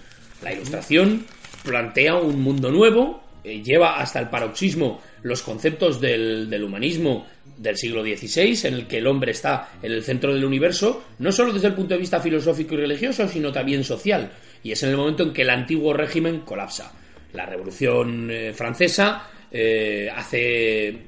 [0.43, 1.25] La Ilustración
[1.63, 7.27] plantea un mundo nuevo, eh, lleva hasta el paroxismo los conceptos del, del humanismo
[7.57, 11.31] del siglo XVI, en el que el hombre está en el centro del universo, no
[11.31, 14.31] solo desde el punto de vista filosófico y religioso, sino también social.
[14.63, 16.93] Y es en el momento en que el antiguo régimen colapsa.
[17.33, 20.99] La Revolución eh, Francesa eh, hace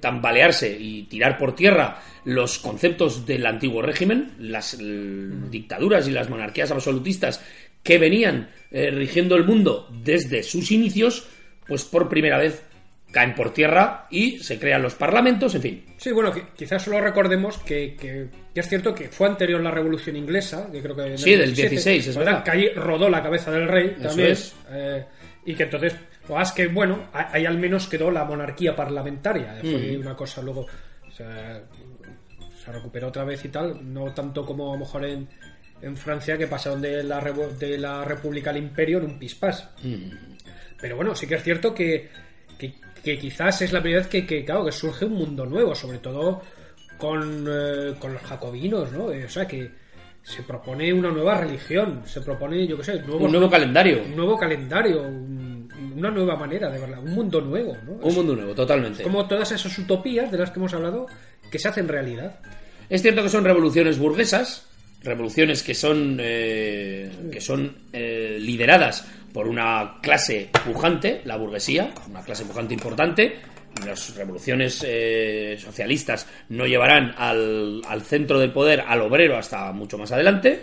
[0.00, 6.70] tambalearse y tirar por tierra los conceptos del antiguo régimen, las dictaduras y las monarquías
[6.70, 7.42] absolutistas
[7.84, 11.26] que venían eh, rigiendo el mundo desde sus inicios,
[11.68, 12.62] pues por primera vez
[13.12, 15.84] caen por tierra y se crean los parlamentos, en fin.
[15.98, 19.70] Sí, bueno, qui- quizás solo recordemos que, que- que es cierto que fue anterior la
[19.70, 21.02] Revolución Inglesa, que creo que...
[21.02, 22.42] en el Sí, del 16, es verdad.
[22.42, 24.30] Que allí rodó la cabeza del rey Eso también.
[24.32, 24.56] es.
[24.70, 25.04] eh,
[25.46, 25.94] y que entonces,
[26.26, 29.58] pues que bueno, ahí al menos quedó la monarquía parlamentaria.
[29.60, 30.00] Fue Mm.
[30.00, 30.66] una cosa luego...
[31.06, 31.62] o sea,
[32.64, 35.28] se recuperó otra vez y tal, no tanto como a lo mejor en,
[35.82, 37.20] en Francia, que pasaron de la,
[37.58, 39.68] de la República al Imperio en un pispás.
[40.80, 42.08] Pero bueno, sí que es cierto que,
[42.58, 45.74] que, que quizás es la primera vez que, que, claro, que surge un mundo nuevo,
[45.74, 46.42] sobre todo
[46.98, 49.10] con, eh, con los jacobinos, ¿no?
[49.10, 49.70] Eh, o sea, que
[50.22, 54.02] se propone una nueva religión, se propone, yo qué sé, nuevos- Un nuevo calendario.
[54.04, 57.92] un nuevo calendario, un- una nueva manera de verla, un mundo nuevo, ¿no?
[57.92, 59.02] Un Es mundo nuevo, totalmente.
[59.02, 61.06] como todas esas utopías de las que hemos hablado
[61.50, 62.38] que se hacen realidad.
[62.88, 64.66] Es cierto que son revoluciones burguesas,
[65.04, 72.22] revoluciones que son, eh, que son eh, lideradas por una clase pujante, la burguesía, una
[72.22, 73.36] clase pujante importante.
[73.84, 79.98] Las revoluciones eh, socialistas no llevarán al, al centro del poder al obrero hasta mucho
[79.98, 80.62] más adelante,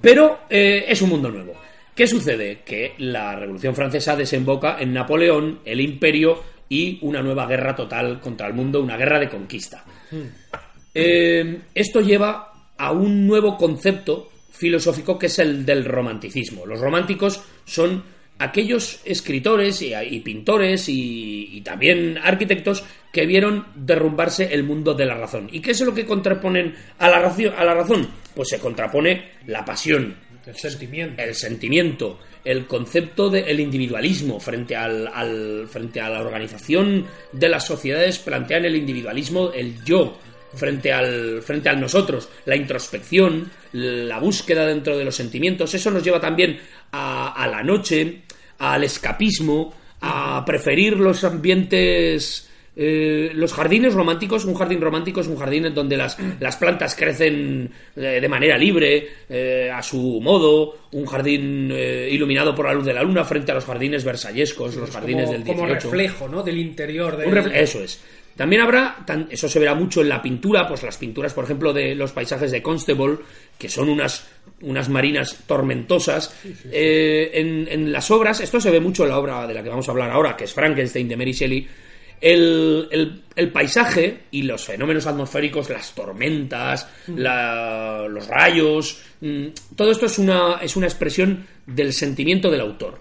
[0.00, 1.54] pero eh, es un mundo nuevo.
[1.94, 2.60] ¿Qué sucede?
[2.64, 8.46] Que la Revolución Francesa desemboca en Napoleón, el imperio y una nueva guerra total contra
[8.46, 9.84] el mundo, una guerra de conquista.
[10.94, 16.66] Eh, esto lleva a un nuevo concepto filosófico que es el del romanticismo.
[16.66, 18.04] Los románticos son
[18.38, 25.06] aquellos escritores y, y pintores y, y también arquitectos que vieron derrumbarse el mundo de
[25.06, 25.48] la razón.
[25.52, 27.16] ¿Y qué es lo que contraponen a la,
[27.56, 28.08] a la razón?
[28.34, 31.22] Pues se contrapone la pasión, El sentimiento.
[31.22, 37.64] el sentimiento, el concepto del individualismo frente, al, al- frente a la organización de las
[37.66, 40.18] sociedades plantean el individualismo, el yo
[40.54, 45.74] frente al, frente al nosotros, la introspección, la búsqueda dentro de los sentimientos.
[45.74, 46.58] Eso nos lleva también
[46.92, 48.22] a, a la noche,
[48.58, 55.36] al escapismo, a preferir los ambientes eh, los jardines románticos, un jardín romántico es un
[55.36, 60.78] jardín en donde las, las plantas crecen eh, de manera libre, eh, a su modo,
[60.92, 64.74] un jardín eh, iluminado por la luz de la luna frente a los jardines versallescos,
[64.74, 65.62] los jardines como, del 18.
[65.62, 66.42] como reflejo, ¿no?
[66.42, 68.00] Del interior de Eso es.
[68.36, 71.94] También habrá, eso se verá mucho en la pintura, pues las pinturas, por ejemplo, de
[71.94, 73.18] los paisajes de Constable,
[73.58, 74.26] que son unas,
[74.62, 76.34] unas marinas tormentosas.
[76.70, 79.68] Eh, en, en las obras, esto se ve mucho en la obra de la que
[79.68, 81.68] vamos a hablar ahora, que es Frankenstein de Mary Shelley.
[82.20, 89.46] El, el- el paisaje y los fenómenos atmosféricos, las tormentas, la- los rayos, mm,
[89.76, 92.98] todo esto es una, es una expresión del sentimiento del autor.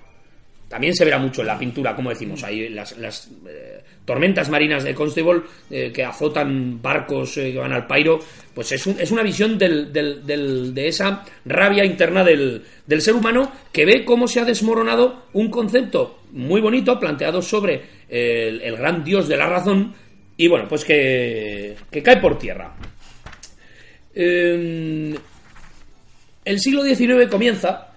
[0.68, 4.84] También se verá mucho en la pintura, como decimos, hay las, las, eh, tormentas marinas
[4.84, 8.19] de Constable eh, que azotan barcos eh, que van al pairo,
[8.53, 13.85] pues es, un- es una visión de esa rabia interna del, del ser humano que
[13.85, 19.38] ve cómo se ha desmoronado un concepto muy bonito planteado sobre el, gran dios de
[19.38, 19.93] la razón
[20.35, 22.75] y bueno, pues que, que cae por tierra.
[24.15, 25.15] Eh,
[26.45, 27.92] el siglo XIX comienza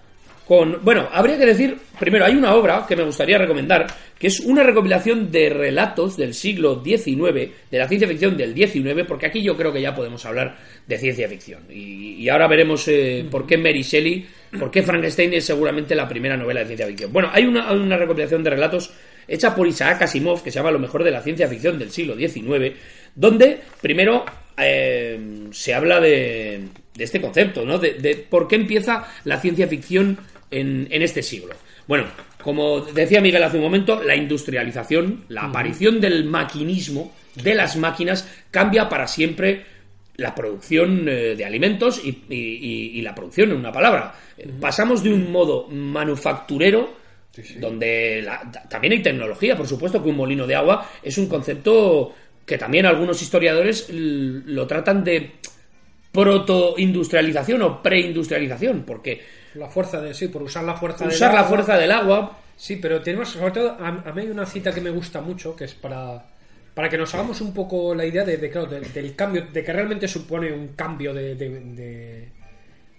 [0.46, 0.78] con...
[0.82, 3.86] Bueno, habría que decir, primero, hay una obra que me gustaría recomendar,
[4.18, 9.04] que es una recopilación de relatos del siglo XIX, de la ciencia ficción del XIX,
[9.08, 10.56] porque aquí yo creo que ya podemos hablar
[10.86, 11.64] de ciencia ficción.
[11.68, 14.26] Y, y ahora veremos eh, por qué Mary Shelley,
[14.58, 17.12] por qué Frankenstein es seguramente la primera novela de ciencia ficción.
[17.12, 18.92] Bueno, hay una, una recopilación de relatos
[19.28, 22.14] hecha por Isaac Asimov, que se llama Lo mejor de la ciencia ficción del siglo
[22.16, 22.76] XIX,
[23.14, 24.24] donde primero
[24.56, 25.18] eh,
[25.50, 26.62] se habla de,
[26.94, 27.78] de este concepto, ¿no?
[27.78, 30.18] De, de por qué empieza la ciencia ficción
[30.50, 31.54] en, en este siglo.
[31.86, 32.04] Bueno,
[32.42, 38.28] como decía Miguel hace un momento, la industrialización, la aparición del maquinismo, de las máquinas,
[38.50, 39.64] cambia para siempre
[40.16, 44.14] la producción eh, de alimentos y, y- y- y la producción, en una palabra.
[44.60, 46.94] Pasamos de un modo manufacturero
[47.58, 52.14] donde la- también hay tecnología, por supuesto que un molino de agua es un concepto
[52.46, 55.32] que también algunos historiadores lo tratan de
[56.16, 59.20] proto-industrialización o preindustrialización, porque
[59.54, 61.48] La fuerza de sí, por usar la fuerza del usar la agua.
[61.48, 64.80] fuerza del agua Sí, pero tenemos, sobre todo, a, a mí hay una cita que
[64.80, 66.24] me gusta mucho, que es para,
[66.72, 69.62] para que nos hagamos un poco la idea de, de, claro, del- del cambio, de
[69.62, 72.28] que realmente supone un cambio de, de, de-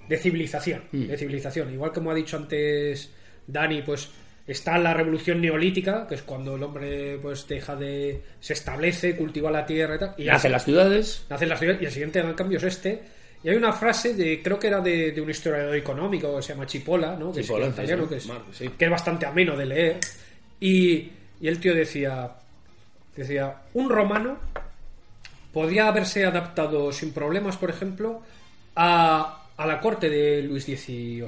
[0.08, 1.74] de civilización, de civilización.
[1.74, 3.12] Igual como ha dicho antes
[3.48, 4.10] Dani, pues
[4.48, 8.22] está la revolución neolítica, que es cuando el hombre pues deja de...
[8.40, 10.16] se establece, cultiva la tierra y tal.
[10.18, 11.26] Y nacen las ciudades.
[11.30, 13.02] Nacen las ciudades y el siguiente gran cambio es este.
[13.44, 16.54] Y hay una frase de, creo que era de, de un historiador económico que se
[16.54, 17.32] llama Chipola, ¿no?
[17.32, 18.70] Que Cipolla, es italiano, sí, que, es, Mar- sí.
[18.78, 19.98] que es bastante ameno de leer.
[20.60, 22.32] Y, y el tío decía,
[23.16, 24.38] decía, un romano
[25.54, 28.22] podría haberse adaptado sin problemas, por ejemplo,
[28.76, 31.26] a, a la corte de Luis XVIII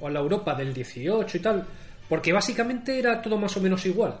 [0.00, 1.64] o a la Europa del XVIII y tal,
[2.08, 4.18] porque básicamente era todo más o menos igual.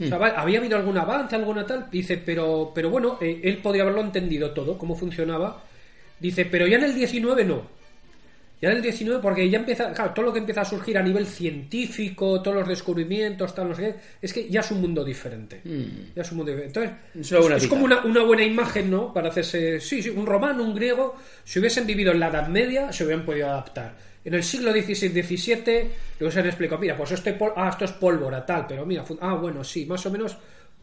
[0.00, 3.58] O sea, va- había habido algún avance, alguna tal, dice, pero, pero bueno, eh, él
[3.58, 5.62] podría haberlo entendido todo, cómo funcionaba.
[6.18, 7.62] Dice, pero ya en el 19 no.
[8.60, 11.02] Ya en el 19, porque ya empieza, claro, todo lo que empieza a surgir a
[11.02, 15.04] nivel científico, todos los descubrimientos, tal, no sé qué, es que ya es un mundo
[15.04, 15.60] diferente.
[16.14, 16.80] Ya es un mundo diferente.
[16.80, 19.12] Entonces, Es una es, como una, una buena imagen, ¿no?
[19.12, 21.14] Para hacerse, sí, sí, un romano, un griego,
[21.44, 23.94] si hubiesen vivido en la Edad Media, se hubieran podido adaptar.
[24.24, 25.90] En el siglo XVI-XVII le
[26.20, 29.84] hubiesen explicado, mira, pues esto, ah, esto es pólvora, tal, pero mira, ah, bueno, sí,
[29.86, 30.36] más o menos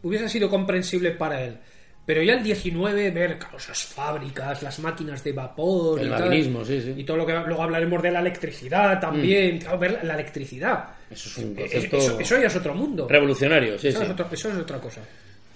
[0.03, 1.57] hubiese sido comprensible para él.
[2.05, 6.81] Pero ya el 19, ver esas fábricas, las máquinas de vapor, El y tal, sí,
[6.81, 6.93] sí.
[6.97, 10.85] y todo lo que luego hablaremos de la electricidad también, claro, ver la, electricidad.
[11.09, 13.07] Eso es un Eh, concepto Eso, eso ya es otro mundo.
[13.07, 14.05] revolucionario, sí, Eso, sí.
[14.05, 15.01] es otro- eso es otra cosa.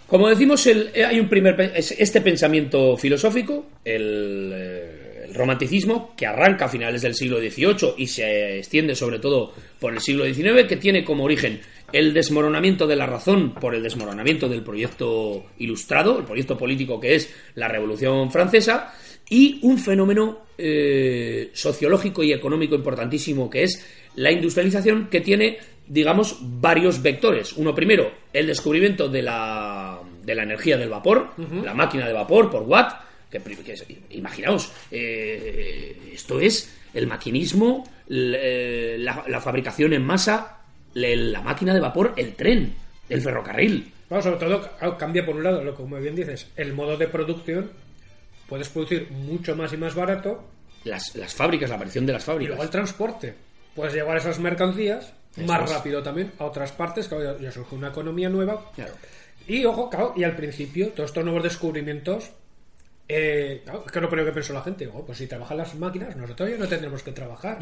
[0.08, 4.95] Como decimos, el- eh, hay un primer este pensamiento filosófico, el, eh, el
[5.36, 10.00] romanticismo, que arranca a finales del siglo XVIII y se extiende sobre todo por el
[10.00, 14.64] siglo XIX, que tiene como origen el desmoronamiento de la razón por el desmoronamiento del
[14.64, 18.94] proyecto ilustrado, el proyecto político que es la Revolución Francesa,
[19.30, 23.86] y un fenómeno eh, sociológico y económico importantísimo que es
[24.16, 25.58] la industrialización que tiene,
[25.88, 27.54] digamos, varios vectores.
[27.54, 31.32] Uno primero, el descubrimiento de la, de la energía del vapor,
[31.64, 33.05] la máquina de vapor por Watt,
[33.42, 33.76] que, que
[34.12, 40.60] imaginaos, eh, esto es el maquinismo, eh, la, la fabricación en masa,
[40.94, 42.74] la máquina de vapor, el tren,
[43.10, 43.92] el ferrocarril.
[44.08, 46.96] Claro, sobre todo claro, cambia por un lado, lo que como bien dices, el modo
[46.98, 47.72] de producción.
[48.48, 50.44] Puedes producir mucho más y más barato.
[50.84, 52.50] Las, las fábricas, la aparición de las Y fábricas.
[52.50, 53.34] luego el transporte.
[53.76, 55.76] Puedes llevar esas mercancías Eso más es.
[55.76, 57.08] rápido también a otras partes.
[57.08, 58.72] Claro, ya, ya surge una economía nueva.
[58.76, 58.94] Claro.
[59.48, 62.30] Y ojo, claro, y al principio, todos estos nuevos descubrimientos.
[63.08, 65.76] Eh, claro, es que lo primero que pensó la gente, oh, pues si trabajan las
[65.76, 67.60] máquinas, nosotros ya no tendremos que trabajar.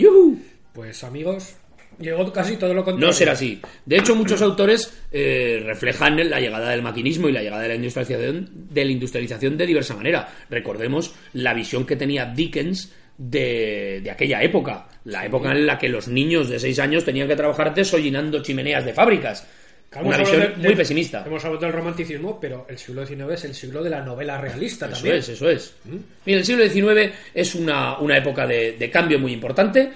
[0.73, 1.55] Pues amigos,
[1.99, 3.07] llegó casi todo lo contrario.
[3.07, 3.61] No será así.
[3.85, 7.75] De hecho, muchos autores eh, reflejan la llegada del maquinismo y la llegada de la
[7.75, 10.29] industrialización de la industrialización de diversa manera.
[10.49, 15.89] Recordemos la visión que tenía Dickens de, de aquella época, la época en la que
[15.89, 19.47] los niños de 6 años tenían que trabajar desollinando chimeneas de fábricas.
[19.93, 21.23] Claro, Una visión muy pesimista.
[21.25, 24.87] Hemos hablado del romanticismo, pero el siglo XIX es el siglo de la novela realista
[24.87, 25.15] Eso también.
[25.17, 25.75] es, eso es.
[26.25, 29.91] Mira, el siglo XIX es una, una época de, de cambio muy importante.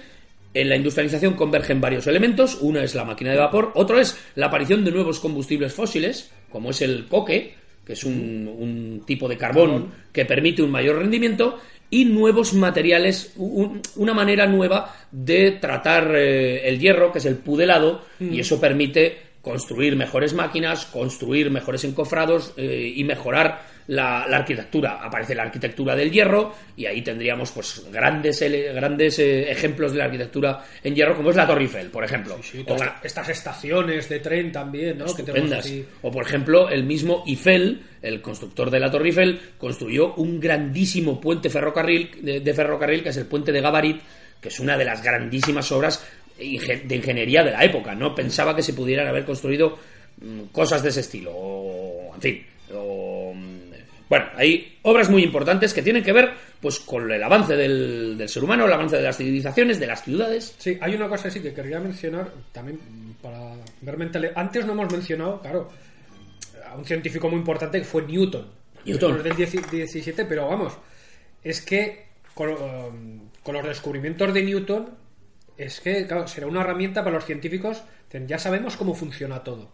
[0.53, 2.57] En la industrialización convergen varios elementos.
[2.61, 6.69] Uno es la máquina de vapor, otro es la aparición de nuevos combustibles fósiles, como
[6.71, 7.55] es el coque,
[7.85, 11.59] que es un, un tipo de carbón que permite un mayor rendimiento,
[11.89, 17.35] y nuevos materiales, un- una manera nueva de tratar eh, el hierro, que es el
[17.37, 24.37] pudelado, y eso permite construir mejores máquinas, construir mejores encofrados eh, y mejorar la, la
[24.37, 24.99] arquitectura.
[25.01, 28.43] Aparece la arquitectura del hierro y ahí tendríamos pues grandes
[28.73, 32.37] grandes eh, ejemplos de la arquitectura en hierro como es la Torre Eiffel, por ejemplo.
[32.43, 35.05] Sí, O todas la- estas estaciones de tren también, ¿no?
[35.15, 35.85] Que.
[36.01, 41.21] O por ejemplo, el mismo Eiffel, el constructor de la Torre Eiffel, construyó un grandísimo
[41.21, 44.01] puente ferrocarril de, de ferrocarril que es el puente de Gabarit,
[44.41, 46.05] que es una de las grandísimas obras
[46.37, 47.95] de ingeniería de la época.
[47.95, 49.77] No pensaba que se pudieran haber construido
[50.21, 51.31] mm, cosas de ese estilo.
[51.33, 52.45] O, en fin.
[52.73, 53.57] o, mm,
[54.09, 56.31] bueno, hay obras muy importantes que tienen que ver
[56.61, 60.03] pues con el avance del, del ser humano, el avance de las civilizaciones, de las
[60.03, 60.55] ciudades.
[60.57, 62.79] Sí, hay una cosa así que quería mencionar también
[63.21, 64.31] para ver mental.
[64.35, 65.69] Antes no hemos mencionado, claro,
[66.65, 68.47] a un científico muy importante que fue Newton.
[68.85, 69.21] Newton.
[69.21, 70.73] Del 10 17, pero vamos,
[71.43, 74.89] es que con, um, con los descubrimientos de Newton,
[75.57, 77.83] es que, claro, será una herramienta para los científicos.
[78.27, 79.71] Ya sabemos cómo funciona todo.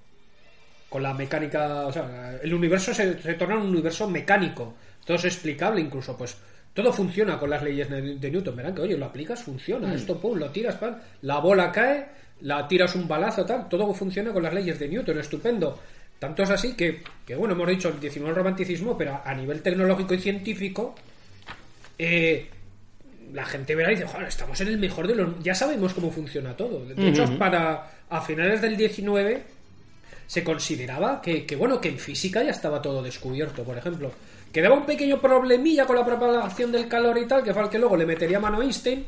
[0.89, 4.75] Con la mecánica, o sea, el universo se, se torna un universo mecánico.
[5.05, 6.37] Todo es explicable, incluso, pues,
[6.73, 8.55] todo funciona con las leyes de, de Newton.
[8.55, 9.93] Verán que, oye, lo aplicas, funciona.
[9.93, 12.07] Esto, pum, lo tiras, pan, la bola cae,
[12.41, 13.67] la tiras un balazo, tal.
[13.69, 15.79] Todo funciona con las leyes de Newton, estupendo.
[16.17, 20.13] Tanto es así que, que bueno, hemos dicho el 19 romanticismo, pero a nivel tecnológico
[20.13, 20.95] y científico,
[21.99, 22.49] eh,
[23.33, 25.43] la gente verá y dice, joder, estamos en el mejor de los...
[25.43, 26.85] Ya sabemos cómo funciona todo.
[26.85, 29.43] De hecho, para a finales del 19
[30.27, 34.11] se consideraba que, que, bueno, que en física ya estaba todo descubierto, por ejemplo.
[34.51, 37.79] Quedaba un pequeño problemilla con la propagación del calor y tal, que fue al que
[37.79, 39.05] luego le metería mano a Einstein,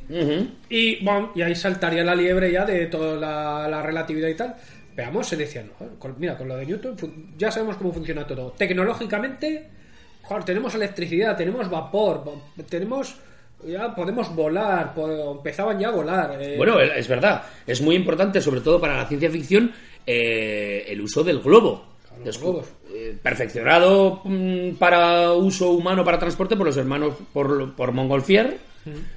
[0.70, 4.56] y, bueno, y ahí saltaría la liebre ya de toda la, la relatividad y tal.
[4.96, 6.96] Veamos, se decía, no, con- mira, con lo de Newton
[7.38, 8.52] ya sabemos cómo funciona todo.
[8.58, 9.70] Tecnológicamente,
[10.24, 12.24] joder, tenemos electricidad, tenemos vapor,
[12.68, 13.16] tenemos...
[13.64, 14.94] Ya podemos volar,
[15.32, 16.38] empezaban ya a volar.
[16.40, 17.44] eh, Bueno, es verdad.
[17.66, 19.72] Es muy importante, sobre todo para la ciencia ficción,
[20.06, 21.84] eh, el uso del globo.
[22.24, 22.68] los globos.
[22.94, 28.58] eh, perfeccionado mm, para uso humano para transporte por los hermanos por, por Montgolfier.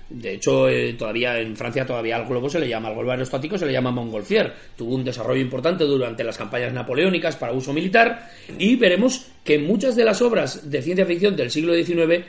[0.08, 3.58] De hecho, eh, todavía en Francia todavía al globo se le llama, al globo aerostático
[3.58, 4.50] se le llama Montgolfier.
[4.74, 9.94] Tuvo un desarrollo importante durante las campañas napoleónicas para uso militar y veremos que muchas
[9.94, 12.24] de las obras de ciencia ficción del siglo XIX,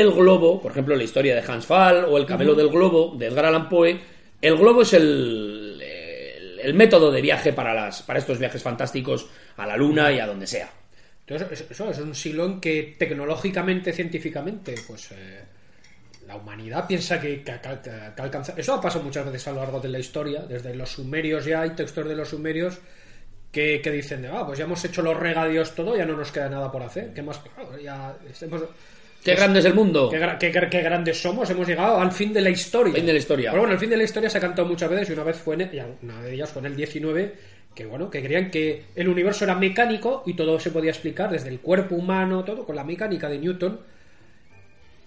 [0.00, 3.26] el globo, por ejemplo, la historia de Hans Fall o el camelo del globo de
[3.26, 3.98] Edgar Allan Poe,
[4.40, 9.28] el globo es el, el, el método de viaje para, las, para estos viajes fantásticos
[9.56, 10.70] a la luna y a donde sea.
[11.26, 15.40] Entonces, eso- es un siglo en que tecnológicamente, científicamente, pues eh,
[16.26, 18.54] la humanidad piensa que, que, que- alcanza.
[18.56, 20.40] Eso ha pasado muchas veces a lo largo de la historia.
[20.42, 22.78] Desde los sumerios ya hay textos de los sumerios
[23.52, 26.30] que, que dicen de, ah, pues ya hemos hecho los regadios todo, ya no nos
[26.32, 27.14] queda nada por hacer.
[27.14, 27.38] ¿Qué más?
[27.38, 28.64] Claro, ya hemos-
[29.24, 30.08] ¡Qué grande es el mundo!
[30.10, 32.94] Qué, qué gra- qué grandes somos, hemos llegado al fin de la historia.
[32.94, 33.50] Fin de la historia.
[33.50, 35.36] Pero bueno, el fin de la historia se ha cantado muchas veces y una vez
[35.36, 37.34] fue en, y una de ellas fue en el 19,
[37.74, 41.48] que bueno, que creían que el universo era mecánico y todo se podía explicar desde
[41.48, 43.80] el cuerpo humano, todo con la mecánica de Newton.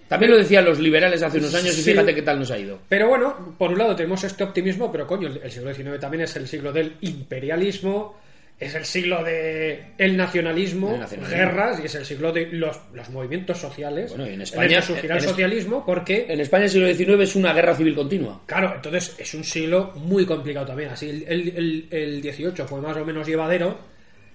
[0.08, 2.80] También lo decían los liberales hace unos años y fíjate qué tal nos ha ido.
[2.88, 6.34] Pero bueno, por un lado tenemos este optimismo, pero coño, el siglo XIX también es
[6.38, 8.18] el siglo del imperialismo,
[8.60, 11.38] es el siglo de el nacionalismo, El nacionalismo.
[11.38, 14.10] guerras y es el siglo de los, los movimientos sociales.
[14.10, 16.88] Bueno, y en el España- resurgir en- al en- socialismo porque En España el siglo
[16.94, 18.42] XIX es una guerra civil continua.
[18.48, 20.90] Claro, entonces es un siglo muy complicado también.
[20.90, 23.78] Así el, el, el, el 18 fue más o menos llevadero,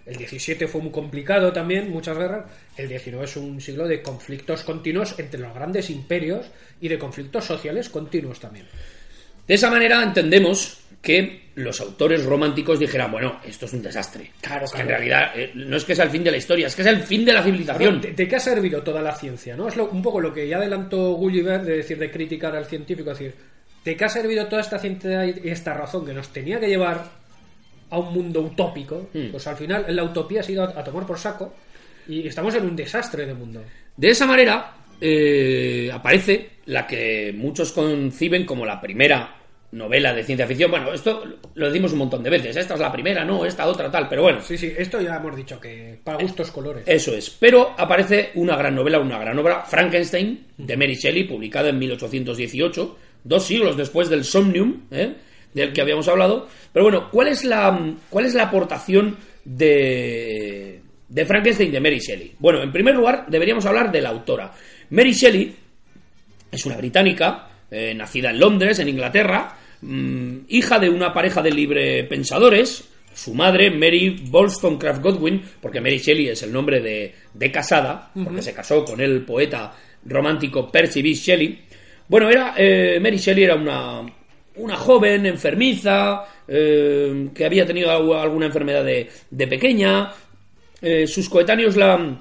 [0.06, 2.44] el 17 fue muy complicado también, muchas guerras.
[2.76, 6.46] El 19 es un siglo de conflictos continuos entre los grandes imperios
[6.80, 8.66] y de conflictos sociales continuos también.
[9.46, 14.30] De esa manera entendemos que los autores románticos dijeran, bueno, esto es un desastre.
[14.40, 16.68] Claro, Es que en realidad eh, no es que sea el fin de la historia,
[16.68, 18.00] es que es el fin de la civilización.
[18.00, 19.56] ¿De, de qué ha servido toda la ciencia?
[19.56, 19.68] ¿no?
[19.68, 23.10] Es lo- un poco lo que ya adelantó Gulliver de decir de criticar al científico,
[23.10, 23.34] es decir,
[23.84, 27.04] ¿de qué ha servido toda esta ciencia y esta razón que nos tenía que llevar
[27.90, 29.10] a un mundo utópico?
[29.32, 31.52] Pues al final la utopía ha ido a, a tomar por saco
[32.08, 33.62] y estamos en un desastre de mundo.
[33.96, 34.72] De esa manera
[35.04, 39.42] eh, aparece la que muchos conciben como la primera
[39.72, 40.70] novela de ciencia ficción.
[40.70, 41.24] Bueno, esto
[41.54, 42.56] lo decimos un montón de veces.
[42.56, 44.40] Esta es la primera, no, esta otra tal, pero bueno.
[44.40, 46.84] Sí, sí, esto ya hemos dicho que para gustos colores.
[46.86, 47.30] Eso es.
[47.30, 52.96] Pero aparece una gran novela, una gran obra, Frankenstein, de Mary Shelley, publicada en 1818,
[53.24, 55.14] dos siglos después del Somnium, ¿eh?
[55.52, 56.46] del que habíamos hablado.
[56.72, 62.34] Pero bueno, ¿cuál es la, cuál es la aportación de, de Frankenstein de Mary Shelley?
[62.38, 64.52] Bueno, en primer lugar, deberíamos hablar de la autora.
[64.92, 65.54] Mary Shelley
[66.50, 71.50] es una británica, eh, nacida en Londres, en Inglaterra, mm, hija de una pareja de
[71.50, 72.88] libre pensadores.
[73.14, 78.40] Su madre, Mary Wollstonecraft Godwin, porque Mary Shelley es el nombre de, de casada, porque
[78.42, 79.74] se casó con el poeta
[80.06, 81.12] romántico Percy B.
[81.14, 81.58] Shelley.
[82.08, 84.00] Bueno, era, eh, Mary Shelley era una,
[84.56, 90.10] una joven enfermiza, eh, que había tenido algu- alguna enfermedad de, de pequeña.
[90.80, 92.18] Eh, sus coetáneos la,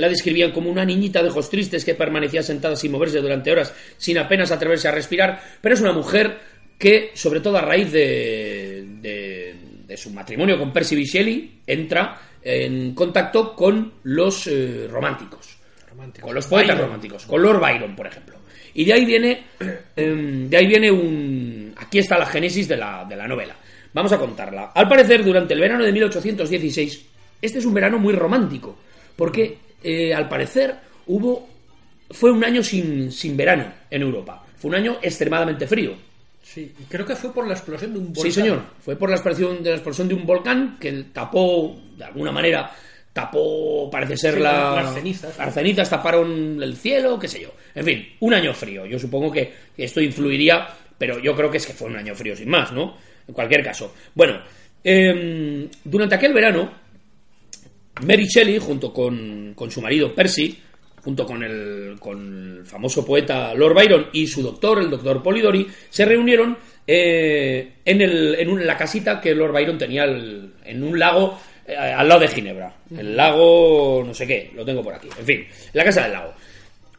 [0.00, 3.74] la describían como una niñita de ojos tristes que permanecía sentada sin moverse durante horas,
[3.96, 6.38] sin apenas atreverse a respirar, pero es una mujer
[6.78, 9.54] que, sobre todo a raíz de, de,
[9.86, 11.04] de su matrimonio con Percy.
[11.04, 15.56] Shelley, entra en contacto con los eh, románticos,
[15.88, 16.26] Romántico.
[16.26, 16.86] con los poetas Byron.
[16.86, 18.36] románticos, con Lord Byron, por ejemplo.
[18.74, 19.44] Y de ahí viene,
[19.96, 21.74] em, de ahí viene un...
[21.76, 23.56] Aquí está la génesis de la, de la novela.
[23.92, 24.72] Vamos a contarla.
[24.74, 27.06] Al parecer, durante el verano de 1816,
[27.40, 28.76] este es un verano muy romántico,
[29.16, 30.74] porque eh, al parecer
[31.06, 31.48] hubo...
[32.10, 34.44] Fue un año sin, sin verano en Europa.
[34.56, 35.94] Fue un año extremadamente frío.
[36.42, 38.24] Sí, y creo que fue por la explosión de un volcán.
[38.24, 38.62] Sí, señor.
[38.80, 42.70] Fue por la explosión, de la explosión de un volcán que tapó, de alguna manera,
[43.12, 45.38] tapó, parece ser Sí, la, las cenizas.
[45.38, 47.52] Las cenizas taparon el cielo, qué sé yo.
[47.74, 48.86] En fin, un año frío.
[48.86, 52.36] Yo supongo que esto influiría, pero yo creo que es que fue un año frío
[52.36, 52.96] sin más, ¿no?
[53.26, 53.94] En cualquier caso.
[54.14, 54.40] Bueno,
[54.84, 56.70] em, durante aquel verano,
[58.04, 60.58] Mary Shelley, junto con, con su marido Percy,
[61.02, 65.66] junto con el, con el famoso poeta Lord Byron y su doctor, el doctor Polidori,
[65.88, 66.56] se reunieron
[66.86, 71.38] eh, en, el, en un- la casita que Lord Byron tenía el- en un lago
[71.66, 72.74] eh, al lado de Ginebra.
[72.96, 75.08] El lago, no sé qué, lo tengo por aquí.
[75.18, 76.34] En fin, la casa del lago.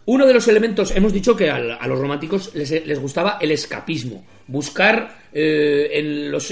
[0.05, 3.51] Uno de los elementos, hemos dicho que al- a, los románticos les, les gustaba el
[3.51, 6.49] escapismo, buscar eh, en los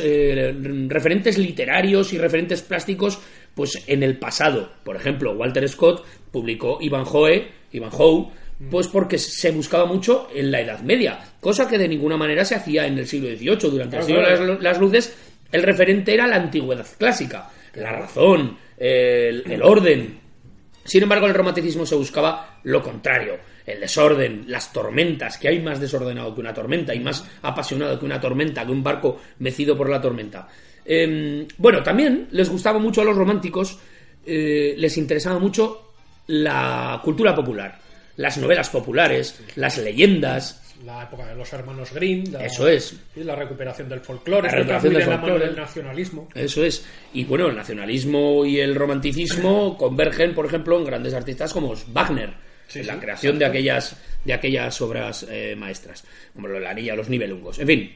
[0.89, 3.19] referentes literarios y referentes plásticos,
[3.55, 4.71] pues en el pasado.
[4.83, 8.27] Por ejemplo, Walter Scott publicó Ivanhoe, Ivanhoe,
[8.69, 12.55] pues porque se buscaba mucho en la Edad Media, cosa que de ninguna manera se
[12.55, 13.69] hacía en el siglo XVIII.
[13.71, 15.17] Durante el siglo de las, las luces,
[15.51, 20.19] el referente era la antigüedad clásica, la razón, el- el orden,
[20.83, 25.59] sin embargo, en el romanticismo se buscaba lo contrario, el desorden, las tormentas, que hay
[25.59, 29.75] más desordenado que una tormenta y más apasionado que una tormenta, que un barco mecido
[29.75, 30.47] por la tormenta.
[30.85, 33.79] Em, bueno, también les gustaba mucho a los románticos,
[34.25, 35.93] eh, les interesaba mucho
[36.27, 37.79] la cultura popular,
[38.17, 42.25] las novelas populares, las leyendas, La época de los hermanos Grimm.
[42.33, 42.95] la- Eso es.
[43.15, 44.47] la recuperación del folclore.
[44.49, 45.45] La recuperación del folclore.
[45.47, 46.27] del nacionalismo.
[46.35, 46.85] Eso es.
[47.13, 52.33] Y bueno, el nacionalismo y el romanticismo convergen, por ejemplo, en grandes artistas como Wagner,
[52.67, 53.95] Sí, en la sí, creación de aquellas,
[54.25, 56.03] de aquellas obras eh, maestras,
[56.33, 57.57] como la Anilla o los Nibelungos.
[57.59, 57.91] En fin,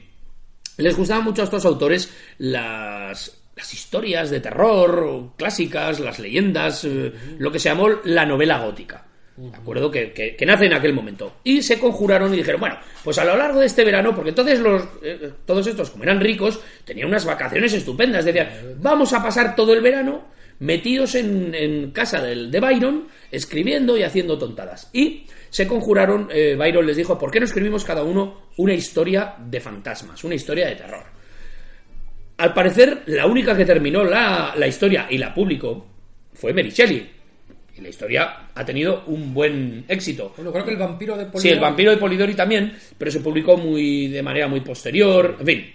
[0.80, 7.14] les gustaban mucho a estos autores las, las historias de terror clásicas, las leyendas, eh,
[7.38, 9.06] lo que se llamó la novela gótica.
[9.38, 9.90] ¿De acuerdo?
[9.90, 11.38] Que, que- que nace en aquel momento.
[11.46, 14.60] Y se conjuraron y dijeron, bueno, pues a lo largo de este verano, porque entonces
[14.60, 18.26] los, eh, todos estos, como eran ricos, tenían unas vacaciones estupendas.
[18.26, 18.50] Decían,
[18.82, 20.26] vamos a pasar todo el verano
[20.60, 24.90] metidos en, en casa del, de Byron, escribiendo y haciendo tontadas.
[24.92, 29.36] Y se conjuraron, eh, Byron les dijo, ¿por qué no escribimos cada uno una historia
[29.40, 31.04] de fantasmas, una historia de terror?
[32.38, 35.86] Al parecer, la única que terminó la, la historia y la publicó
[36.34, 37.10] fue Mary Shelley.
[37.78, 40.34] Y la historia ha tenido un buen éxito.
[40.38, 43.20] Bueno, creo que el vampiro de Sí, Polidori- el vampiro de Polidori también, pero se
[43.20, 45.36] publicó muy de manera muy posterior.
[45.40, 45.74] En fin,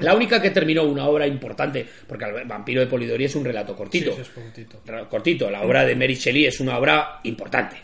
[0.00, 3.74] la única que terminó una obra importante, porque el vampiro de Polidori es un relato
[3.74, 4.10] cortito.
[4.12, 5.08] Sí, sí, es cortito.
[5.08, 5.50] Cortito.
[5.50, 7.76] La obra de Mary Shelley es una obra importante.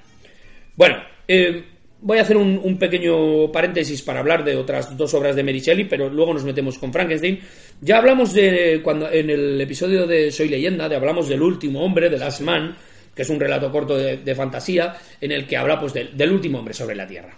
[0.76, 0.96] Bueno,
[1.28, 1.64] eh,
[2.00, 5.60] voy a hacer un, un pequeño paréntesis para hablar de otras dos obras de Mary
[5.60, 7.40] Shelley, pero luego nos metemos con Frankenstein.
[7.80, 12.10] Ya hablamos de cuando en el episodio de Soy leyenda, de hablamos del último hombre,
[12.10, 12.76] de Last Man,
[13.14, 16.32] que es un relato corto de, de fantasía en el que habla pues del, del
[16.32, 17.36] último hombre sobre la Tierra.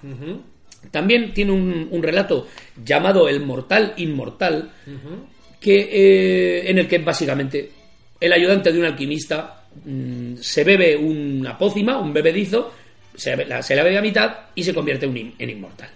[0.90, 2.46] También tiene un, un relato
[2.84, 4.70] llamado El Mortal Inmortal,
[5.60, 7.70] que, eh, en el que básicamente
[8.20, 12.72] el ayudante de un alquimista mm, se bebe una pócima, un bebedizo,
[13.16, 15.88] se, la, se la bebe a mitad y se convierte en, in- en inmortal.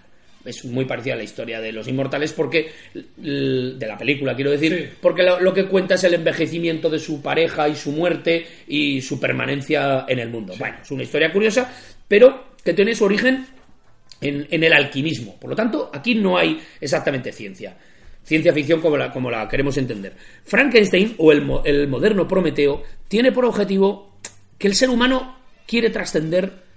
[0.45, 4.75] Es muy parecida a la historia de los inmortales porque de la película quiero decir
[4.91, 4.97] Sí.
[5.01, 9.03] porque lo, lo que cuenta es el envejecimiento de su pareja y su muerte y
[9.03, 10.55] su permanencia en el mundo.
[10.59, 11.71] Bueno, es una historia curiosa,
[12.09, 13.47] pero que tiene su origen
[14.23, 15.39] en, en el alquimismo.
[15.39, 17.77] Por lo tanto, aquí no hay exactamente ciencia.
[18.25, 20.15] Ciencia ficción como la, como la queremos entender.
[20.45, 21.43] Frankenstein, o el
[21.89, 24.17] moderno Prometeo, tiene por objetivo
[24.59, 26.70] que el ser humano quiere trascender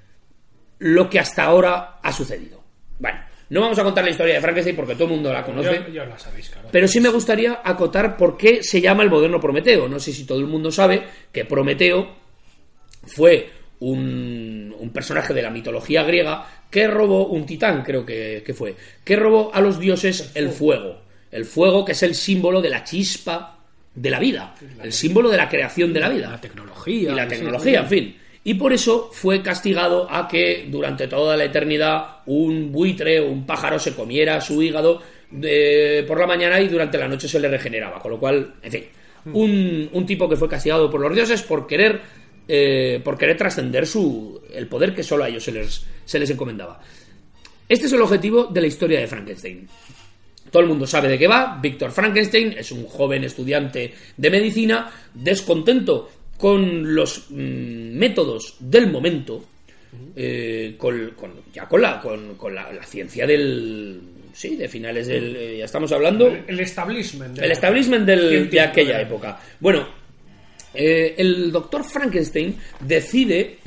[0.80, 2.62] lo que hasta ahora ha sucedido.
[3.00, 3.20] Bueno,
[3.50, 5.84] no vamos a contar la historia de Frankenstein porque todo el mundo la conoce.
[5.88, 6.70] Ya, ya la sabéis, claro.
[6.72, 9.88] Pero sí me gustaría acotar por qué se llama el moderno Prometeo.
[9.88, 12.16] No sé si todo el mundo sabe que Prometeo
[13.06, 18.54] fue un, un personaje de la mitología griega que robó, un titán creo que, que
[18.54, 21.02] fue, que robó a los dioses el fuego.
[21.32, 23.58] El fuego que es el símbolo de la chispa
[23.94, 27.12] de la vida, el símbolo de la creación de la vida La tecnología.
[27.12, 27.84] y la tecnología, sí.
[27.84, 28.18] en fin.
[28.46, 33.46] Y por eso fue castigado a que durante toda la eternidad un buitre o un
[33.46, 35.02] pájaro se comiera su hígado
[35.32, 38.00] de- por la mañana y durante la noche se le regeneraba.
[38.00, 38.84] Con lo cual, en fin,
[39.34, 42.02] un, un tipo que fue castigado por los dioses por querer,
[42.48, 46.30] eh, por querer trascender su, el poder que solo a ellos se les, se les
[46.30, 46.82] encomendaba.
[47.70, 49.68] Este es el objetivo de la historia de Frankenstein.
[50.52, 51.58] Todo el mundo sabe de qué va.
[51.62, 56.10] Víctor Frankenstein es un joven estudiante de medicina descontento
[56.44, 59.46] con los mm, métodos del momento,
[60.14, 64.02] eh, con, con- ya con la, con, con la, la ciencia del...
[64.34, 65.34] Sí, de finales del...
[65.38, 66.28] eh, ya estamos hablando...
[66.28, 67.40] El, el establishment.
[67.40, 69.40] El establishment del- de aquella época.
[69.62, 69.88] Bueno,
[70.74, 73.60] eh, el doctor Frankenstein decide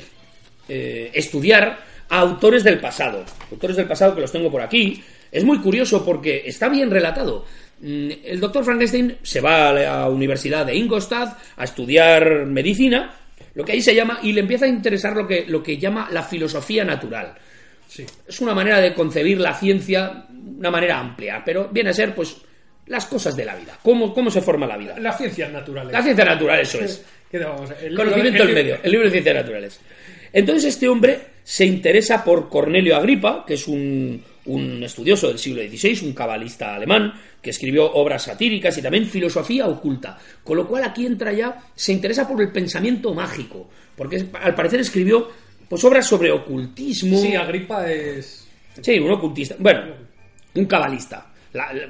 [0.67, 1.79] estudiar
[2.09, 3.25] a autores del pasado.
[3.49, 5.01] Autores del pasado que los tengo por aquí.
[5.31, 7.43] Es muy curioso porque está bien relatado.
[7.79, 13.13] Mm, El doctor Frankenstein se va a la Universidad de Ingolstadt a estudiar medicina,
[13.53, 16.09] lo que ahí se llama, y le empieza a interesar lo que, lo que llama
[16.11, 17.35] la filosofía natural
[17.87, 18.05] Sí.
[18.27, 20.25] es una manera de concebir la ciencia,
[20.57, 22.35] una manera amplia, pero viene a ser, pues,
[22.87, 23.79] las cosas de la vida.
[23.81, 24.99] ¿Cómo, cómo se forma la vida?
[24.99, 25.93] Las ciencias naturales.
[25.93, 27.05] La ciencia natural, eso es.
[27.31, 27.71] ¿Qué vamos?
[27.81, 29.79] El Conocimiento el del medio, el libro de ciencias naturales.
[30.33, 35.61] Entonces este hombre se interesa por Cornelio Agripa, que es un, un estudioso del siglo
[35.61, 40.17] XVI, un cabalista alemán, que escribió obras satíricas y también filosofía oculta.
[40.43, 44.79] Con lo cual aquí entra ya, se interesa por el pensamiento mágico, porque al parecer
[44.81, 45.27] escribió
[45.69, 47.17] pues obras sobre ocultismo.
[47.19, 48.47] Sí, Agripa es.
[48.81, 49.55] Sí, un ocultista.
[49.59, 49.81] Bueno,
[50.55, 51.31] un cabalista.
[51.53, 51.87] La- la-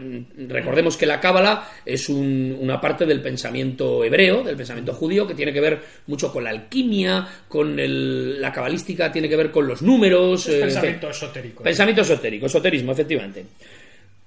[0.48, 5.34] recordemos que la cábala es un- una parte del pensamiento hebreo, del pensamiento judío, que
[5.34, 9.68] tiene que ver mucho con la alquimia, con el- la cabalística, tiene que ver con
[9.68, 10.48] los números.
[10.48, 11.64] eh, pensamiento esotérico.
[11.64, 13.46] Pensamiento esotérico, esoterismo, efectivamente.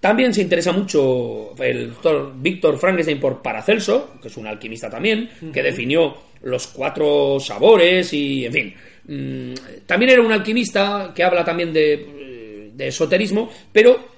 [0.01, 5.29] También se interesa mucho el doctor Víctor Frankenstein por Paracelso, que es un alquimista también,
[5.53, 8.75] que definió los cuatro sabores y, en fin.
[9.07, 9.55] Mm,
[9.87, 14.09] También era un alquimista que habla también de, de esoterismo, pero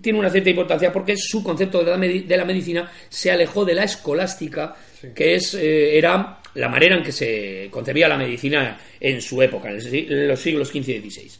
[0.00, 3.64] tiene una cierta importancia porque su concepto de la, medi- de la medicina se alejó
[3.64, 4.76] de la escolástica,
[5.14, 9.68] que es, eh, era la manera en que se concebía la medicina en su época,
[9.70, 11.30] en el en los siglos XV y XVI.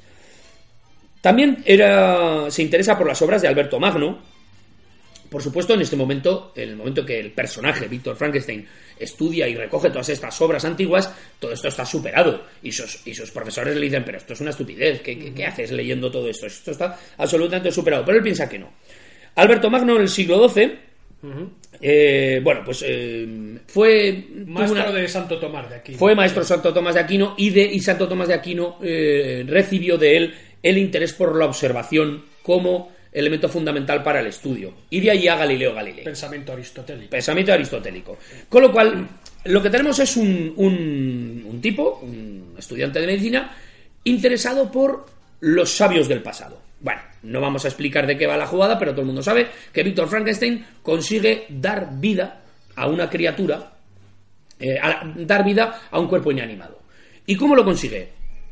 [1.24, 4.18] También era, se interesa por las obras de Alberto Magno.
[5.30, 8.66] Por supuesto, en este momento, en el momento que el personaje, Víctor Frankenstein,
[8.98, 12.42] estudia y recoge todas estas obras antiguas, todo esto está superado.
[12.62, 15.46] Y sus, y sus profesores le dicen, pero esto es una estupidez, ¿qué, qué- qué
[15.46, 16.44] haces leyendo todo esto?
[16.46, 18.05] Esto está absolutamente superado.
[18.05, 18.70] Pero él piensa que no.
[19.36, 20.72] Alberto Magno en el siglo XII,
[21.80, 23.26] eh, bueno, pues eh,
[23.66, 24.24] fue...
[24.46, 25.94] Maestro una- de Santo Tomás de aquí.
[25.94, 29.96] fue maestro Santo Tomás de Aquino y, de, y Santo Tomás de Aquino eh, recibió
[29.96, 30.34] de él
[30.64, 34.74] el interés por la observación como elemento fundamental para el estudio.
[34.90, 36.02] Y de ahí a Galileo Galilei.
[36.04, 37.10] Pensamiento aristotélico.
[37.10, 38.18] Pensamiento aristotélico.
[38.48, 39.06] Con lo cual,
[39.44, 43.54] lo que tenemos es un, un- un tipo, un estudiante de medicina,
[44.02, 45.06] interesado por
[45.40, 46.60] los sabios del pasado.
[46.80, 49.46] Bueno, no vamos a explicar de qué va la jugada, pero todo el mundo sabe
[49.72, 52.40] que Víctor Frankenstein consigue dar vida
[52.74, 53.74] a una criatura,
[54.58, 56.80] eh, a- dar vida a un cuerpo inanimado.
[57.26, 58.08] ¿Y cómo lo consigue?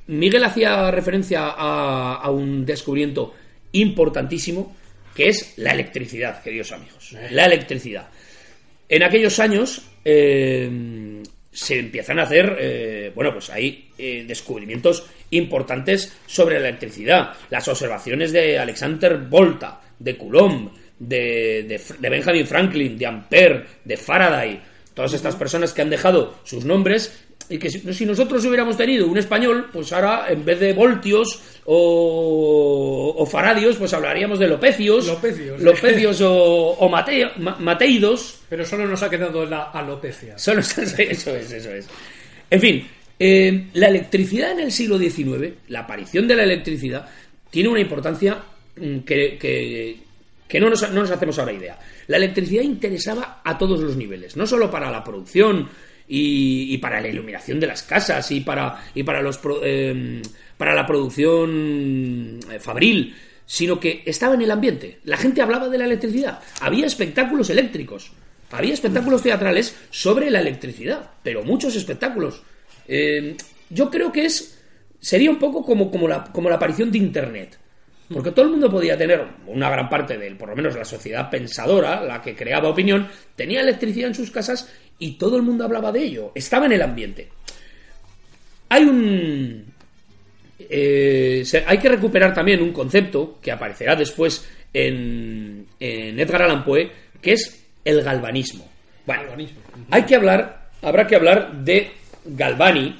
[0.06, 3.34] Miguel hacía referencia a, a un descubrimiento
[3.72, 4.74] importantísimo,
[5.14, 7.14] que es la electricidad, queridos amigos.
[7.30, 8.08] La electricidad.
[8.88, 16.12] En aquellos años eh, se empiezan a hacer, eh, bueno, pues hay eh, descubrimientos importantes
[16.26, 17.32] sobre la electricidad.
[17.50, 23.96] Las observaciones de Alexander Volta, de Coulomb, de, de de Benjamin Franklin, de Ampère, de
[23.96, 24.60] Faraday,
[24.94, 29.06] todas estas personas que han dejado sus nombres y que si, si nosotros hubiéramos tenido
[29.06, 35.06] un español, pues ahora en vez de voltios o, o faradios, pues hablaríamos de lopecios,
[35.06, 35.60] Lopecios.
[35.60, 36.32] lopecios o,
[36.78, 40.38] o mateo- ma- mateidos, Pero solo nos ha quedado la alopecia.
[40.38, 40.98] Solo eso es,
[41.52, 41.88] eso es.
[42.50, 42.86] En fin,
[43.18, 47.08] eh, la electricidad en el siglo XIX, la aparición de la electricidad,
[47.50, 48.38] tiene una importancia
[48.76, 49.96] mm, que, que-
[50.48, 51.78] que no, nos, no nos hacemos ahora idea.
[52.08, 55.66] La electricidad interesaba a todos los niveles, no solo para la producción
[56.14, 60.20] y, para la iluminación de las casas y para, y para, los, eh,
[60.58, 63.16] para la producción eh, fabril,
[63.46, 64.98] sino que estaba en el ambiente.
[65.04, 66.40] La gente hablaba de la electricidad.
[66.60, 68.12] Había espectáculos eléctricos.
[68.50, 72.42] Había espectáculos teatrales sobre la electricidad, pero muchos espectáculos.
[72.86, 73.34] Eh,
[73.70, 74.58] yo creo que es
[75.00, 77.58] sería un poco como, como, la, como la aparición de Internet.
[78.12, 81.30] Porque todo el mundo podía tener, una gran parte de, por lo menos la sociedad
[81.30, 84.70] pensadora, la que creaba opinión, tenía electricidad en sus casas
[85.04, 86.32] y todo el mundo hablaba de ello.
[86.34, 87.28] Estaba en el ambiente.
[88.68, 89.64] Hay un,
[90.58, 96.90] eh, hay que recuperar también un concepto que aparecerá después en, en Edgar Allan Poe,
[97.20, 98.68] que es el galvanismo.
[99.06, 99.60] Bueno, Galvanismo.
[99.90, 101.90] hay que hablar, habrá que hablar de
[102.24, 102.96] Galvani.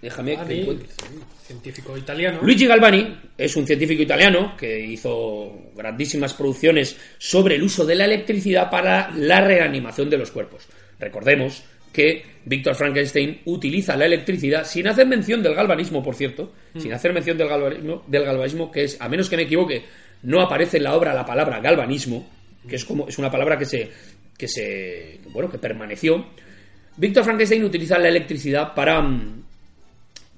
[0.00, 2.38] Déjame que Galvani, encuentre- sí, científico italiano.
[2.42, 8.06] Luigi Galvani es un científico italiano que hizo grandísimas producciones sobre el uso de la
[8.06, 10.66] electricidad para la reanimación de los cuerpos.
[11.02, 11.62] Recordemos
[11.92, 17.12] que Víctor Frankenstein utiliza la electricidad sin hacer mención del galvanismo, por cierto, sin hacer
[17.12, 19.84] mención del galvanismo, del galvanismo, que es, a menos que me equivoque,
[20.22, 22.26] no aparece en la obra la palabra galvanismo,
[22.66, 23.90] que es como es una palabra que se
[24.38, 26.24] que se bueno que permaneció.
[26.96, 29.42] Víctor Frankenstein utiliza la electricidad para mm,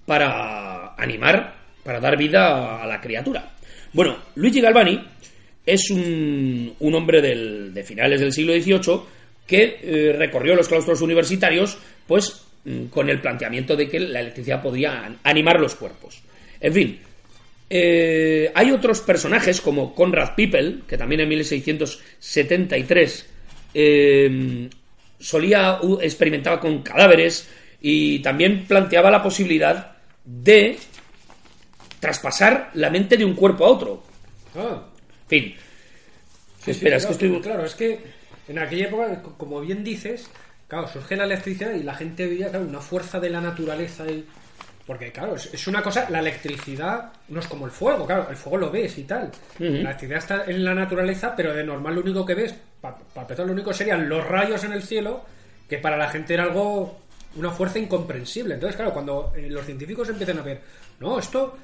[0.07, 1.55] para animar,
[1.85, 3.53] para dar vida a la criatura.
[3.93, 5.01] Bueno, Luigi Galvani
[5.65, 9.01] es un, un hombre del- de finales del siglo XVIII
[9.47, 14.63] que eh, recorrió los claustros universitarios pues mm, con el planteamiento de que la electricidad
[14.63, 16.23] podía an- animar los cuerpos.
[16.61, 16.99] En fin,
[17.71, 23.27] eh, hay otros personajes como Conrad Pippel, que también en 1673
[23.75, 24.69] eh,
[25.19, 27.49] solía experimentaba con cadáveres
[27.81, 30.77] y también planteaba la posibilidad de
[32.01, 34.03] traspasar la mente de un cuerpo a otro.
[34.55, 34.85] Ah,
[35.23, 35.55] En fin.
[36.65, 37.41] sí, Espera, sí, es que estoy...
[37.41, 37.99] Claro, es que
[38.49, 40.29] en aquella época, co- como bien dices,
[40.69, 44.27] claro, surge la electricidad y la gente veía, claro, una fuerza de la naturaleza y,
[44.87, 48.37] Porque, claro, es, es una cosa, la electricidad no es como el fuego, claro, el
[48.37, 49.31] fuego lo ves y tal.
[49.59, 53.47] La electricidad está en la naturaleza, pero de normal lo único que ves, para empezar,
[53.47, 55.25] lo único serían los rayos en el cielo,
[55.71, 57.01] que para la gente era algo,
[57.37, 58.55] una fuerza incomprensible.
[58.55, 60.61] Entonces, claro, cuando eh, los científicos empiezan a ver,
[61.01, 61.57] no, esto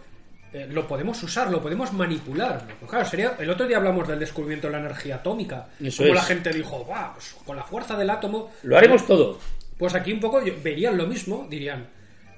[0.52, 2.66] eh, lo podemos usar, lo podemos manipular.
[2.78, 5.68] Pues claro, sería, el otro día hablamos del descubrimiento de la energía atómica.
[5.80, 6.20] Eso como es.
[6.20, 8.50] la gente dijo, va, pues con la fuerza del átomo.
[8.64, 9.38] Lo haremos todo.
[9.78, 11.88] Pues aquí un poco verían lo mismo, dirían,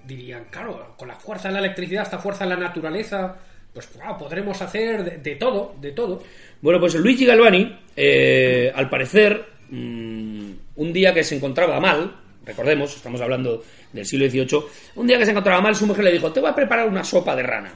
[0.06, 3.36] dirían, claro, con la fuerza de la electricidad, esta fuerza de la naturaleza,
[3.72, 6.22] pues ah, podremos hacer de, de todo, de todo.
[6.60, 12.14] Bueno, pues Luigi Galvani, eh, al parecer, mm, un día que se encontraba mal,
[12.44, 14.64] recordemos, estamos hablando del siglo XVIII,
[14.96, 17.02] un día que se encontraba mal, su mujer le dijo, te voy a preparar una
[17.02, 17.72] sopa de rana.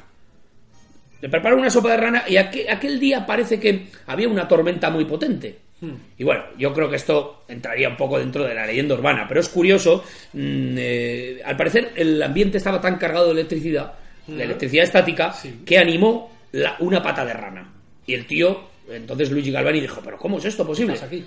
[1.20, 4.90] Le preparó una sopa de rana y aquel, aquel día parece que había una tormenta
[4.90, 5.58] muy potente.
[6.18, 9.40] Y bueno, yo creo que esto entraría un poco dentro de la leyenda urbana, pero
[9.40, 10.02] es curioso,
[10.32, 13.92] mm, eh, al parecer el ambiente estaba tan cargado de electricidad,
[14.26, 15.60] de electricidad estática, Sí.
[15.66, 17.70] que animó la- una pata de rana.
[18.06, 18.58] Y el tío,
[18.90, 20.94] entonces Luigi Galvani dijo, pero ¿cómo es esto posible?
[21.02, 21.22] Aquí.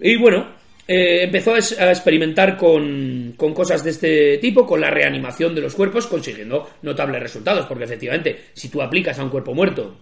[0.00, 0.46] Y bueno,
[0.86, 5.74] eh, empezó a, experimentar con, con cosas de este tipo, con la reanimación de los
[5.74, 9.96] cuerpos, consiguiendo notables resultados, porque efectivamente, si tú aplicas a un cuerpo muerto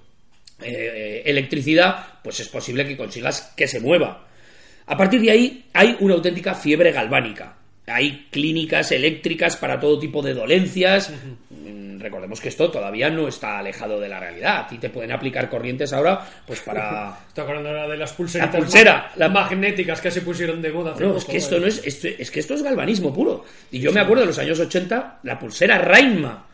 [0.60, 4.26] eh, electricidad, pues es posible que consigas que se mueva.
[4.86, 7.56] A partir de ahí hay una auténtica fiebre galvánica.
[7.86, 11.12] Hay clínicas eléctricas para todo tipo de dolencias.
[12.02, 14.58] Recordemos que esto todavía no está alejado de la realidad.
[14.60, 18.60] A ti te pueden aplicar corrientes ahora, pues para Estoy ahora de las pulseritas La
[18.60, 20.94] pulsera, las magnéticas que se pusieron de moda.
[20.98, 21.60] No, es que esto ¿eh?
[21.60, 23.44] no es, esto- es que esto es galvanismo puro.
[23.70, 26.46] Y yo me acuerdo de los años 80, la pulsera Rainma,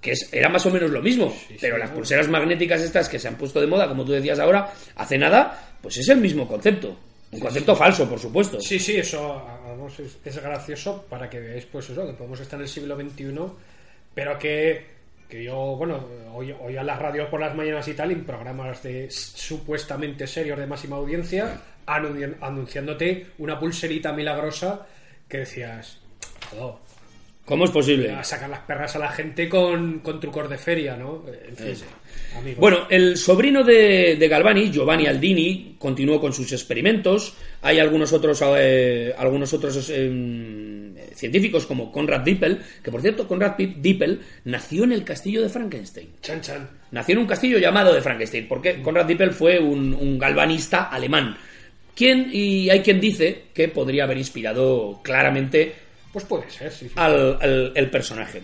[0.00, 3.26] que es- era más o menos lo mismo, pero las pulseras magnéticas estas que se
[3.28, 6.96] han puesto de moda, como tú decías ahora, hace nada, pues es el mismo concepto.
[7.32, 8.60] Un concepto falso, por supuesto.
[8.60, 12.56] Sí, sí, eso vamos, es, es gracioso para que veáis, pues eso, que podemos estar
[12.58, 13.34] en el siglo XXI,
[14.16, 14.86] pero que,
[15.28, 16.02] que yo, bueno,
[16.32, 20.58] hoy, hoy a las radios por las mañanas y tal, en programas de supuestamente serios
[20.58, 24.86] de máxima audiencia, anunci- anunciándote una pulserita milagrosa
[25.28, 25.98] que decías,
[26.50, 26.74] "Joder,
[27.44, 28.10] ¿Cómo es posible?
[28.10, 31.22] a sacar las perras a la gente con, con trucos de feria, ¿no?
[31.48, 31.76] En fin,
[32.36, 32.58] amigos.
[32.58, 37.36] Bueno, el sobrino de, de Galvani, Giovanni Aldini, continuó con sus experimentos.
[37.62, 40.06] Hay algunos otros, eh, algunos otros eh,
[41.16, 46.08] científicos como Conrad Dippel, que por cierto, Conrad Dippel nació en el castillo de Frankenstein.
[46.22, 46.68] chan chan.
[46.92, 51.36] Nació en un castillo llamado de Frankenstein, porque Conrad Dippel fue un, un galvanista alemán.
[51.94, 55.72] Quien, y hay quien dice que podría haber inspirado claramente
[56.12, 56.86] Pues puede ser, sí.
[56.88, 56.92] sí.
[56.96, 58.42] al, al- el personaje.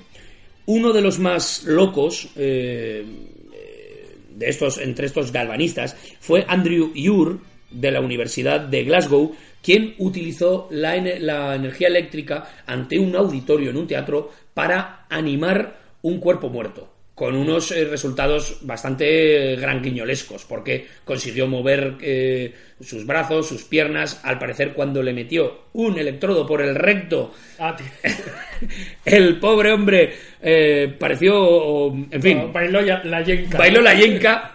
[0.65, 3.05] Uno de los más locos eh,
[3.53, 7.39] eh, de estos, entre estos galvanistas fue Andrew Ure
[7.71, 13.71] de la Universidad de Glasgow, quien utilizó la, ene- la energía eléctrica ante un auditorio
[13.71, 20.87] en un teatro para animar un cuerpo muerto con unos eh, resultados bastante granguiñolescos, porque
[21.05, 26.63] consiguió mover eh, sus brazos, sus piernas, al parecer cuando le metió un electrodo por
[26.63, 27.77] el recto, Ah,
[29.05, 33.59] el pobre hombre eh, pareció, en fin, Bailó la yenca.
[33.59, 34.55] bailó la yenca.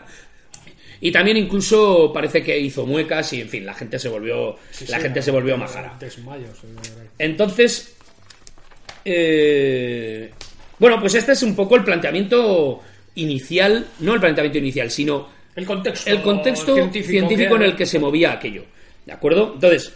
[1.02, 4.86] Y también incluso parece que hizo muecas y en fin, la gente se volvió, Sí,
[4.88, 5.98] la sí, gente se volvió majara.
[7.20, 7.96] Entonces,
[9.06, 10.32] eh,
[10.80, 12.82] bueno, pues este es un poco el planteamiento
[13.16, 16.10] inicial, no el planteamiento inicial, sino El contexto.
[16.10, 18.64] el contexto científico, que- en el que se movía aquello.
[19.06, 19.54] ¿De acuerdo?
[19.56, 19.94] Entonces,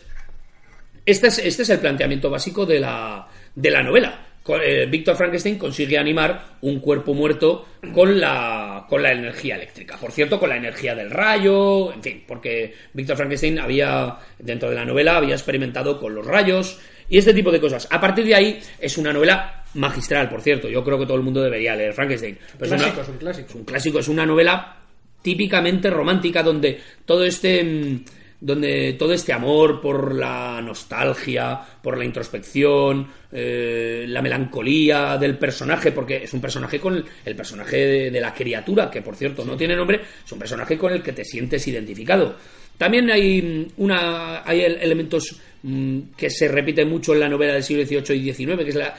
[1.05, 4.27] este es, este es el planteamiento básico de la, de la novela.
[4.47, 9.97] Eh, Víctor Frankenstein consigue animar un cuerpo muerto con la, con la energía eléctrica.
[9.97, 14.75] Por cierto, con la energía del rayo, en fin, porque Víctor Frankenstein había, dentro de
[14.75, 17.87] la novela, había experimentado con los rayos y este tipo de cosas.
[17.91, 20.67] A partir de ahí, es una novela magistral, por cierto.
[20.69, 22.37] Yo creo que todo el mundo debería leer Frankenstein.
[22.57, 23.47] Pero es una- Clásico, es un clásico.
[23.49, 24.77] es un clásico, es una novela
[25.21, 28.03] típicamente romántica donde todo este mm,
[28.43, 35.91] donde todo este amor por la nostalgia, por la introspección, eh, la melancolía del personaje,
[35.91, 39.45] porque es un personaje con el, el personaje de, de la criatura, que por cierto
[39.45, 42.35] no tiene nombre, es un personaje con el que te sientes identificado.
[42.77, 43.41] También hay
[43.77, 47.85] mm, una hay el- elementos mm, que se repiten mucho en la novela del siglo
[47.85, 48.95] XVIII y XIX, que es la,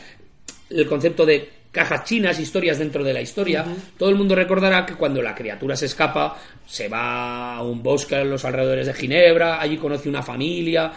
[0.70, 3.64] el concepto de cajas chinas, historias dentro de la historia.
[3.98, 8.14] Todo el mundo recordará que cuando la criatura se escapa, se va a un bosque
[8.14, 10.92] a los alrededores de Ginebra, allí conoce una familia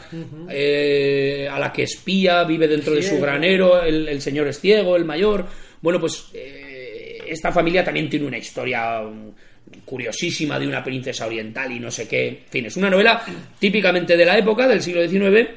[0.50, 4.98] eh, a la que espía, vive dentro de su granero, el, el señor es ciego,
[4.98, 5.46] el mayor.
[5.82, 11.72] Bueno, pues eh, esta familia también tiene una historia mm, curiosísima de una princesa oriental
[11.72, 12.28] y no sé qué.
[12.28, 13.24] En fin, es una novela
[13.58, 15.48] típicamente de la época, del siglo XIX,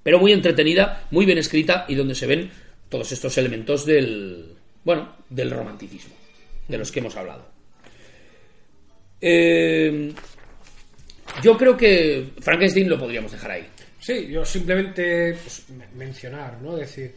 [0.00, 4.54] pero muy entretenida, muy bien escrita y donde se ven todos estos elementos del,
[4.84, 6.14] bueno, del romanticismo,
[6.68, 7.46] de los que hemos hablado.
[9.20, 10.12] Eh,
[11.42, 13.66] yo creo que Frankenstein lo podríamos dejar ahí.
[13.98, 16.76] Sí, yo simplemente pues, me- mencionar, ¿no?
[16.76, 17.14] Decir,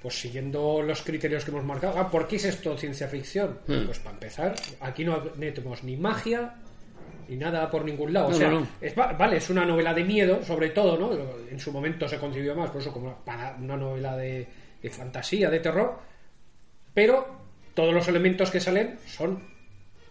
[0.00, 3.58] pues siguiendo los criterios que hemos marcado, ah, ¿por qué es esto ciencia ficción?
[3.66, 3.84] Hmm.
[3.86, 6.54] Pues para empezar, aquí no tenemos ni magia
[7.28, 8.30] ni nada por ningún lado.
[8.30, 8.68] No, o sea, no, no.
[8.80, 11.12] Es, va- vale, es una novela de miedo, sobre todo, ¿no?
[11.50, 14.46] En su momento se concibió más, por eso como para una novela de,
[14.84, 15.98] de fantasía, de terror,
[16.92, 17.26] pero
[17.74, 19.42] todos los elementos que salen son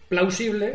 [0.08, 0.74] plausibles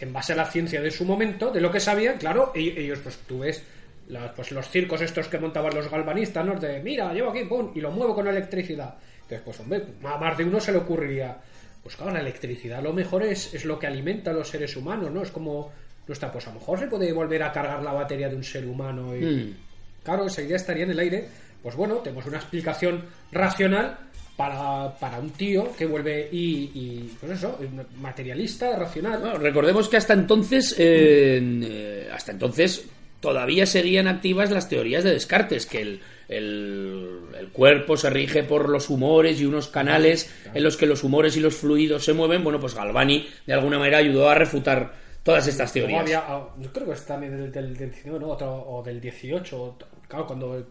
[0.00, 3.16] en base a la ciencia de su momento, de lo que sabían, claro, ellos, pues
[3.26, 3.62] tú ves
[4.08, 6.54] la- pues, los circos estos que montaban los galvanistas, ¿no?
[6.58, 8.96] De, mira, llevo aquí, pum, y lo muevo con electricidad.
[9.22, 11.36] Entonces, pues hombre, a más de uno se le ocurriría,
[11.82, 14.76] pues claro, la electricidad a lo mejor es, es lo que alimenta a los seres
[14.76, 15.22] humanos, ¿no?
[15.22, 15.72] Es como,
[16.06, 18.44] no está, pues a lo mejor se puede volver a cargar la batería de un
[18.44, 19.20] ser humano y...
[19.24, 19.56] Mm.
[20.04, 21.26] Claro, esa idea estaría en el aire.
[21.66, 23.02] Pues bueno, tenemos una explicación
[23.32, 23.98] racional
[24.36, 27.58] para, para un tío que vuelve y, y, pues eso,
[28.00, 29.18] materialista, racional.
[29.20, 32.86] Bueno, recordemos que hasta entonces, eh, eh, hasta entonces
[33.18, 38.68] todavía seguían activas las teorías de Descartes, que el, el- el cuerpo se rige por
[38.68, 42.44] los humores y unos canales en los que los humores y los fluidos se mueven.
[42.44, 44.92] Bueno, pues Galvani de alguna manera ayudó a refutar
[45.24, 46.00] todas estas teorías.
[46.02, 48.28] había, ah, yo creo que es también del, del, del 19, ¿no?
[48.28, 49.60] Otro- o del 18.
[49.60, 49.76] o-
[50.06, 50.68] Claro, cuando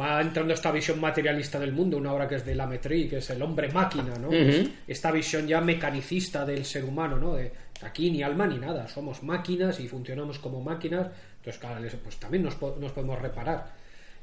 [0.00, 3.30] va entrando esta visión materialista del mundo, una obra que es de Lametrie, que es
[3.30, 4.30] el hombre máquina, ¿no?
[4.86, 7.34] Esta visión ya mecanicista del ser humano, ¿no?
[7.34, 7.52] De
[7.82, 12.42] aquí ni alma ni nada, somos máquinas y funcionamos como máquinas, entonces, claro, pues también
[12.42, 13.72] nos podemos reparar.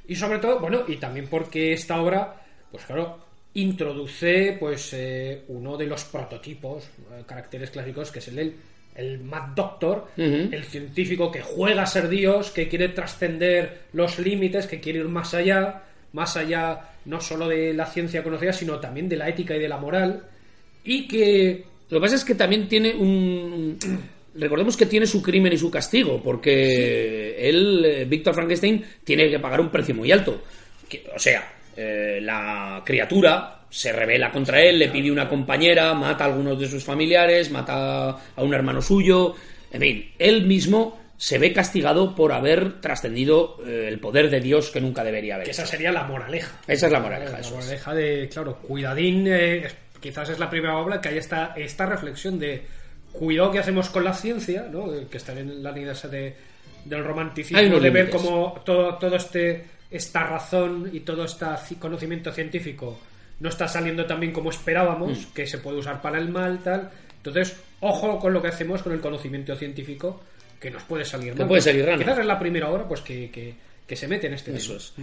[0.07, 2.35] Y sobre todo, bueno, y también porque esta obra,
[2.71, 3.19] pues claro,
[3.53, 8.55] introduce pues eh, uno de los prototipos, eh, caracteres clásicos, que es el del
[8.95, 14.67] el Mad Doctor, el científico que juega a ser Dios, que quiere trascender los límites,
[14.67, 19.09] que quiere ir más allá, más allá no solo de la ciencia conocida, sino también
[19.09, 20.23] de la ética y de la moral,
[20.83, 23.77] y que Lo que pasa es que también tiene un...
[24.33, 29.39] Recordemos que tiene su crimen y su castigo, porque él, eh, Víctor Frankenstein, tiene que
[29.39, 30.41] pagar un precio muy alto.
[31.13, 36.27] O sea, eh, la criatura se revela contra él, le pide una compañera, mata a
[36.27, 39.33] algunos de sus familiares, mata a un hermano suyo.
[39.71, 44.69] En fin, él mismo se ve castigado por haber trascendido eh, el poder de Dios
[44.71, 45.45] que nunca debería haber.
[45.45, 46.59] que esa sería la moraleja.
[46.67, 47.55] Esa es la moraleja, La eso es.
[47.65, 49.67] moraleja de, claro, cuidadín, eh,
[49.99, 52.63] quizás es la primera obra que hay esta, esta reflexión de
[53.13, 54.87] cuidado que hacemos con la ciencia, ¿no?
[55.09, 56.35] Que está en la línea esa de,
[56.85, 62.31] del romanticismo, de ver cómo todo, todo este esta razón y todo este ci- conocimiento
[62.31, 62.97] científico
[63.41, 65.33] no está saliendo tan bien como esperábamos, Mm.
[65.33, 66.89] que se puede usar para el mal, tal.
[67.17, 70.21] Entonces, ojo con lo que hacemos con el conocimiento científico,
[70.59, 71.47] que nos puede salir mal.
[71.47, 71.85] puede salir.
[71.97, 73.53] Quizás es la primera obra pues que, que,
[73.85, 74.93] que se mete en este Eso es.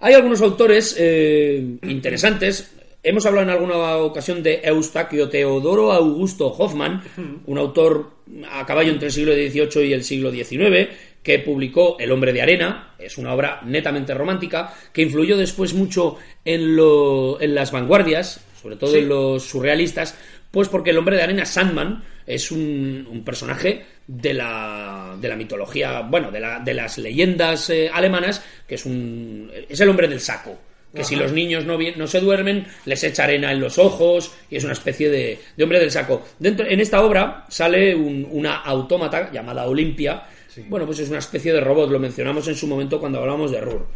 [0.00, 2.72] Hay algunos autores eh, interesantes.
[3.02, 7.02] Hemos hablado en alguna ocasión de Eustaquio Teodoro Augusto Hoffman,
[7.46, 8.10] un autor
[8.50, 10.88] a caballo entre el siglo XVIII y el siglo XIX,
[11.26, 16.18] que publicó El hombre de arena, es una obra netamente romántica, que influyó después mucho
[16.44, 18.98] en, lo- en las vanguardias, sobre todo Sí.
[18.98, 20.16] en los surrealistas,
[20.52, 25.34] pues porque el hombre de arena, Sandman, es un, un personaje de la, de la
[25.34, 30.06] mitología, bueno, de, la- de las leyendas eh, alemanas, que es un es el hombre
[30.06, 30.56] del saco.
[30.94, 34.56] Que si los niños no, no se duermen, les echa arena en los ojos y
[34.56, 36.24] es una especie de, de hombre del saco.
[36.38, 40.22] Dentro, en esta obra sale un- una autómata llamada Olimpia.
[40.68, 43.60] Bueno, pues es una especie de robot, lo mencionamos en su momento cuando hablamos de
[43.60, 43.86] Rur.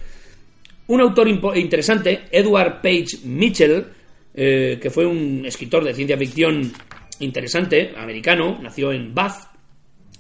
[0.89, 3.87] Un autor interesante, Edward Page Mitchell,
[4.35, 6.73] eh, que fue un escritor de ciencia ficción
[7.21, 9.51] interesante, americano, nació en Bath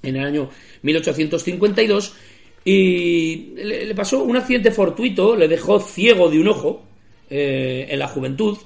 [0.02, 0.50] en el año
[0.82, 2.14] 1852
[2.64, 6.84] y le, le pasó un accidente fortuito, le dejó ciego de un ojo
[7.28, 8.58] eh, en la juventud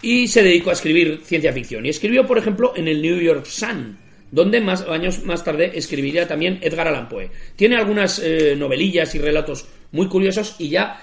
[0.00, 1.84] y se dedicó a escribir ciencia ficción.
[1.84, 3.98] Y escribió, por ejemplo, en el New York Sun,
[4.36, 7.30] donde más años más tarde escribiría también Edgar Allan Poe.
[7.56, 11.00] Tiene algunas eh, novelillas y relatos muy curiosos y ya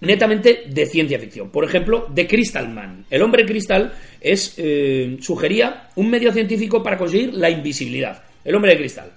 [0.00, 1.50] netamente de ciencia ficción.
[1.50, 3.06] Por ejemplo, The Crystal Man.
[3.08, 8.24] El hombre cristal es eh, sugería un medio científico para conseguir la invisibilidad.
[8.44, 9.12] El hombre de cristal.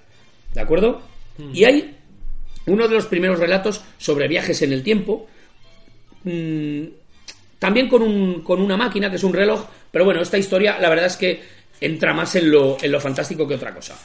[0.53, 1.01] ¿De acuerdo?
[1.53, 1.95] Y hay
[2.67, 5.27] uno de los primeros relatos sobre viajes en el tiempo.
[6.23, 6.83] mm,
[7.59, 9.65] también con, un- con una máquina, que es un reloj.
[9.91, 11.41] Pero bueno, esta historia, la verdad es que
[11.79, 13.97] entra más en lo, en lo fantástico que otra cosa.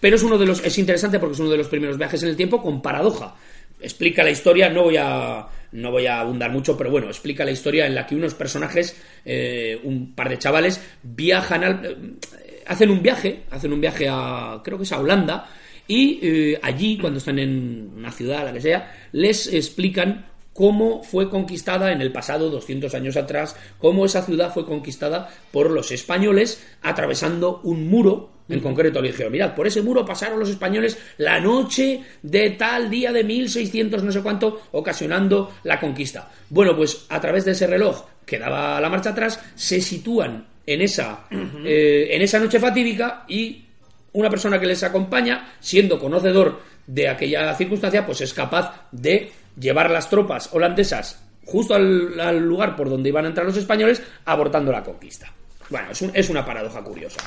[0.00, 0.64] Pero es uno de los.
[0.64, 3.34] es interesante porque es uno de los primeros viajes en el tiempo con paradoja.
[3.80, 5.46] Explica la historia, no voy a.
[5.72, 9.00] no voy a abundar mucho, pero bueno, explica la historia en la que unos personajes,
[9.24, 11.84] eh, un par de chavales, viajan al.
[11.84, 14.60] eh, hacen un viaje, hacen un viaje a.
[14.62, 15.48] creo que es a Holanda.
[15.88, 21.30] Y eh, allí, cuando están en una ciudad, la que sea, les explican cómo fue
[21.30, 26.64] conquistada en el pasado, 200 años atrás, cómo esa ciudad fue conquistada por los españoles
[26.82, 28.30] atravesando un muro.
[28.48, 32.90] En concreto le dijeron, mirad, por ese muro pasaron los españoles la noche de tal
[32.90, 36.30] día de 1600 no sé cuánto, ocasionando la conquista.
[36.50, 40.82] Bueno, pues a través de ese reloj que daba la marcha atrás, se sitúan en
[40.82, 41.26] esa,
[41.64, 43.64] eh, en esa noche fatídica y
[44.12, 49.90] una persona que les acompaña, siendo conocedor de aquella circunstancia, pues es capaz de llevar
[49.90, 54.70] las tropas holandesas justo al, al lugar por donde iban a entrar los españoles, abortando
[54.72, 55.32] la conquista.
[55.70, 57.20] Bueno, es, un- es una paradoja curiosa.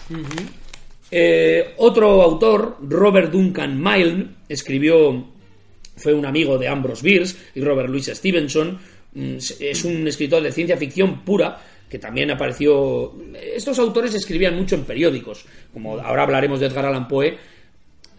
[1.12, 5.26] Eh, otro autor, Robert Duncan Milne, escribió,
[5.96, 8.80] fue un amigo de Ambrose Bierce y Robert Louis Stevenson,
[9.14, 13.14] mm, es un escritor de ciencia ficción pura que también apareció...
[13.56, 17.38] Estos autores escribían mucho en periódicos, como ahora hablaremos de Edgar Allan Poe.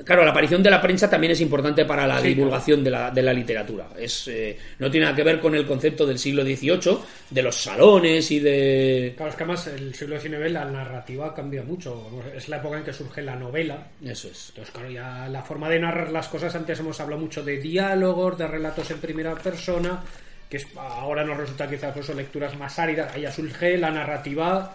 [0.04, 3.10] Claro, la aparición de la prensa también es importante para la Sí, divulgación de, la,
[3.10, 3.88] de la literatura.
[3.98, 6.98] Es, eh, no tiene nada que ver con el concepto del siglo XVIII,
[7.30, 9.14] de los salones y de...
[9.16, 12.10] Claro, es que además el siglo XIX la narrativa cambia mucho.
[12.36, 13.86] Es la época en que surge la novela.
[14.04, 14.50] Eso es.
[14.50, 18.36] Entonces, claro, ya la forma de narrar las cosas, antes hemos hablado mucho de diálogos,
[18.36, 20.02] de relatos en primera persona,
[20.50, 23.14] que es- ahora nos resulta quizás pues, son lecturas más áridas.
[23.14, 24.74] Ahí ya surge la narrativa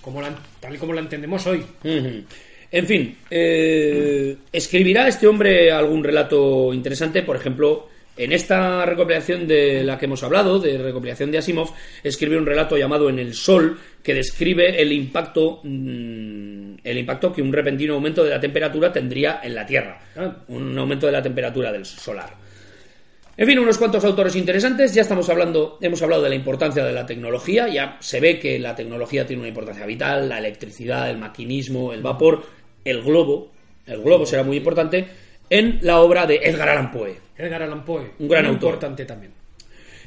[0.00, 0.30] como la-
[0.60, 1.58] tal y como la entendemos hoy.
[1.84, 2.24] Ujú.
[2.72, 9.82] En fin, eh, escribirá este hombre algún relato interesante, por ejemplo, en esta recopilación de
[9.82, 11.72] la que hemos hablado, de recopilación de Asimov,
[12.04, 17.42] escribe un relato llamado En el Sol, que describe el impacto, mm, el impacto que
[17.42, 20.36] un repentino aumento de la temperatura tendría en la Tierra, Ah.
[20.48, 22.34] un aumento de la temperatura del solar.
[23.36, 24.92] En fin, unos cuantos autores interesantes.
[24.92, 27.68] Ya estamos hablando, hemos hablado de la importancia de la tecnología.
[27.68, 32.02] Ya se ve que la tecnología tiene una importancia vital, la electricidad, el maquinismo, el
[32.02, 32.44] vapor,
[32.84, 33.52] el globo.
[33.86, 35.06] El globo será muy importante
[35.48, 37.16] en la obra de Edgar Allan Poe.
[37.36, 38.68] Edgar Allan Poe, Un gran muy autor.
[38.70, 39.32] importante también.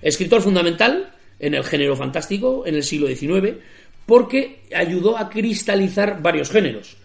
[0.02, 3.58] Escritor fundamental en el género fantástico en el siglo XIX
[4.06, 6.98] porque ayudó a cristalizar varios géneros.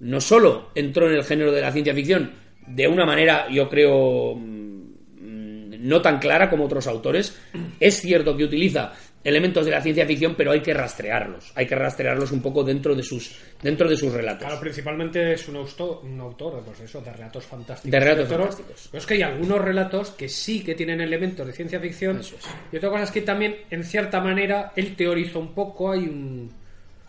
[0.00, 2.32] No solo entró en el género de la ciencia ficción
[2.66, 7.36] de una manera, yo creo, mm, no tan clara como otros autores.
[7.80, 8.92] Es cierto que utiliza
[9.22, 11.52] elementos de la ciencia ficción, pero hay que rastrearlos.
[11.54, 14.44] Hay que rastrearlos un poco dentro de sus, dentro de sus relatos.
[14.46, 17.90] Claro, principalmente es un autor, un autor pues eso, de relatos fantásticos.
[17.90, 18.88] De relatos fantásticos.
[18.90, 22.20] Pero es que hay algunos relatos que sí que tienen elementos de ciencia ficción.
[22.20, 22.34] Es.
[22.72, 25.92] Y otra cosa es que también, en cierta manera, él teorizó un poco.
[25.92, 26.50] Hay un-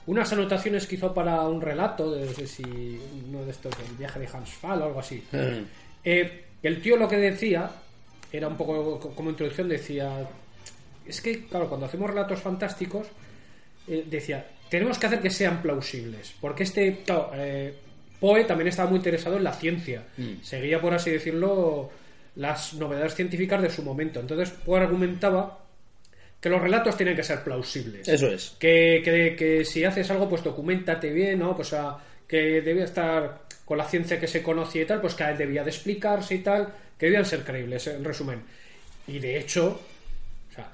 [0.08, 2.64] unas anotaciones que hizo para un relato, de, no sé si
[3.30, 5.24] uno de estos, el viaje de Hans Fall o algo así.
[5.32, 5.64] Mm.
[6.04, 7.70] Eh, el tío lo que decía
[8.34, 10.28] era un poco co- como introducción, decía,
[11.12, 13.08] es que, claro, cuando hacemos relatos fantásticos,
[13.88, 17.74] eh, decía, tenemos que hacer que sean plausibles, porque este, claro, eh,
[18.20, 20.04] Poe también estaba muy interesado en la ciencia,
[20.42, 21.90] seguía, por así decirlo,
[22.36, 25.60] las novedades científicas de su momento, entonces Poe argumentaba
[26.40, 28.08] que los relatos tienen que ser plausibles.
[28.08, 28.56] Eso es.
[28.58, 31.56] Que, que, que si haces algo, pues documentate bien, ¿no?
[31.56, 35.24] Pues a, que debía estar con la ciencia que se conocía y tal, pues que
[35.26, 38.42] debía de explicarse y tal, que debían ser creíbles, en resumen.
[39.08, 39.82] Y de hecho,
[40.52, 40.72] o sea,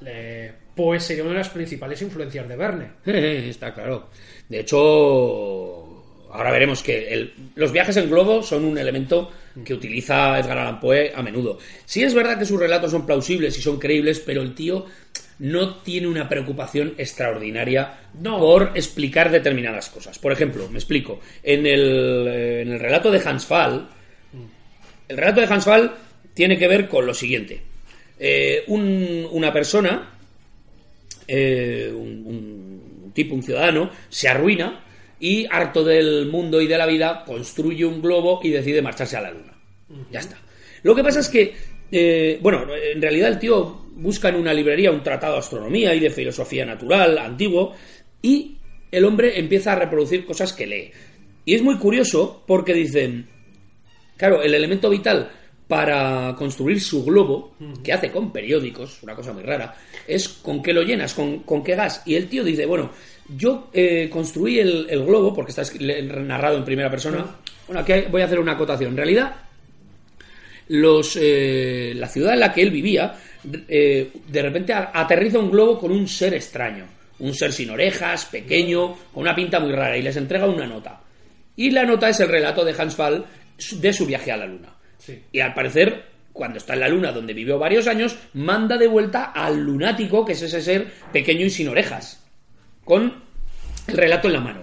[0.75, 2.87] Poe sería una de las principales influencias de Verne.
[3.05, 4.09] Está claro.
[4.49, 9.31] De hecho, ahora veremos que el- los viajes en globo son un elemento
[9.65, 11.57] que utiliza Edgar Allan Poe a menudo.
[11.85, 14.85] Sí es verdad que sus relatos son plausibles y son creíbles, pero el tío
[15.39, 18.39] no tiene una preocupación extraordinaria No.
[18.39, 20.17] por explicar determinadas cosas.
[20.19, 21.19] Por ejemplo, me explico.
[21.43, 23.89] En el, eh, en el relato de Hans Fall,
[25.07, 25.91] el relato de Hans Fall
[26.33, 27.61] tiene que ver con lo siguiente.
[28.19, 30.13] Eh, un- una persona
[31.27, 34.83] eh, un, un tipo, un ciudadano, se arruina
[35.19, 39.21] y, harto del mundo y de la vida, construye un globo y decide marcharse a
[39.21, 39.53] la luna.
[40.11, 40.37] Ya está.
[40.83, 41.53] Lo que pasa es que,
[41.91, 45.99] eh, bueno, en realidad el tío busca en una librería un tratado de astronomía y
[45.99, 47.73] de filosofía natural antiguo
[48.21, 48.57] y
[48.91, 50.91] el hombre empieza a reproducir cosas que lee.
[51.45, 53.27] Y es muy curioso porque dicen,
[54.17, 55.29] Claro, el elemento vital
[55.67, 59.75] para construir su globo, que hace con periódicos, una cosa muy rara,
[60.07, 62.03] es con qué lo llenas, con, con qué gas.
[62.05, 62.91] Y el tío dice, bueno,
[63.35, 65.63] yo eh, construí el, el globo, porque está
[66.23, 67.25] narrado en primera persona.
[67.65, 68.91] Bueno, aquí voy a hacer una acotación.
[68.91, 69.35] En realidad,
[70.69, 73.15] los, eh, la ciudad en la que él vivía,
[73.67, 76.85] eh, de repente aterriza un globo con un ser extraño.
[77.19, 81.01] Un ser sin orejas, pequeño, con una pinta muy rara, y les entrega una nota.
[81.57, 83.25] Y la nota es el relato de Hans Fall
[83.71, 84.76] de su viaje a la Luna.
[85.31, 89.25] Y al parecer, cuando está en la Luna, donde vivió varios años, manda de vuelta
[89.25, 92.23] al lunático, que es ese ser pequeño y sin orejas,
[92.83, 93.23] con
[93.87, 94.61] el relato en la mano.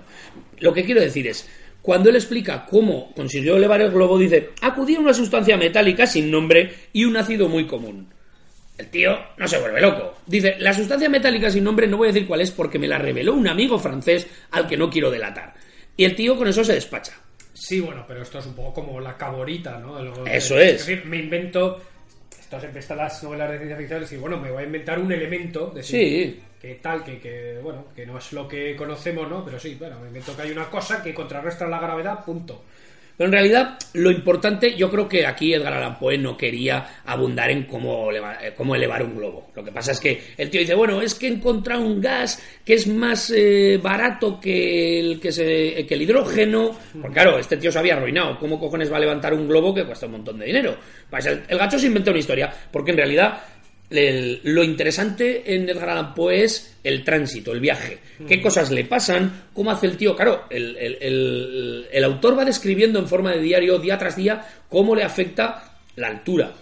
[0.60, 1.48] Lo que quiero decir es,
[1.82, 6.30] cuando él explica cómo consiguió elevar el globo, dice, acudía a una sustancia metálica sin
[6.30, 8.08] nombre y un ácido muy común.
[8.78, 10.14] El tío no se vuelve loco.
[10.26, 12.98] Dice, la sustancia metálica sin nombre no voy a decir cuál es porque me la
[12.98, 15.54] reveló un amigo francés al que no quiero delatar.
[15.96, 17.12] Y el tío con eso se despacha.
[17.54, 20.02] Sí, bueno, pero esto es un poco como la caborita, ¿no?
[20.02, 20.86] Lo- Eso es.
[20.86, 21.80] decir, me invento.
[22.38, 24.02] Esto siempre está en las novelas de ciencia ficción.
[24.02, 25.70] Es decir, bueno, me voy a inventar un elemento.
[25.74, 26.00] decir,
[26.36, 26.40] Sí.
[26.60, 29.44] Que tal, que, que, bueno, que no es lo que conocemos, ¿no?
[29.44, 32.64] Pero sí, bueno, me invento que hay una cosa que contrarresta la gravedad, punto.
[33.16, 37.50] Pero en realidad, lo importante, yo creo que aquí Edgar Allan Poe no quería abundar
[37.50, 39.50] en cómo, eh, cómo elevar un globo.
[39.54, 42.42] Lo que pasa es que el tío dice, bueno, es que he encontrado un gas
[42.64, 46.76] que es más eh, barato que el, que, se, que el hidrógeno.
[47.00, 48.38] Porque claro, este tío se había arruinado.
[48.38, 50.76] ¿Cómo cojones va a levantar un globo que cuesta un montón de dinero?
[51.08, 53.38] Pues el, el gacho se inventó una historia, porque en realidad
[53.90, 57.98] el- lo interesante en Edgar Allan Poe es el tránsito, el viaje.
[58.26, 59.44] ¿Qué cosas le pasan?
[59.52, 60.16] ¿Cómo hace el tío?
[60.16, 60.76] Claro, el,
[61.90, 66.08] el- autor va describiendo en forma de diario, día tras día, cómo le afecta la
[66.08, 66.52] altura,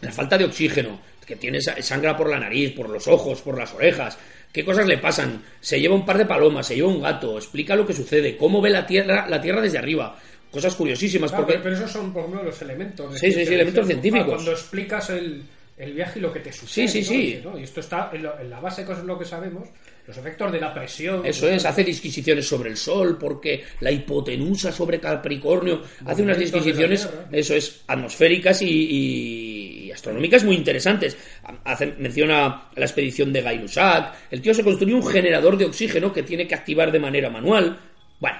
[0.00, 3.58] la falta de oxígeno, que tiene sa- sangra por la nariz, por los ojos, por
[3.58, 4.16] las orejas.
[4.52, 5.42] ¿Qué cosas le pasan?
[5.60, 8.60] Se lleva un par de palomas, se lleva un gato, explica lo que sucede, cómo
[8.62, 10.16] ve la tierra, la tierra desde arriba.
[10.50, 13.18] Cosas curiosísimas, Claro, porque pero, esos son, por ejemplo, los elementos.
[13.18, 14.26] Sí, sí, sí, elementos científicos.
[14.34, 15.42] Cuando explicas el,
[15.76, 16.88] el viaje y lo que te sucede.
[16.88, 17.20] Sí, sí, ¿no?
[17.20, 17.40] sí.
[17.44, 17.58] ¿no?
[17.58, 19.68] Y esto está en, lo- en la base, que es lo que sabemos,
[20.06, 21.24] los efectos de la presión.
[21.26, 27.08] Eso es, hace disquisiciones sobre el Sol, porque la hipotenusa sobre Capricornio hace unas disquisiciones,
[27.30, 31.16] eso es, atmosféricas y, astronómicas muy interesantes.
[31.64, 34.14] Hace, menciona la expedición de Gay Lussac.
[34.30, 37.78] El tío se construyó un generador de oxígeno que tiene que activar de manera manual.
[38.20, 38.38] Bueno,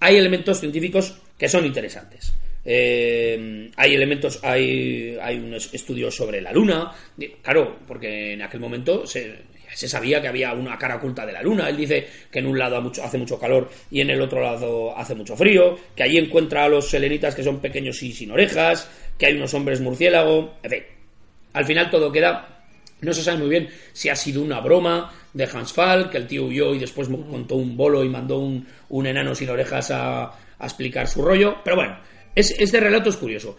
[0.00, 2.32] hay elementos científicos que son interesantes.
[2.64, 6.92] Eh, hay elementos, hay, hay unos estudios sobre la Luna.
[7.42, 9.34] Claro, porque en aquel momento se,
[9.74, 11.68] se sabía que había una cara oculta de la Luna.
[11.68, 15.14] Él dice que en un lado hace mucho calor y en el otro lado hace
[15.14, 15.76] mucho frío.
[15.96, 18.90] Que allí encuentra a los selenitas que son pequeños y sin orejas.
[19.18, 20.54] Que hay unos hombres murciélago.
[20.62, 20.82] En fin,
[21.52, 22.48] al final todo queda
[23.02, 26.28] no se sabe muy bien si ha sido una broma de Hans Fall, que el
[26.28, 29.90] tío huyó y después mo- montó un bolo y mandó un, un enano sin orejas
[29.90, 31.56] a, a explicar su rollo.
[31.64, 31.98] Pero bueno,
[32.34, 33.56] es, este relato es curioso.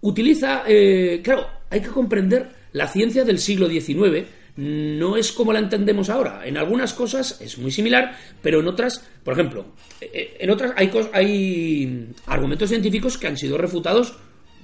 [0.00, 4.26] Utiliza, eh, claro, hay que comprender la ciencia del siglo XIX.
[4.56, 6.46] No es como la entendemos ahora.
[6.46, 9.66] En algunas cosas es muy similar, pero en otras, por ejemplo,
[10.00, 14.14] eh, en otras hay, hay argumentos científicos que han sido refutados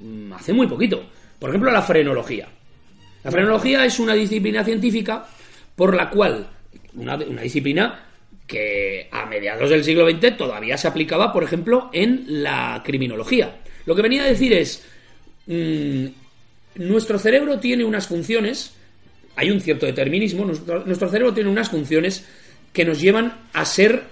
[0.00, 1.08] mm, hace muy poquito.
[1.38, 2.48] Por ejemplo, la frenología.
[3.24, 5.26] La frenología es una disciplina científica
[5.74, 6.48] por la cual,
[6.94, 8.09] una, una disciplina
[8.50, 13.60] que a mediados del siglo XX todavía se aplicaba, por ejemplo, en la criminología.
[13.86, 14.84] Lo que venía a decir es,
[15.46, 16.06] mm,
[16.74, 18.74] nuestro cerebro tiene unas funciones,
[19.36, 22.26] hay un cierto determinismo, nuestro, cerebro tiene unas funciones
[22.72, 24.02] que nos llevan a ser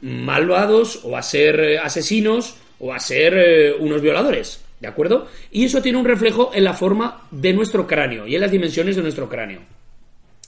[0.00, 5.28] malvados o a ser eh, asesinos o a ser eh, unos violadores, ¿de acuerdo?
[5.52, 8.96] Y eso tiene un reflejo en la forma de nuestro cráneo y en las dimensiones
[8.96, 9.75] de nuestro cráneo.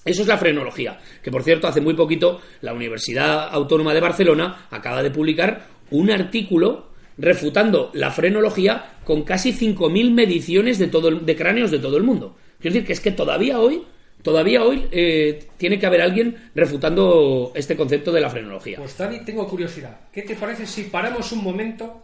[0.04, 4.66] Eso es la frenología, que por cierto hace muy poquito la Universidad Autónoma de Barcelona
[4.70, 6.88] acaba de publicar un artículo
[7.18, 12.04] refutando la frenología con casi 5.000 mediciones de, todo el- de cráneos de todo el
[12.04, 12.36] mundo.
[12.60, 13.82] Quiero decir que es que todavía hoy,
[14.22, 18.78] todavía hoy eh, tiene que haber alguien refutando este concepto de la frenología.
[18.78, 19.98] Pues Dani, tengo curiosidad.
[20.12, 22.02] ¿Qué te parece si paramos un momento?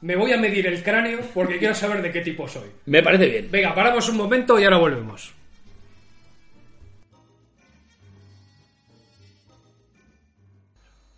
[0.00, 2.68] Me voy a medir el cráneo porque quiero saber de qué tipo soy.
[2.86, 3.48] Me parece bien.
[3.50, 5.34] Venga, paramos un momento y ahora volvemos.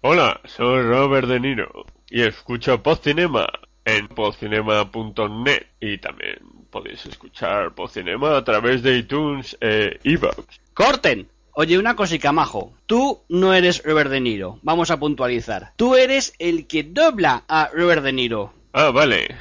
[0.03, 3.47] Hola, soy Robert De Niro y escucho Podcinema
[3.85, 6.39] en podcinema.net y también
[6.71, 10.59] podéis escuchar Podcinema a través de iTunes e iVoox.
[10.73, 11.29] ¡Corten!
[11.53, 12.73] Oye, una cosica, majo.
[12.87, 14.59] Tú no eres Robert De Niro.
[14.63, 15.75] Vamos a puntualizar.
[15.77, 18.55] Tú eres el que dobla a Robert De Niro.
[18.73, 19.37] Ah, vale.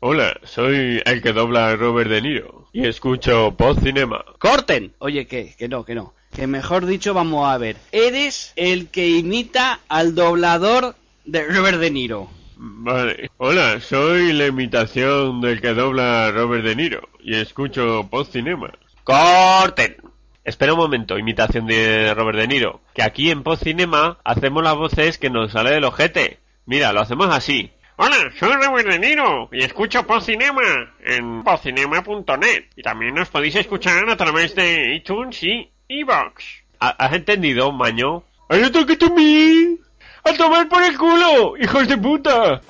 [0.00, 4.22] Hola, soy el que dobla a Robert De Niro y escucho Podcinema.
[4.38, 4.92] ¡Corten!
[4.98, 6.12] Oye, que, que no, que no.
[6.34, 7.76] Que mejor dicho, vamos a ver.
[7.92, 10.94] Eres el que imita al doblador
[11.24, 12.30] de Robert De Niro.
[12.56, 13.30] Vale.
[13.36, 18.72] Hola, soy la imitación del que dobla a Robert De Niro y escucho Podcinema.
[19.04, 19.96] ¡Corten!
[20.44, 22.80] Espera un momento, imitación de Robert De Niro.
[22.94, 26.40] Que aquí en Podcinema hacemos las voces que nos sale del ojete.
[26.66, 27.70] Mira, lo hacemos así.
[27.96, 32.64] Hola, soy Robert De Niro y escucho Podcinema en podcinema.net.
[32.76, 35.70] Y también nos podéis escuchar a través de iTunes y
[36.80, 38.22] ¿Ha- ¿Has entendido, maño?
[38.48, 39.78] ¡Ay, no toques a mí!
[40.24, 42.60] ¡A tomar por el culo, hijos de puta!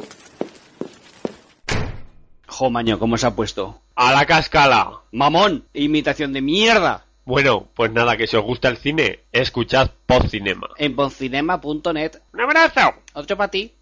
[2.47, 3.81] Jo, maño, ¿cómo se ha puesto?
[3.97, 5.01] ¡A la cascala!
[5.12, 7.05] Mamón, imitación de mierda.
[7.24, 10.69] Bueno, pues nada, que si os gusta el cine, escuchad Podcinema.
[10.78, 12.12] En poncinema.net.
[12.32, 12.95] ¡Un abrazo!
[13.15, 13.74] Otro para ti.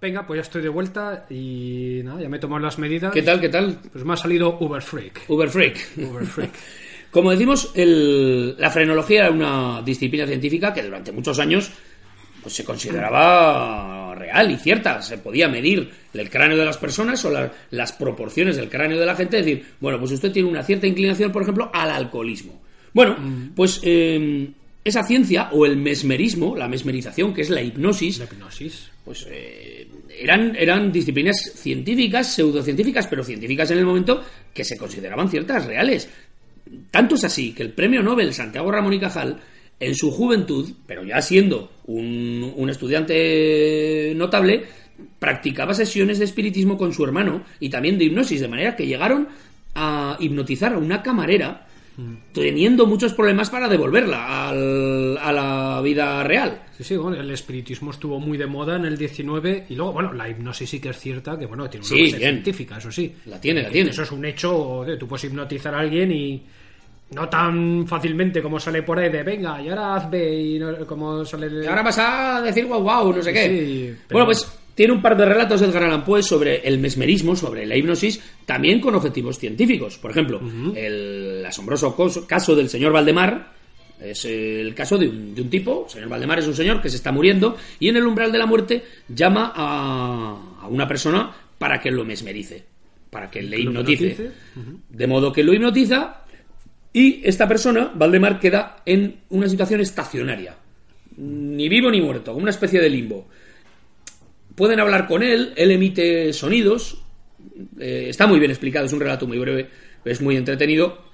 [0.00, 3.12] Venga, pues ya estoy de vuelta y nada, ya me he tomado las medidas.
[3.12, 3.78] ¿Qué tal, qué tal?
[3.92, 5.22] Pues me ha salido Uber Freak.
[5.28, 5.78] Uber Freak.
[5.98, 6.50] Uber Freak.
[7.10, 11.70] Como decimos, el- la frenología era una disciplina científica que durante muchos años
[12.42, 15.00] pues, se consideraba real y cierta.
[15.00, 19.06] Se podía medir el cráneo de las personas o la- las proporciones del cráneo de
[19.06, 19.38] la gente.
[19.38, 22.60] Es decir, bueno, pues usted tiene una cierta inclinación, por ejemplo, al alcoholismo.
[22.92, 23.16] Bueno,
[23.54, 24.50] pues eh,
[24.86, 28.88] esa ciencia o el mesmerismo, la mesmerización, que es la hipnosis, La hipnosis.
[29.04, 29.88] pues eh,
[30.20, 34.22] eran, eran disciplinas científicas, pseudocientíficas, pero científicas en el momento
[34.54, 36.08] que se consideraban ciertas, reales.
[36.90, 39.40] Tanto es así que el premio Nobel Santiago Ramón y Cajal,
[39.80, 44.64] en su juventud, pero ya siendo un, un estudiante notable,
[45.18, 49.28] practicaba sesiones de espiritismo con su hermano y también de hipnosis, de manera que llegaron
[49.74, 51.65] a hipnotizar a una camarera
[52.32, 56.62] teniendo muchos problemas para devolverla al- a la vida real.
[56.76, 60.12] Sí, sí, bueno, el espiritismo estuvo muy de moda en el 19 y luego, bueno,
[60.12, 62.30] la hipnosis sí que es cierta, que bueno, tiene una Sí, base bien.
[62.34, 63.14] científica, eso sí.
[63.26, 63.90] La tiene, la tiene.
[63.90, 66.42] Eso es un hecho, de, tú puedes hipnotizar a alguien y
[67.12, 70.84] no tan fácilmente como sale por ahí de venga, y ahora haz B y no-
[70.86, 73.94] como sale Y ahora vas a decir guau guau, no sé qué.
[74.06, 77.64] Pero- Bueno, pues tiene un par de relatos Edgar Allan Poe sobre el mesmerismo, sobre
[77.66, 79.96] la hipnosis, también con objetivos científicos.
[79.96, 80.40] Por ejemplo,
[80.76, 81.96] el asombroso
[82.28, 83.52] caso del señor Valdemar
[83.98, 86.90] es el caso de un, de un tipo, el señor Valdemar es un señor que
[86.90, 91.34] se está muriendo y en el umbral de la muerte llama a, a una persona
[91.58, 92.62] para que lo mesmerice,
[93.10, 94.30] para que le hipnotice,
[94.90, 96.22] De modo que lo hipnotiza
[96.92, 100.54] y esta persona, Valdemar, queda en una situación estacionaria.
[101.18, 103.28] Ni vivo ni muerto, como una especie de limbo.
[104.56, 107.02] Pueden hablar con él, él emite sonidos.
[107.78, 109.68] eh, está muy bien explicado, es un relato muy breve,
[110.04, 111.04] es muy entretenido.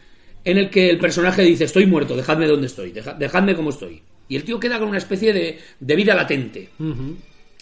[0.44, 4.02] En el que el personaje dice: Estoy muerto, dejadme donde estoy, deja- dejadme como estoy.
[4.28, 6.70] Y el tío queda con una especie de, de vida latente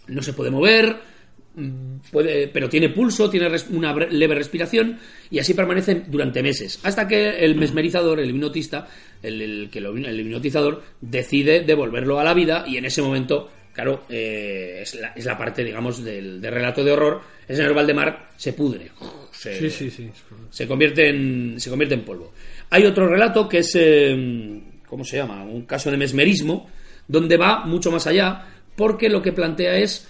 [0.08, 0.96] no se puede mover,
[1.54, 4.98] mm, puede, pero tiene pulso, tiene res- una leve respiración
[5.30, 6.80] y así permanece durante meses.
[6.82, 8.88] Hasta que el mesmerizador, el hipnotista,
[9.22, 9.70] el, el
[10.06, 15.08] el hipnotizador decide devolverlo a la vida y en ese momento, claro, eh, es, la,
[15.14, 17.20] es la parte, digamos, del, del relato de horror.
[17.46, 18.90] El señor Valdemar se pudre.
[19.32, 20.10] Se, Sí, sí, sí.
[20.50, 22.32] se convierte en se convierte en polvo.
[22.70, 24.60] Hay otro relato que es eh,
[24.90, 25.44] ¿cómo se llama?
[25.44, 26.68] Un caso de mesmerismo
[27.06, 28.44] donde va mucho más allá
[28.76, 30.06] porque lo que plantea es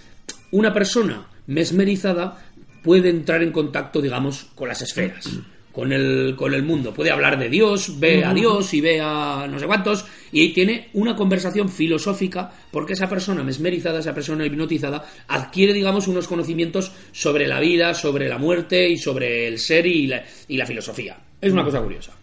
[0.51, 2.43] una persona mesmerizada
[2.83, 5.29] puede entrar en contacto, digamos, con las esferas,
[5.71, 6.93] con el, con el mundo.
[6.93, 10.89] Puede hablar de Dios, ve a Dios y ve a no sé cuántos, y tiene
[10.93, 17.47] una conversación filosófica, porque esa persona mesmerizada, esa persona hipnotizada, adquiere, digamos, unos conocimientos sobre
[17.47, 21.17] la vida, sobre la muerte y sobre el ser y la, y la filosofía.
[21.39, 22.13] Es una cosa curiosa.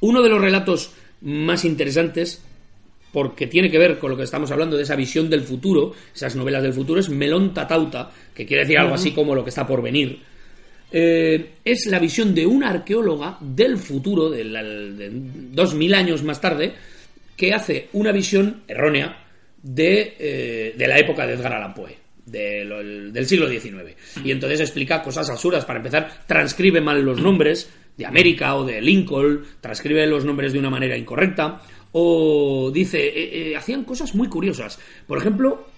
[0.00, 0.92] Uno de los relatos
[1.22, 2.42] más interesantes
[3.12, 6.36] porque tiene que ver con lo que estamos hablando de esa visión del futuro, esas
[6.36, 9.66] novelas del futuro, es Melón Tatauta, que quiere decir algo así como lo que está
[9.66, 10.20] por venir.
[10.92, 16.22] Eh, es la visión de una arqueóloga del futuro, de, la- de dos mil años
[16.22, 16.72] más tarde,
[17.36, 19.24] que hace una visión errónea
[19.62, 21.96] de, eh, de la época de Edgar Allan Poe,
[22.26, 23.94] del siglo XIX.
[24.24, 25.64] Y entonces explica cosas absurdas.
[25.64, 30.58] Para empezar, transcribe mal los nombres de América o de Lincoln, transcribe los nombres de
[30.58, 31.60] una manera incorrecta,
[31.92, 33.00] o dice,
[33.50, 34.78] eh, hacían cosas muy curiosas.
[35.06, 35.69] Por ejemplo,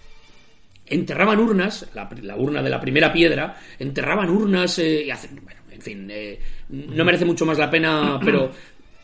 [0.93, 5.60] enterraban urnas, la, la urna de la primera piedra, enterraban urnas eh, y hacen, bueno,
[5.70, 6.39] en fin, eh,
[6.69, 8.51] no merece mucho más la pena, pero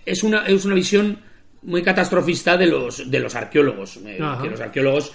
[0.04, 1.18] es una, es una visión
[1.62, 5.12] muy catastrofista de los, de los arqueólogos, eh, que los arqueólogos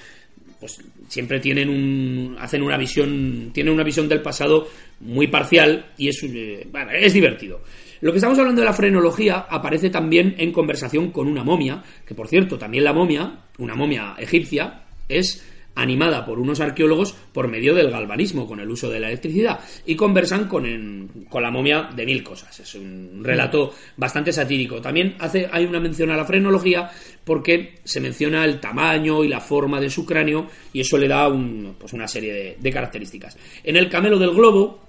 [0.60, 4.70] pues siempre tienen un hacen una visión tienen una visión del pasado
[5.02, 6.26] muy parcial y es
[6.72, 7.62] bueno, es divertido.
[8.00, 12.16] Lo que estamos hablando de la frenología aparece también en conversación con una momia que
[12.16, 15.46] por cierto también la momia una momia egipcia es
[15.76, 19.96] animada por unos arqueólogos por medio del galvanismo con el uso de la electricidad y
[19.96, 25.16] conversan con, en- con la momia de mil cosas es un relato bastante satírico también
[25.20, 26.92] hace hay una mención a la frenología
[27.24, 31.28] porque se menciona el tamaño y la forma de su cráneo y eso le da
[31.28, 33.38] un- pues una serie de, de características.
[33.64, 34.83] En el camelo del globo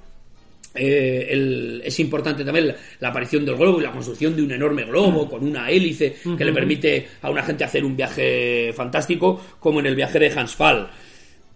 [0.75, 4.51] eh, el- es importante también la, la aparición del globo y la construcción de un
[4.53, 9.41] enorme globo con una hélice que le permite a una gente hacer un viaje fantástico
[9.61, 10.89] como en el viaje de Hans Fall.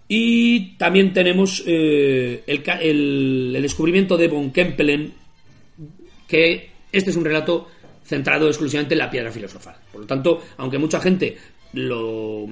[0.06, 5.12] Y también tenemos eh, el, ca- el- el descubrimiento de Von Kempelen
[6.26, 7.68] que este es un relato
[8.04, 9.76] centrado exclusivamente en la piedra filosofal.
[9.92, 11.36] Por lo tanto, aunque mucha gente
[11.74, 12.46] lo,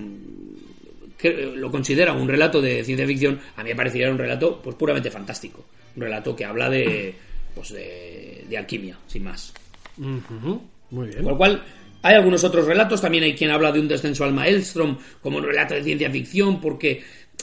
[1.17, 4.77] que- lo considera un relato de ciencia ficción, a mí me parecería un relato pues
[4.77, 5.65] puramente fantástico.
[5.97, 7.15] Un relato que habla de,
[7.55, 9.53] pues, de, de alquimia, sin más.
[9.97, 11.23] Muy bien.
[11.23, 11.63] Con lo cual,
[12.03, 13.01] hay algunos otros relatos.
[13.01, 16.61] También hay quien habla de un descenso al Maelstrom como un relato de ciencia ficción,
[16.61, 17.03] porque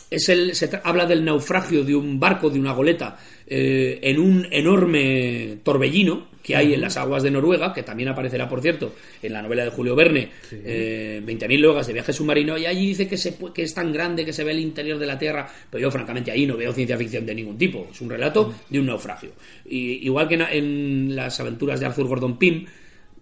[0.09, 3.17] es el, se habla del naufragio de un barco, de una goleta,
[3.47, 8.49] eh, en un enorme torbellino que hay en las aguas de Noruega, que también aparecerá,
[8.49, 12.65] por cierto, en la novela de Julio Verne, eh, 20.000 leguas de viaje submarino, y
[12.65, 15.17] allí dice que, se, que es tan grande que se ve el interior de la
[15.17, 18.53] Tierra, pero yo francamente ahí no veo ciencia ficción de ningún tipo, es un relato
[18.69, 19.31] de un naufragio.
[19.65, 22.65] Y, igual que en, en las aventuras de Arthur Gordon Pym,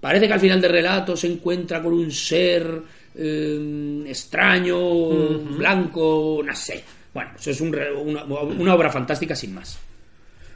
[0.01, 2.81] Parece que al final del relato se encuentra con un ser
[3.15, 6.83] eh, extraño, blanco, no sé.
[7.13, 9.79] Bueno, eso es un una, una obra fantástica sin más.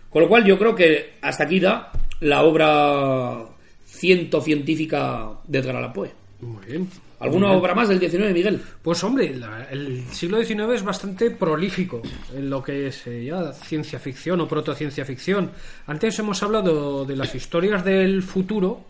[0.10, 1.92] Con lo cual yo creo que hasta aquí da
[2.26, 3.46] la obra
[3.86, 6.12] ciento científica de Edgar Allan Poe.
[6.42, 6.90] Muy bien.
[7.20, 8.62] ¿Alguna obra más del 19, Miguel?
[8.82, 12.02] Pues hombre, la- el siglo XIX es bastante prolífico
[12.36, 15.52] en lo que es eh, ya ciencia ficción o protociencia ficción.
[15.88, 18.82] Antes hemos hablado de las historias del futuro,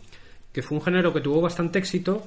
[0.51, 2.23] que fue un género que tuvo bastante éxito.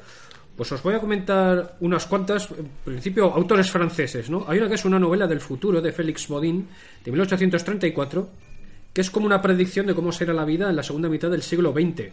[0.57, 4.45] Pues os voy a comentar unas cuantas, en principio, autores franceses, ¿no?
[4.49, 6.67] Hay una que es una novela del futuro de Félix Bodin,
[7.05, 8.29] de 1834,
[9.01, 11.73] es como una predicción de cómo será la vida en la segunda mitad del siglo
[11.73, 12.13] XX.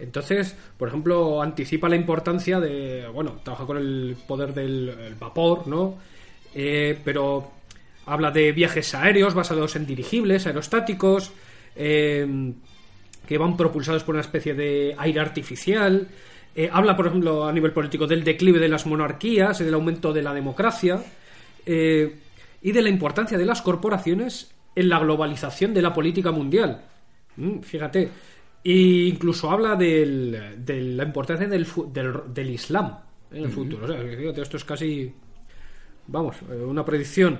[0.00, 5.66] Entonces, por ejemplo, anticipa la importancia de, bueno, trabaja con el poder del el vapor,
[5.66, 5.98] ¿no?
[6.54, 7.50] Eh, pero
[8.06, 11.32] habla de viajes aéreos basados en dirigibles, aerostáticos,
[11.76, 12.52] eh,
[13.26, 16.08] que van propulsados por una especie de aire artificial.
[16.56, 20.12] Eh, habla, por ejemplo, a nivel político del declive de las monarquías y del aumento
[20.12, 21.02] de la democracia
[21.66, 26.80] y de la importancia de las corporaciones en la globalización de la política mundial.
[27.36, 28.08] Mm, fíjate.
[28.62, 28.72] E
[29.08, 32.94] incluso habla del- de la importancia del, del, del Islam
[33.32, 33.84] en el futuro.
[33.84, 35.12] O sea, fíjate, esto es casi,
[36.08, 37.38] vamos, eh, una predicción.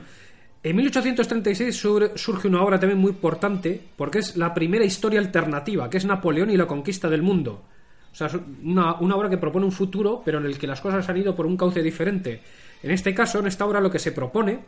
[0.63, 5.89] En 1836 sur- surge una obra también muy importante porque es la primera historia alternativa,
[5.91, 7.65] que es Napoleón y la conquista del mundo.
[8.13, 10.81] O sea, es una, una obra que propone un futuro, pero en el que las
[10.81, 12.41] cosas han ido por un cauce diferente.
[12.83, 14.61] En este caso, en esta obra, lo que se propone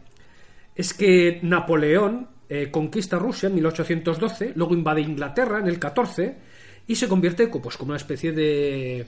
[0.74, 6.34] es que Napoleón eh, conquista Rusia en 1812, luego invade Inglaterra en el 14
[6.86, 9.06] y se convierte co- pues, como una especie de eh,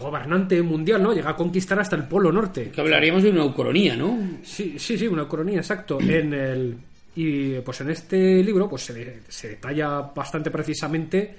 [0.00, 1.12] gobernante mundial, ¿no?
[1.12, 2.70] Llega a conquistar hasta el Polo Norte.
[2.70, 4.18] Que hablaríamos de una ucronía, ¿no?
[4.42, 5.98] Sí, sí, sí, una coronía, exacto.
[6.00, 6.76] En el
[7.18, 11.34] y pues en este libro pues se, se detalla bastante precisamente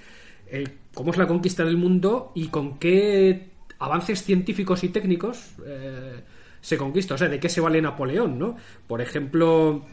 [0.49, 3.49] el- cómo es la conquista del mundo y con qué
[3.79, 6.15] avances científicos y técnicos eh,
[6.61, 7.13] se conquista.
[7.13, 8.57] O sea, de qué se vale Napoleón, ¿no?
[8.87, 9.85] Por ejemplo,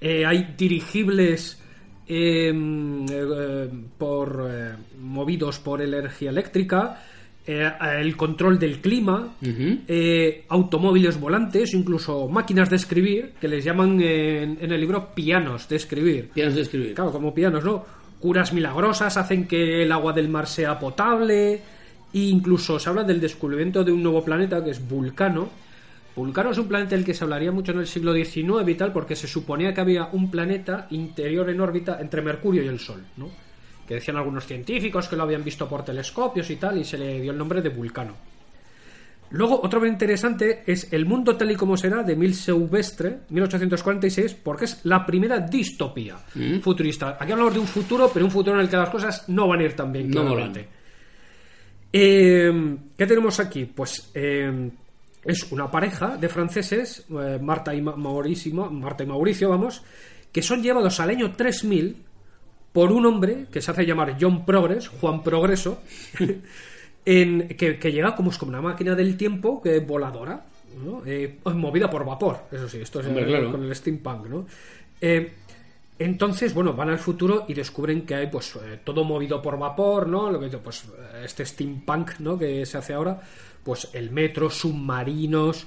[0.00, 1.60] eh, hay dirigibles
[2.06, 7.02] eh, eh, por eh, movidos por energía eléctrica,
[7.46, 14.00] eh, el control del clima, eh, automóviles volantes, incluso máquinas de escribir, que les llaman
[14.02, 16.28] en, en el libro pianos de escribir.
[16.28, 16.94] Pianos de escribir.
[16.94, 17.84] Claro, como pianos, ¿no?
[18.20, 21.60] Curas milagrosas hacen que el agua del mar sea potable.
[22.12, 25.48] E incluso se habla del descubrimiento de un nuevo planeta que es Vulcano.
[26.18, 28.92] Vulcano es un planeta del que se hablaría mucho en el siglo XIX y tal,
[28.92, 33.04] porque se suponía que había un planeta interior en órbita entre Mercurio y el Sol,
[33.16, 33.30] ¿no?
[33.86, 37.20] Que decían algunos científicos que lo habían visto por telescopios y tal, y se le
[37.20, 38.14] dio el nombre de Vulcano.
[39.30, 44.34] Luego, otro bien interesante es El mundo tal y como será de Mil Silvestre, 1846,
[44.34, 46.16] porque es la primera distopía
[46.62, 47.18] futurista.
[47.20, 49.60] Aquí hablamos de un futuro, pero un futuro en el que las cosas no van
[49.60, 50.10] a ir tan bien.
[50.10, 50.68] No claramente.
[51.92, 53.66] Eh, ¿Qué tenemos aquí?
[53.66, 54.70] Pues eh,
[55.28, 59.82] es una pareja de franceses, eh, Marta, y Ma- Mauricio, Marta y Mauricio, vamos,
[60.32, 62.04] que son llevados al año 3000
[62.72, 65.82] por un hombre que se hace llamar John Progress, Juan Progreso,
[67.04, 70.44] en, que, que llega como, es como una máquina del tiempo que es voladora,
[70.84, 71.02] ¿no?
[71.06, 73.50] Eh, movida por vapor, eso sí, esto es Hombre, claro.
[73.52, 74.46] con el steampunk, ¿no?
[75.00, 75.32] Eh,
[76.00, 80.06] entonces, bueno, van al futuro y descubren que hay pues eh, todo movido por vapor,
[80.06, 80.30] ¿no?
[80.30, 80.84] Lo que pues
[81.24, 82.38] este steampunk, ¿no?
[82.38, 83.20] Que se hace ahora,
[83.68, 85.66] pues el metro, submarinos,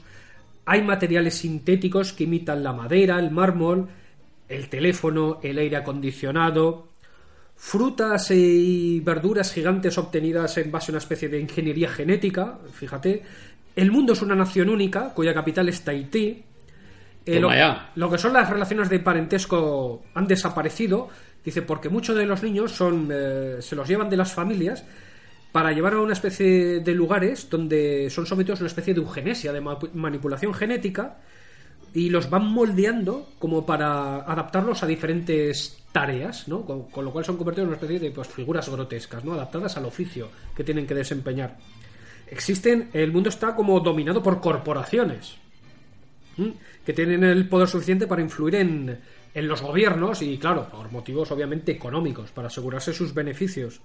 [0.66, 3.90] hay materiales sintéticos que imitan la madera, el mármol,
[4.50, 6.88] el teléfono, el aire acondicionado,
[7.56, 13.22] frutas y verduras gigantes obtenidas en base a una especie de ingeniería genética, fíjate.
[13.76, 16.44] El mundo es una nación única, cuya capital es Tahití.
[17.24, 21.08] Eh, lo, que son las relaciones de parentesco han desaparecido,
[21.46, 24.84] dice, porque muchos de los niños son eh, se los llevan de las familias
[25.52, 29.52] para llevar a una especie de lugares donde son sometidos a una especie de eugenesia,
[29.52, 31.18] de ma- manipulación genética,
[31.94, 36.62] y los van moldeando como para adaptarlos a diferentes tareas, ¿no?
[36.62, 39.34] Con, lo cual son convertidos en una especie de pues, figuras grotescas, ¿no?
[39.34, 41.58] Adaptadas al oficio que tienen que desempeñar.
[42.28, 45.36] Existen, el mundo está como dominado por corporaciones,
[46.86, 49.00] que tienen el poder suficiente para influir en,
[49.34, 53.82] en los gobiernos y, claro, por motivos obviamente económicos, para asegurarse sus beneficios.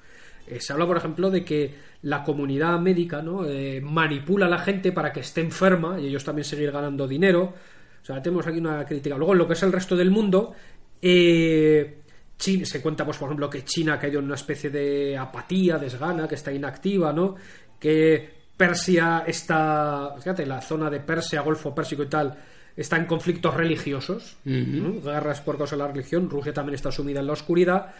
[0.46, 3.44] Eh, se habla, por ejemplo, de que la comunidad médica ¿no?
[3.44, 7.54] Eh, manipula a la gente para que esté enferma y ellos también seguir ganando dinero.
[8.02, 9.16] O sea, tenemos aquí una crítica.
[9.16, 10.54] Luego, en lo que es el resto del mundo,
[11.02, 11.98] eh,
[12.36, 15.78] China, se cuenta, pues, por ejemplo, que China ha caído en una especie de apatía,
[15.78, 17.34] desgana, que está inactiva, ¿no?
[17.80, 22.38] Que Persia está, fíjate, la zona de Persia, Golfo Pérsico y tal,
[22.76, 25.00] está en conflictos religiosos, ¿no?
[25.00, 26.28] guerras por causa de la religión.
[26.28, 27.94] Rusia también está sumida en la oscuridad.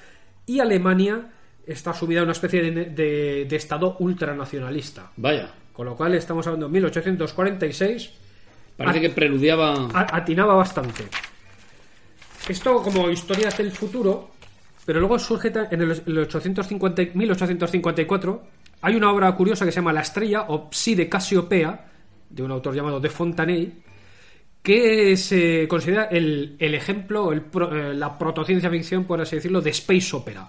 [0.45, 1.31] Y Alemania
[1.67, 5.11] está sumida en una especie de, de- de estado ultranacionalista.
[5.17, 5.51] Vaya.
[5.73, 8.11] Con lo cual estamos hablando de 1846.
[8.77, 9.89] Parece que preludiaba.
[9.93, 11.05] A- atinaba bastante.
[12.49, 14.31] Esto como historias del futuro,
[14.85, 18.43] pero luego surge en el, el 850 y- 1854.
[18.83, 21.87] Hay una obra curiosa que se llama La estrella o Psi de Casiopea,
[22.31, 23.73] de un autor llamado De Fontanay,
[24.63, 29.71] que se considera el, el ejemplo, el eh, la protociencia ficción, por así decirlo, de
[29.71, 30.49] Space Opera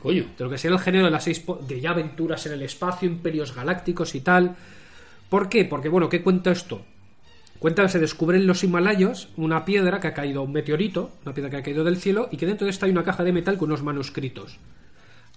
[0.00, 0.24] Coño.
[0.36, 3.08] de lo que sería el género de las seis de ya aventuras en el espacio,
[3.08, 4.56] imperios galácticos y tal.
[5.28, 5.64] ¿Por qué?
[5.64, 6.82] Porque, bueno, ¿qué cuenta esto?
[7.58, 11.34] Cuenta que se descubre en los Himalayas una piedra que ha caído, un meteorito, una
[11.34, 13.32] piedra que ha caído del cielo, y que dentro de esta hay una caja de
[13.32, 14.58] metal con unos manuscritos.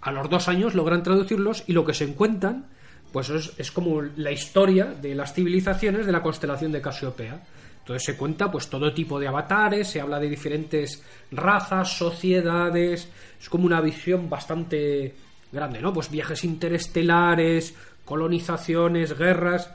[0.02, 2.68] A los dos años logran traducirlos y lo que se encuentran,
[3.12, 7.42] pues es, es como la historia de las civilizaciones de la constelación de Casiopea.
[7.80, 13.50] Entonces se cuenta pues todo tipo de avatares, se habla de diferentes razas, sociedades, es
[13.50, 15.16] como una visión bastante
[15.52, 15.92] grande, ¿no?
[15.92, 17.74] Pues viajes interestelares,
[18.06, 19.72] colonizaciones, guerras.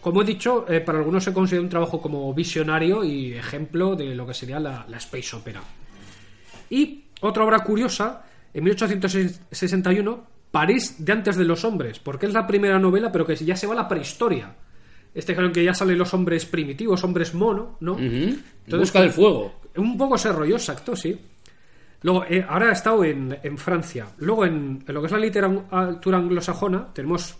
[0.00, 4.14] Como he dicho, eh, para algunos se considera un trabajo como visionario y ejemplo de
[4.14, 5.62] lo que sería la, la space opera.
[6.70, 12.46] Y otra obra curiosa, en 1861, París de antes de los hombres, porque es la
[12.46, 14.54] primera novela, pero que ya se va a la prehistoria.
[15.14, 17.96] Este creo que ya salen los hombres primitivos, hombres mono, ¿no?
[17.98, 19.54] Entonces, busca del fuego.
[19.76, 21.16] Un poco ese rollo, exacto, sí.
[22.02, 24.06] Luego, eh, ahora ha estado en, en Francia.
[24.18, 27.36] Luego, en, en lo que es la literatura anglosajona, tenemos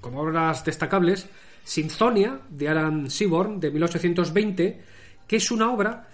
[0.00, 1.28] como obras destacables
[1.64, 4.80] Sinfonia de Alan Seaborn de 1820,
[5.26, 6.08] que es una obra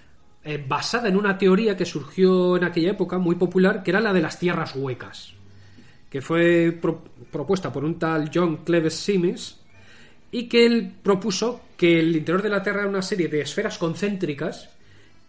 [0.45, 4.13] eh, basada en una teoría que surgió en aquella época muy popular, que era la
[4.13, 5.33] de las tierras huecas,
[6.11, 9.61] que fue pro- propuesta por un tal John Cleves Simmons
[10.31, 13.79] y que él propuso que el interior de la Tierra era una serie de esferas
[13.79, 14.71] concéntricas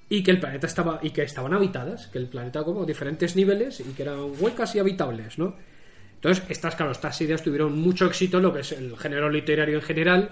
[0.09, 3.79] y que el planeta estaba y que estaban habitadas, que el planeta como diferentes niveles
[3.79, 5.55] y que eran huecas y habitables, ¿no?
[6.15, 9.75] Entonces, estas, claro, estas ideas tuvieron mucho éxito en lo que es el género literario
[9.75, 10.31] en general.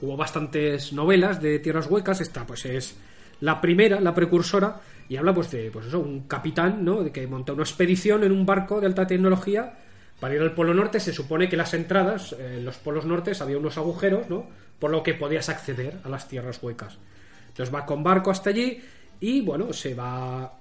[0.00, 2.22] Hubo bastantes novelas de tierras huecas.
[2.22, 2.96] Esta, pues, es
[3.40, 7.02] la primera, la precursora, y habla, pues, de, pues eso, un capitán, ¿no?
[7.02, 9.74] De que monta una expedición en un barco de alta tecnología
[10.22, 11.00] para ir al Polo Norte.
[11.00, 14.46] Se supone que las entradas, eh, en los polos nortes, había unos agujeros, ¿no?
[14.78, 16.96] Por lo que podías acceder a las tierras huecas.
[17.48, 18.80] Entonces va con barco hasta allí
[19.18, 20.52] y, bueno, se va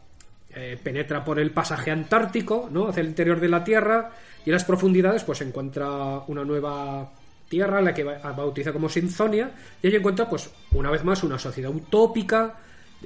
[0.55, 2.87] eh, penetra por el pasaje antártico, ¿no?
[2.87, 4.09] Hacia el interior de la Tierra
[4.43, 7.11] y en las profundidades pues encuentra una nueva
[7.47, 9.51] tierra, la que ba- bautiza como Sinzonia,
[9.83, 12.55] y allí encuentra pues una vez más una sociedad utópica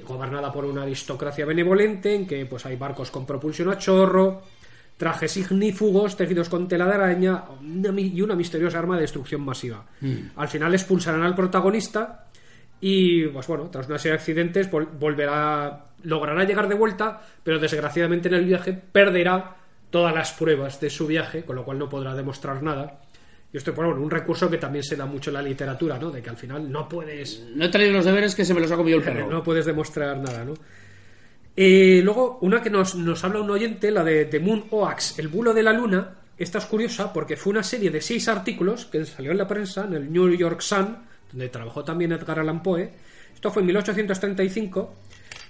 [0.08, 4.42] gobernada por una aristocracia benevolente en que pues hay barcos con propulsión a chorro,
[4.96, 7.44] trajes ignífugos tejidos con tela de araña
[7.96, 9.84] y una misteriosa arma de destrucción masiva.
[10.36, 12.26] Al final expulsarán al protagonista
[12.80, 17.58] y, pues bueno, tras una serie de accidentes, vol- volverá, logrará llegar de vuelta, pero
[17.58, 19.56] desgraciadamente en el viaje perderá
[19.90, 23.00] todas las pruebas de su viaje, con lo cual no podrá demostrar nada.
[23.52, 26.10] Y esto es bueno, un recurso que también se da mucho en la literatura, ¿no?
[26.10, 28.70] De que al final no puedes No he traído los deberes que se me los
[28.72, 29.30] ha comido el perro.
[29.30, 30.54] no puedes demostrar nada, ¿no?
[31.56, 35.28] Eh, luego, una que nos, nos habla un oyente, la de The Moon Oax, el
[35.28, 36.14] bulo de la luna.
[36.36, 39.84] Esta es curiosa porque fue una serie de seis artículos que salió en la prensa,
[39.84, 40.98] en el New York Sun,
[41.30, 42.90] donde trabajó también Edgar Allan Poe.
[43.34, 44.94] Esto fue en 1835.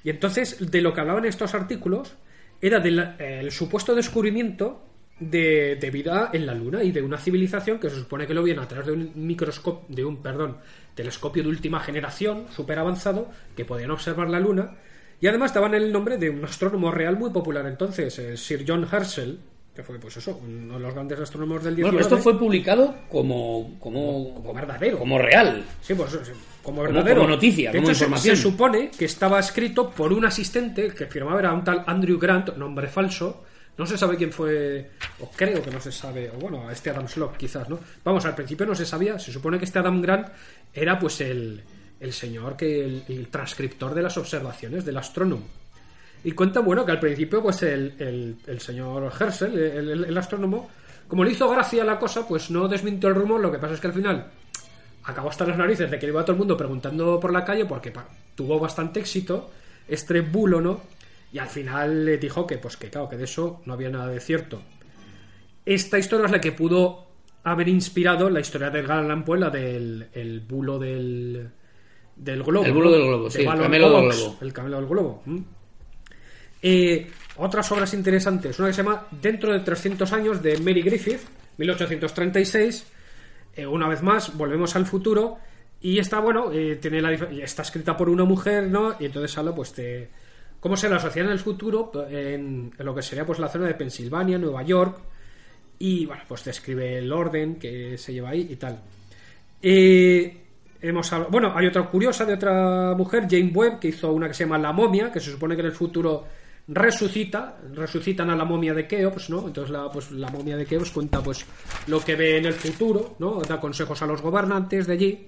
[0.05, 2.15] Y entonces, de lo que hablaban estos artículos,
[2.60, 4.83] era del eh, supuesto descubrimiento
[5.18, 8.44] de, de vida en la Luna y de una civilización que se supone que lo
[8.44, 10.59] vieron a través de un microscopio, de un, perdón,
[10.94, 14.76] telescopio de última generación, súper avanzado, que podían observar la Luna.
[15.20, 18.86] Y además daban el nombre de un astrónomo real muy popular entonces, eh, Sir John
[18.91, 19.39] Herschel,
[19.75, 22.95] que fue, pues eso, uno de los grandes astrónomos del 19 Bueno, esto fue publicado
[23.11, 24.99] como, como, como verdadero.
[24.99, 25.65] como real.
[25.83, 27.23] Sí, pues sí, como verdadero.
[27.23, 28.36] como noticia, De como hecho, se- información.
[28.36, 32.57] Se, supone que estaba escrito por un asistente que firmaba era un tal Andrew Grant,
[32.57, 33.45] nombre falso.
[33.78, 37.07] No se sabe quién fue, o creo que no se sabe, o bueno, este Adam
[37.07, 37.78] Slock quizás, ¿no?
[38.03, 40.28] Vamos, al principio no se sabía, se supone que este Adam Grant
[40.73, 41.62] era pues el,
[42.00, 45.47] el señor que, el, el transcriptor de las observaciones del astrónomo.
[46.25, 47.94] Y cuenta, bueno, que al principio, pues el,
[48.47, 50.68] el- señor Herschel, el, astrónomo,
[51.07, 53.41] como le hizo gracia la cosa, pues no desmintió el rumor.
[53.41, 54.26] Lo que pasa es que al final
[55.05, 57.92] acabó hasta las narices de que iba todo el mundo preguntando por la calle porque
[58.34, 59.50] tuvo bastante éxito
[59.86, 60.81] este bulo, ¿no?
[61.33, 64.08] Y al final le dijo que, pues que claro, que de eso no había nada
[64.08, 64.62] de cierto.
[65.65, 67.07] Esta historia es la que pudo
[67.44, 68.86] haber inspirado la historia del
[69.23, 71.50] Poe, la del el bulo del,
[72.17, 72.65] del globo.
[72.65, 72.91] El ¿no?
[72.91, 74.39] del globo, sí, el camelo del globo.
[74.41, 75.23] El camelo del globo.
[76.62, 78.59] Eh, otras obras interesantes.
[78.59, 81.20] Una que se llama Dentro de 300 años de Mary Griffith,
[81.59, 82.86] 1836.
[83.55, 85.39] Eh, una vez más, volvemos al futuro.
[85.81, 88.97] Y está, bueno, eh, tiene la, está escrita por una mujer, ¿no?
[88.99, 90.09] Y entonces habla, pues, de
[90.59, 93.67] cómo será la sociedad en el futuro, en, en lo que sería, pues, la zona
[93.67, 94.99] de Pensilvania, Nueva York.
[95.78, 98.81] Y, bueno, pues describe el orden que se lleva ahí y tal.
[99.61, 100.45] Eh,
[101.31, 104.58] bueno, hay otra curiosa de otra mujer, Jane Webb, que hizo una que se llama
[104.58, 106.24] La momia, que se supone que en el futuro
[106.68, 109.47] resucita, resucitan a la momia de Keops, ¿no?
[109.47, 111.47] Entonces la, pues, la momia de Keops cuenta pues
[111.86, 113.40] lo que ve en el futuro, ¿no?
[113.42, 115.26] Da consejos a los gobernantes de allí.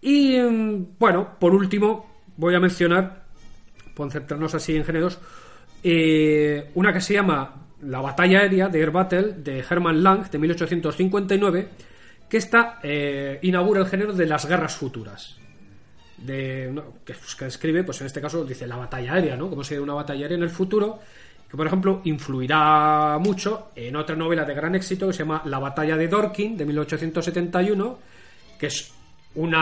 [0.00, 3.24] Y mm, bueno, por último, voy a mencionar,
[3.94, 5.18] por centrarnos así en géneros,
[5.82, 10.38] eh, una que se llama La batalla aérea de Air Battle de Hermann Lang de
[10.38, 11.68] 1859,
[12.28, 15.36] que esta eh, inaugura el género de las guerras futuras.
[16.18, 19.50] De, no, que, pues, que describe, pues en este caso dice la batalla aérea, ¿no?
[19.50, 20.98] Como sería una batalla aérea en el futuro,
[21.48, 25.58] que por ejemplo influirá mucho en otra novela de gran éxito que se llama La
[25.58, 27.98] batalla de Dorking de 1871,
[28.58, 28.92] que es
[29.34, 29.52] un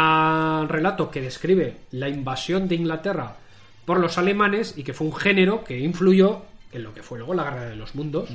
[0.69, 3.37] relato que describe la invasión de Inglaterra
[3.85, 7.35] por los alemanes y que fue un género que influyó en lo que fue luego
[7.35, 8.31] la guerra de los mundos.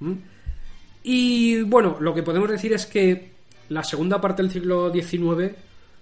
[0.00, 0.12] ¿Mm?
[1.04, 3.33] Y bueno, lo que podemos decir es que
[3.68, 5.52] la segunda parte del siglo XIX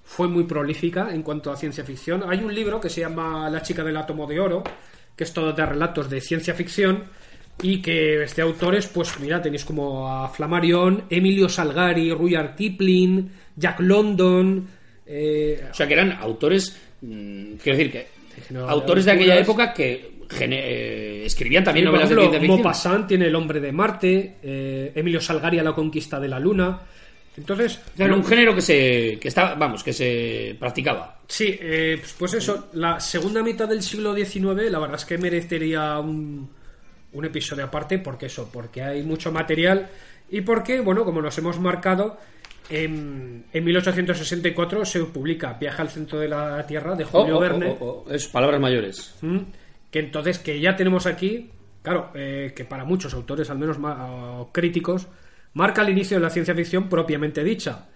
[0.05, 2.25] fue muy prolífica en cuanto a ciencia ficción.
[2.29, 4.63] Hay un libro que se llama La chica del átomo de oro,
[5.17, 7.05] que es todo de relatos de ciencia ficción
[7.63, 13.31] y que es de autores, pues mira, tenéis como a Flammarion, Emilio Salgari, Rudyard Kipling,
[13.57, 14.67] Jack London,
[15.07, 16.77] eh, O sea, que eran autores.
[17.03, 18.07] mm, quiero decir que.
[18.49, 22.57] de Autores de aquella época que eh, escribían también Sí, novelas de ciencia ficción.
[22.59, 26.81] Maupassant tiene El hombre de Marte, eh, Emilio Salgari a la conquista de la luna.
[27.37, 29.19] Entonces, O sea, era un género que se.
[29.21, 31.19] que estaba, vamos, que se practicaba.
[31.27, 35.17] Sí, eh, pues- pues eso, la segunda mitad del siglo XIX, la verdad es que
[35.17, 36.51] merecería un,
[37.13, 39.89] un episodio aparte, porque eso, porque hay mucho material
[40.31, 42.19] y porque, bueno, como nos hemos marcado,
[42.71, 47.41] en, en 1864 se publica Viaje al centro de la Tierra de Oh, Julio oh,
[47.41, 47.77] Verne.
[47.81, 49.15] oh, oh, Es palabras mayores.
[49.23, 49.39] ¿Mm?
[49.91, 51.51] que entonces que ya tenemos aquí,
[51.83, 55.07] claro, eh, que para muchos autores, al menos o críticos,
[55.55, 57.87] marca el inicio de la ciencia ficción propiamente dicha.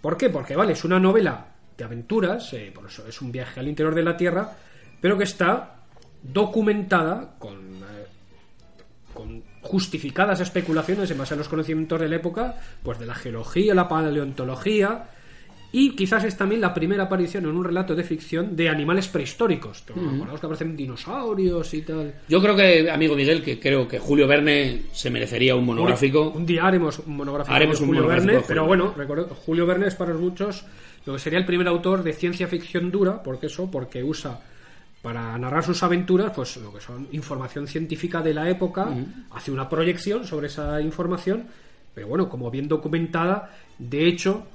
[0.00, 0.30] ¿Por qué?
[0.30, 3.94] Porque, vale, es una novela de aventuras, eh, por eso es un viaje al interior
[3.94, 4.52] de la Tierra,
[5.00, 5.76] pero que está
[6.22, 8.06] documentada con, eh,
[9.14, 13.74] con justificadas especulaciones en base a los conocimientos de la época, pues de la geología,
[13.74, 15.10] la paleontología,
[15.72, 19.84] y quizás es también la primera aparición en un relato de ficción de animales prehistóricos.
[19.84, 22.14] ¿Te acuerdas que aparecen dinosaurios y tal?
[22.28, 26.30] Yo creo que, amigo Miguel, que creo que Julio Verne se merecería un monográfico.
[26.30, 28.84] Un día haremos un monográfico Haremos de un Julio monográfico Verne, pero Julio.
[28.84, 30.64] bueno, recuerdo, Julio Verne es para muchos
[31.06, 34.40] lo que sería el primer autor de ciencia ficción dura, porque eso, porque usa
[35.02, 38.88] para narrar sus aventuras, pues lo que son información científica de la época,
[39.30, 41.46] hace una proyección sobre esa información,
[41.94, 44.46] pero bueno, como bien documentada, de hecho,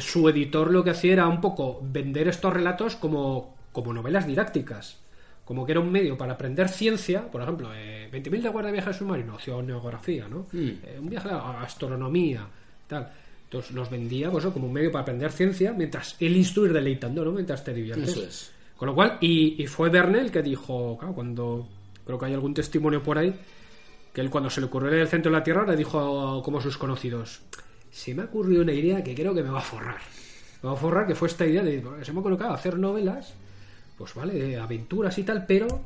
[0.00, 4.98] su editor lo que hacía era un poco vender estos relatos como, como novelas didácticas.
[5.44, 8.72] Como que era un medio para aprender ciencia, por ejemplo, eh, 20.000 de guardia de
[8.72, 10.46] viaje submarino, oceanografía, ¿no?
[10.52, 12.46] Eh, un viaje a astronomía,
[12.86, 13.10] tal.
[13.44, 17.32] Entonces los vendía pues, como un medio para aprender ciencia, mientras él instruir deleitando, ¿no?
[17.32, 18.10] Mientras te diviertes.
[18.10, 18.52] Eso es.
[18.76, 21.66] Con lo cual, y, y fue Verne el que dijo, claro, cuando
[22.04, 23.34] creo que hay algún testimonio por ahí,
[24.12, 26.76] que él cuando se le ocurrió al centro de la Tierra le dijo como sus
[26.76, 27.40] conocidos,
[27.90, 29.98] se me ha ocurrido una idea que creo que me va a forrar.
[30.62, 33.34] Me va a forrar que fue esta idea de, se me ha colocado hacer novelas,
[33.96, 35.82] pues vale, de aventuras y tal, pero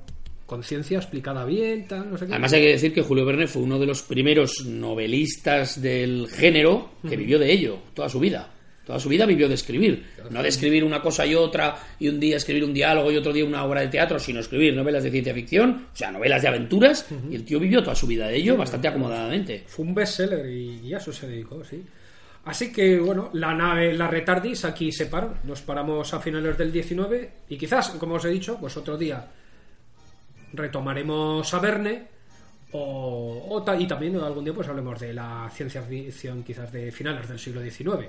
[0.47, 2.33] con ciencia explicada bien, tal, no sé qué.
[2.33, 6.91] Además hay que decir que Julio Verne fue uno de los primeros novelistas del género
[7.09, 8.51] que vivió de ello toda su vida.
[8.85, 10.05] Toda su vida vivió de escribir.
[10.31, 13.33] No de escribir una cosa y otra y un día escribir un diálogo y otro
[13.33, 16.49] día una obra de teatro, sino escribir novelas de ciencia ficción, o sea, novelas de
[16.49, 17.07] aventuras.
[17.31, 19.65] Y el tío vivió toda su vida de ello bastante acomodadamente.
[19.67, 21.85] Fue un bestseller y, y a eso se dedicó, sí.
[22.45, 25.35] Así que, bueno, la nave, la retardis aquí se paró.
[25.45, 29.29] Nos paramos a finales del 19 y quizás, como os he dicho, pues otro día
[30.53, 32.03] retomaremos a Verne
[32.73, 37.29] o, o y también algún día pues hablemos de la ciencia ficción quizás de finales
[37.29, 38.09] del siglo XIX.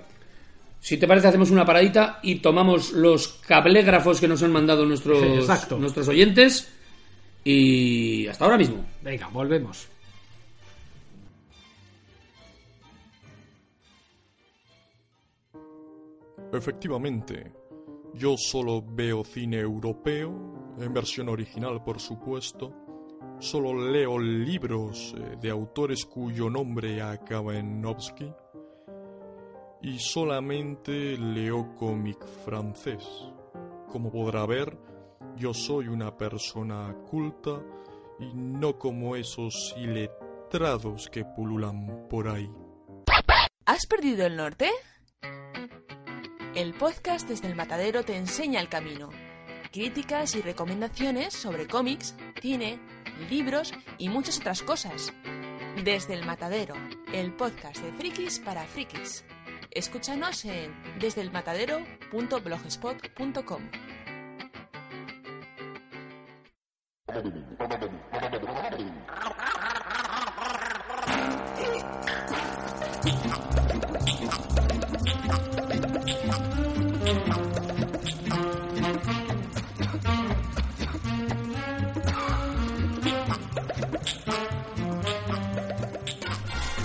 [0.84, 5.24] Si te parece, hacemos una paradita y tomamos los cablégrafos que nos han mandado nuestros,
[5.24, 5.80] Exacto.
[5.80, 6.70] nuestros oyentes.
[7.42, 8.86] Y hasta ahora mismo.
[9.02, 9.88] Venga, volvemos.
[16.52, 17.54] Efectivamente,
[18.14, 22.74] yo solo veo cine europeo, en versión original por supuesto,
[23.40, 28.30] solo leo libros eh, de autores cuyo nombre acaba en Novsky
[29.84, 33.04] y solamente leo cómic francés.
[33.92, 34.76] como podrá ver,
[35.38, 37.62] yo soy una persona culta
[38.20, 42.50] y no como esos iletrados que pululan por ahí.
[43.66, 44.72] ¿Has perdido el norte?
[46.56, 49.10] El podcast desde el matadero te enseña el camino.
[49.72, 52.80] Críticas y recomendaciones sobre cómics, cine,
[53.30, 55.14] libros y muchas otras cosas.
[55.84, 56.76] Desde el matadero,
[57.14, 59.24] el podcast de frikis para frikis.
[59.76, 63.62] Escúchanos en desdelmatadero.blogspot.com.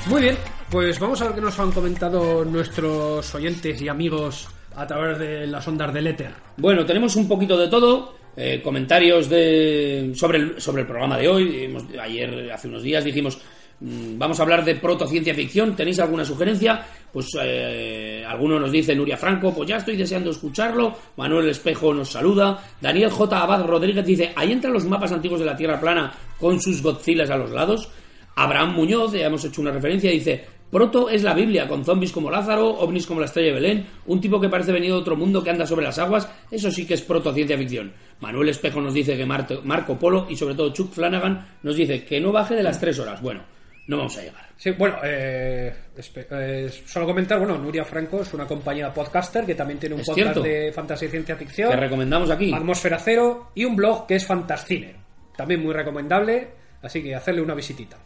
[0.07, 0.39] Muy bien,
[0.71, 5.47] pues vamos a ver qué nos han comentado nuestros oyentes y amigos a través de
[5.47, 6.31] las ondas del éter.
[6.57, 8.17] Bueno, tenemos un poquito de todo.
[8.37, 11.77] eh, comentarios de, sobre, el, sobre el programa de hoy.
[12.01, 13.37] Ayer, hace unos días, dijimos,
[13.81, 15.75] mm, vamos a hablar de protociencia ficción.
[15.75, 16.87] ¿Tenéis alguna sugerencia?
[17.13, 20.97] Pues eh, alguno nos dice, Nuria Franco, pues ya estoy deseando escucharlo.
[21.17, 22.63] Manuel Espejo nos saluda.
[22.81, 23.43] Daniel J.
[23.43, 27.31] Abad Rodríguez dice, ahí entran los mapas antiguos de la Tierra plana con sus Godzillas
[27.31, 27.89] a los lados.
[28.37, 32.31] Abraham Muñoz, ya hemos hecho una referencia, dice, Proto es la Biblia, con zombies como
[32.31, 35.43] Lázaro, ovnis como la estrella de Belén, un tipo que parece venido de otro mundo
[35.43, 37.93] que anda sobre las aguas, eso sí que es proto ciencia ficción.
[38.21, 42.21] Manuel Espejo nos dice que Marco Polo y sobre todo Chuck Flanagan nos dice que
[42.21, 43.23] no baje de las tres horas.
[43.23, 43.43] Bueno,
[43.87, 44.47] no vamos a llegar.
[44.59, 49.79] Sí, bueno, eh, eh, solo comentar, bueno, Nuria Franco es una compañera podcaster que también
[49.79, 50.43] tiene un Es podcast cierto.
[50.43, 51.71] de fantasía y ciencia ficción.
[51.71, 52.53] Que recomendamos aquí.
[52.53, 54.97] Atmósfera Cero y un blog que es Fantascine.
[55.37, 56.49] También muy recomendable,
[56.83, 57.97] así que hacerle una visitita.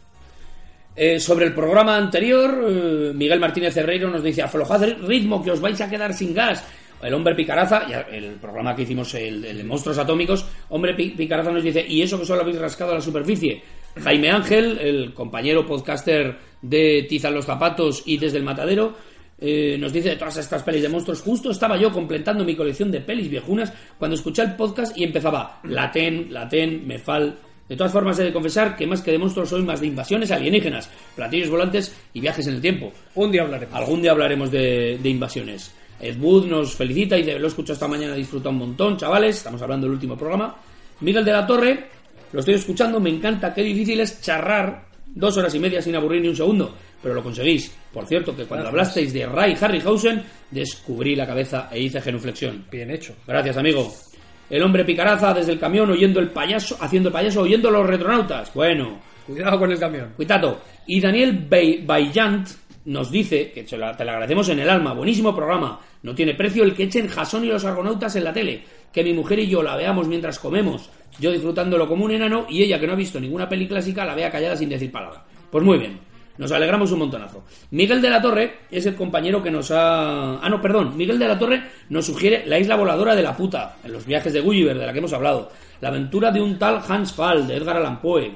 [0.95, 5.51] Eh, sobre el programa anterior, eh, Miguel Martínez Herreiro nos dice, aflojad el ritmo que
[5.51, 6.63] os vais a quedar sin gas.
[7.01, 11.51] El hombre picaraza, ya el programa que hicimos, el, de monstruos atómicos, hombre pi- picaraza
[11.51, 13.61] nos dice, y eso que solo habéis rascado a la superficie.
[14.01, 18.95] Jaime Ángel, el compañero podcaster de Tizan los zapatos y desde el matadero,
[19.37, 21.21] eh, nos dice de todas estas pelis de monstruos.
[21.21, 25.59] Justo estaba yo completando mi colección de pelis viejunas cuando escuché el podcast y empezaba
[25.63, 27.35] Laten, Laten, Mefal.
[27.69, 30.31] De todas formas, he de confesar que más que de monstruos soy más de invasiones
[30.31, 32.91] alienígenas, platillos volantes y viajes en el tiempo.
[33.15, 33.73] Un día hablaremos.
[33.75, 35.73] Algún día hablaremos de, de invasiones.
[35.99, 39.37] Ed Wood nos felicita y dice, lo escucho esta mañana, disfruta un montón, chavales.
[39.37, 40.55] Estamos hablando del último programa.
[40.99, 41.87] Miguel de la Torre,
[42.33, 46.21] lo estoy escuchando, me encanta, qué difícil es charrar dos horas y media sin aburrir
[46.21, 46.75] ni un segundo.
[47.01, 47.71] Pero lo conseguís.
[47.93, 48.97] Por cierto, que cuando Gracias.
[48.97, 52.65] hablasteis de Ray Harryhausen, descubrí la cabeza e hice genuflexión.
[52.71, 53.15] Bien hecho.
[53.27, 53.93] Gracias, amigo.
[54.53, 58.53] El hombre picaraza desde el camión oyendo el payaso, haciendo el payaso, oyendo los retronautas.
[58.53, 60.09] Bueno, Cuidado con el camión.
[60.15, 60.61] cuidado.
[60.85, 62.47] Y Daniel Bay- Bayant
[62.85, 65.79] nos dice, que te lo agradecemos en el alma, buenísimo programa.
[66.03, 68.63] No tiene precio el que echen Jason y los argonautas en la tele.
[68.93, 70.91] Que mi mujer y yo la veamos mientras comemos.
[71.19, 74.13] Yo disfrutándolo como un enano y ella, que no ha visto ninguna peli clásica, la
[74.13, 75.23] vea callada sin decir palabra.
[75.49, 75.97] Pues muy bien.
[76.37, 77.43] Nos alegramos un montonazo.
[77.71, 80.39] Miguel de la Torre es el compañero que nos ha...
[80.43, 80.97] Ah, no, perdón.
[80.97, 84.33] Miguel de la Torre nos sugiere La isla voladora de la puta, en los viajes
[84.33, 85.51] de Gulliver, de la que hemos hablado.
[85.81, 88.31] La aventura de un tal Hans Fall, de Edgar Allan Poe.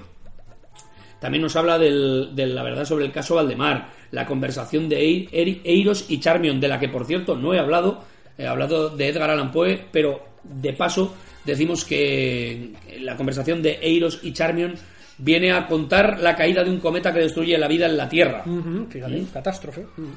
[1.20, 5.28] También nos habla del- de la verdad sobre el caso Valdemar, la conversación de
[5.64, 8.04] Eiros y Charmion, de la que por cierto no he hablado,
[8.38, 14.20] he hablado de Edgar Allan Poe, pero de paso decimos que la conversación de Eiros
[14.22, 14.76] y Charmion
[15.18, 18.44] viene a contar la caída de un cometa que destruye la vida en la Tierra.
[18.90, 19.82] Fíjate, catástrofe.
[19.82, 20.08] Ujú.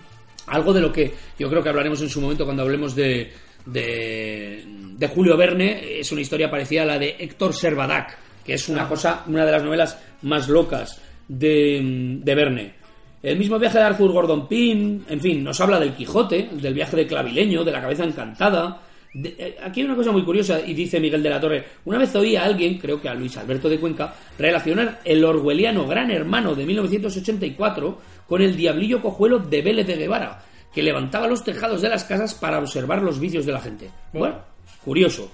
[0.46, 3.32] Algo de lo que yo creo que hablaremos en su momento cuando hablemos de,
[3.66, 4.64] de,
[4.96, 6.00] de Julio Verne.
[6.00, 9.52] Es una historia parecida a la de Héctor Servadac, que es una cosa, una de
[9.52, 12.74] las novelas más locas de, de Verne.
[13.22, 16.96] El mismo viaje de Arthur Gordon Pym, en fin, nos habla del Quijote, del viaje
[16.96, 18.80] de Clavileño, de la cabeza encantada.
[19.12, 21.64] Eh, aquí hay una cosa muy curiosa, y dice Miguel de la Torre.
[21.84, 25.86] Una vez oí a alguien, creo que a Luis Alberto de Cuenca, relacionar el orwelliano
[25.86, 31.42] Gran Hermano de 1984 con el diablillo cojuelo de Vélez de Guevara, que levantaba los
[31.42, 33.90] tejados de las casas para observar los vicios de la gente.
[34.12, 34.36] Bueno,
[34.84, 35.30] curioso.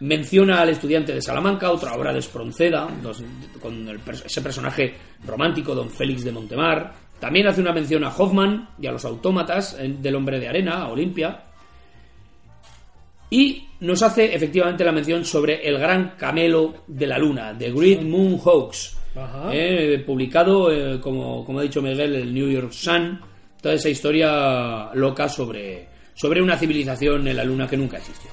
[0.00, 2.88] Menciona al estudiante de Salamanca, otra obra de Espronceda,
[3.60, 3.88] con
[4.24, 4.94] ese personaje
[5.24, 6.92] romántico, don Félix de Montemar.
[7.20, 10.82] También hace una mención a Hoffman y a los autómatas eh, del hombre de arena,
[10.82, 11.51] a Olimpia.
[13.32, 18.02] Y nos hace efectivamente la mención sobre el gran camelo de la luna, The Great
[18.02, 19.48] Moon Hoax, Ajá.
[19.50, 23.18] eh, publicado, eh, como, como ha dicho Miguel, el New York Sun,
[23.58, 28.30] toda esa historia loca sobre, sobre una civilización en la luna que nunca existió.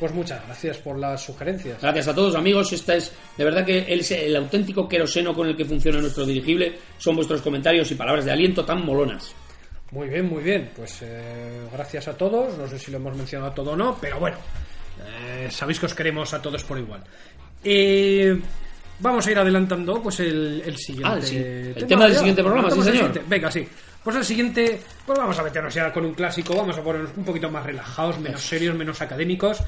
[0.00, 1.82] Pues muchas gracias por las sugerencias.
[1.82, 5.58] Gracias a todos amigos, esta es de verdad que el, el auténtico queroseno con el
[5.58, 9.34] que funciona nuestro dirigible son vuestros comentarios y palabras de aliento tan molonas.
[9.90, 10.70] Muy bien, muy bien.
[10.76, 12.56] Pues eh, gracias a todos.
[12.58, 14.36] No sé si lo hemos mencionado todo o no, pero bueno.
[15.06, 17.02] Eh, sabéis que os queremos a todos por igual.
[17.64, 18.38] Eh,
[19.00, 21.18] vamos a ir adelantando pues el, el siguiente Ah,
[21.78, 22.18] el tema del ya.
[22.18, 22.92] siguiente programa, sí, señor.
[22.94, 23.22] siguiente.
[23.26, 23.68] Venga, sí.
[24.04, 27.24] Pues el siguiente, pues vamos a meternos ya con un clásico, vamos a ponernos un
[27.24, 29.58] poquito más relajados, menos serios, menos académicos.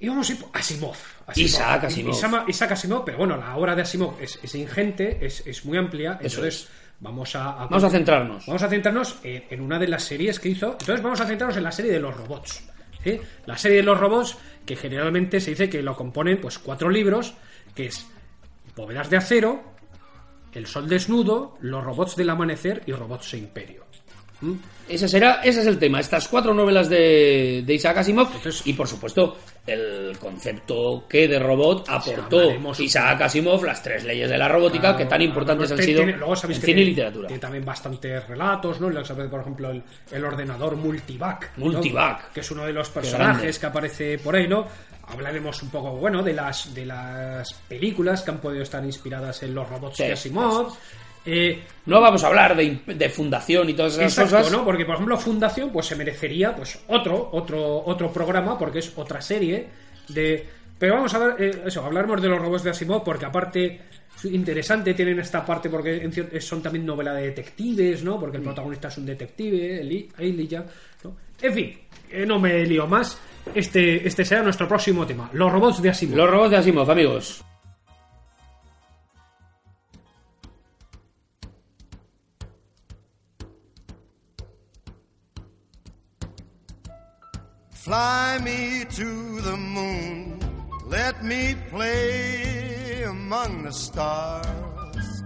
[0.00, 0.96] Y vamos a ir por Asimov.
[1.34, 2.48] Isaac Asimov.
[2.48, 6.18] Isaac Asimov, pero bueno, la obra de Asimov es, es ingente, es, es muy amplia,
[6.22, 6.68] Eso entonces
[7.00, 8.46] vamos a, Vamos a centrarnos.
[8.46, 10.72] Vamos a centrarnos en, en una de las series que hizo.
[10.72, 12.64] Entonces vamos a centrarnos en la serie de los robots.
[13.04, 13.20] ¿sí?
[13.46, 17.34] La serie de los robots, que generalmente se dice que lo componen pues cuatro libros,
[17.74, 18.06] que es
[18.76, 19.62] Bóvedas de acero,
[20.54, 23.87] El sol desnudo, Los robots del amanecer y Robots e imperio.
[24.40, 24.52] ¿Mm?
[24.88, 26.00] Ese será, ese es el tema.
[26.00, 28.28] Estas cuatro novelas de, de Isaac Asimov
[28.64, 29.36] y por supuesto
[29.66, 35.04] el concepto que de robot aportó Isaac Asimov, las tres leyes de la robótica que
[35.04, 37.28] tan importantes han sido tiene- luego sabéis en que cine y tiene- literatura.
[37.28, 38.88] Tiene también bastantes relatos, ¿no?
[39.28, 41.50] Por ejemplo, el, el ordenador Multivac.
[41.58, 41.66] ¿no?
[41.66, 42.32] Multivac.
[42.32, 44.66] Que es uno de los personajes que aparece por ahí, ¿no?
[45.10, 49.54] Hablaremos un poco, bueno, de las, de las películas que han podido estar inspiradas en
[49.54, 50.74] los robots Sí, de Asimov.
[51.26, 54.52] Eh, No vamos a hablar de, de fundación y todas esas Exacto, cosas.
[54.52, 54.64] ¿no?
[54.64, 59.20] Porque, por ejemplo, Fundación, pues se merecería pues otro, otro, otro programa, porque es otra
[59.20, 59.66] serie
[60.08, 60.46] de.
[60.78, 63.80] Pero vamos a ver, eh, eso, hablaremos de los robots de Asimov, porque aparte
[64.16, 68.18] es interesante, tienen esta parte, porque en cier- son también novela de detectives, ¿no?
[68.20, 70.64] Porque el protagonista es un detective, Eli, Elijah,
[71.02, 71.16] ¿no?
[71.42, 71.78] En fin,
[72.10, 73.18] eh, no me lío más.
[73.54, 76.16] Este, este será nuestro próximo tema, los robots de Asimov.
[76.16, 77.42] Los robots de Asimov, amigos.
[87.88, 90.38] Fly me to the moon.
[90.90, 95.24] Let me play among the stars.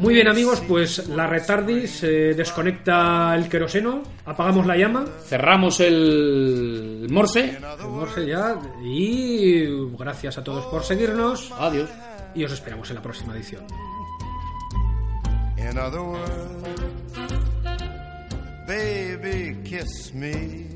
[0.00, 5.04] Muy bien amigos, pues la retardis eh, desconecta el queroseno, apagamos la llama.
[5.24, 7.58] Cerramos el Morse.
[7.58, 8.58] El Morse ya.
[8.82, 9.66] Y
[9.96, 11.52] gracias a todos por seguirnos.
[11.60, 11.88] Adiós.
[12.34, 13.64] Y os esperamos en la próxima edición.
[15.58, 17.12] In other words,
[18.66, 20.75] baby, kiss me.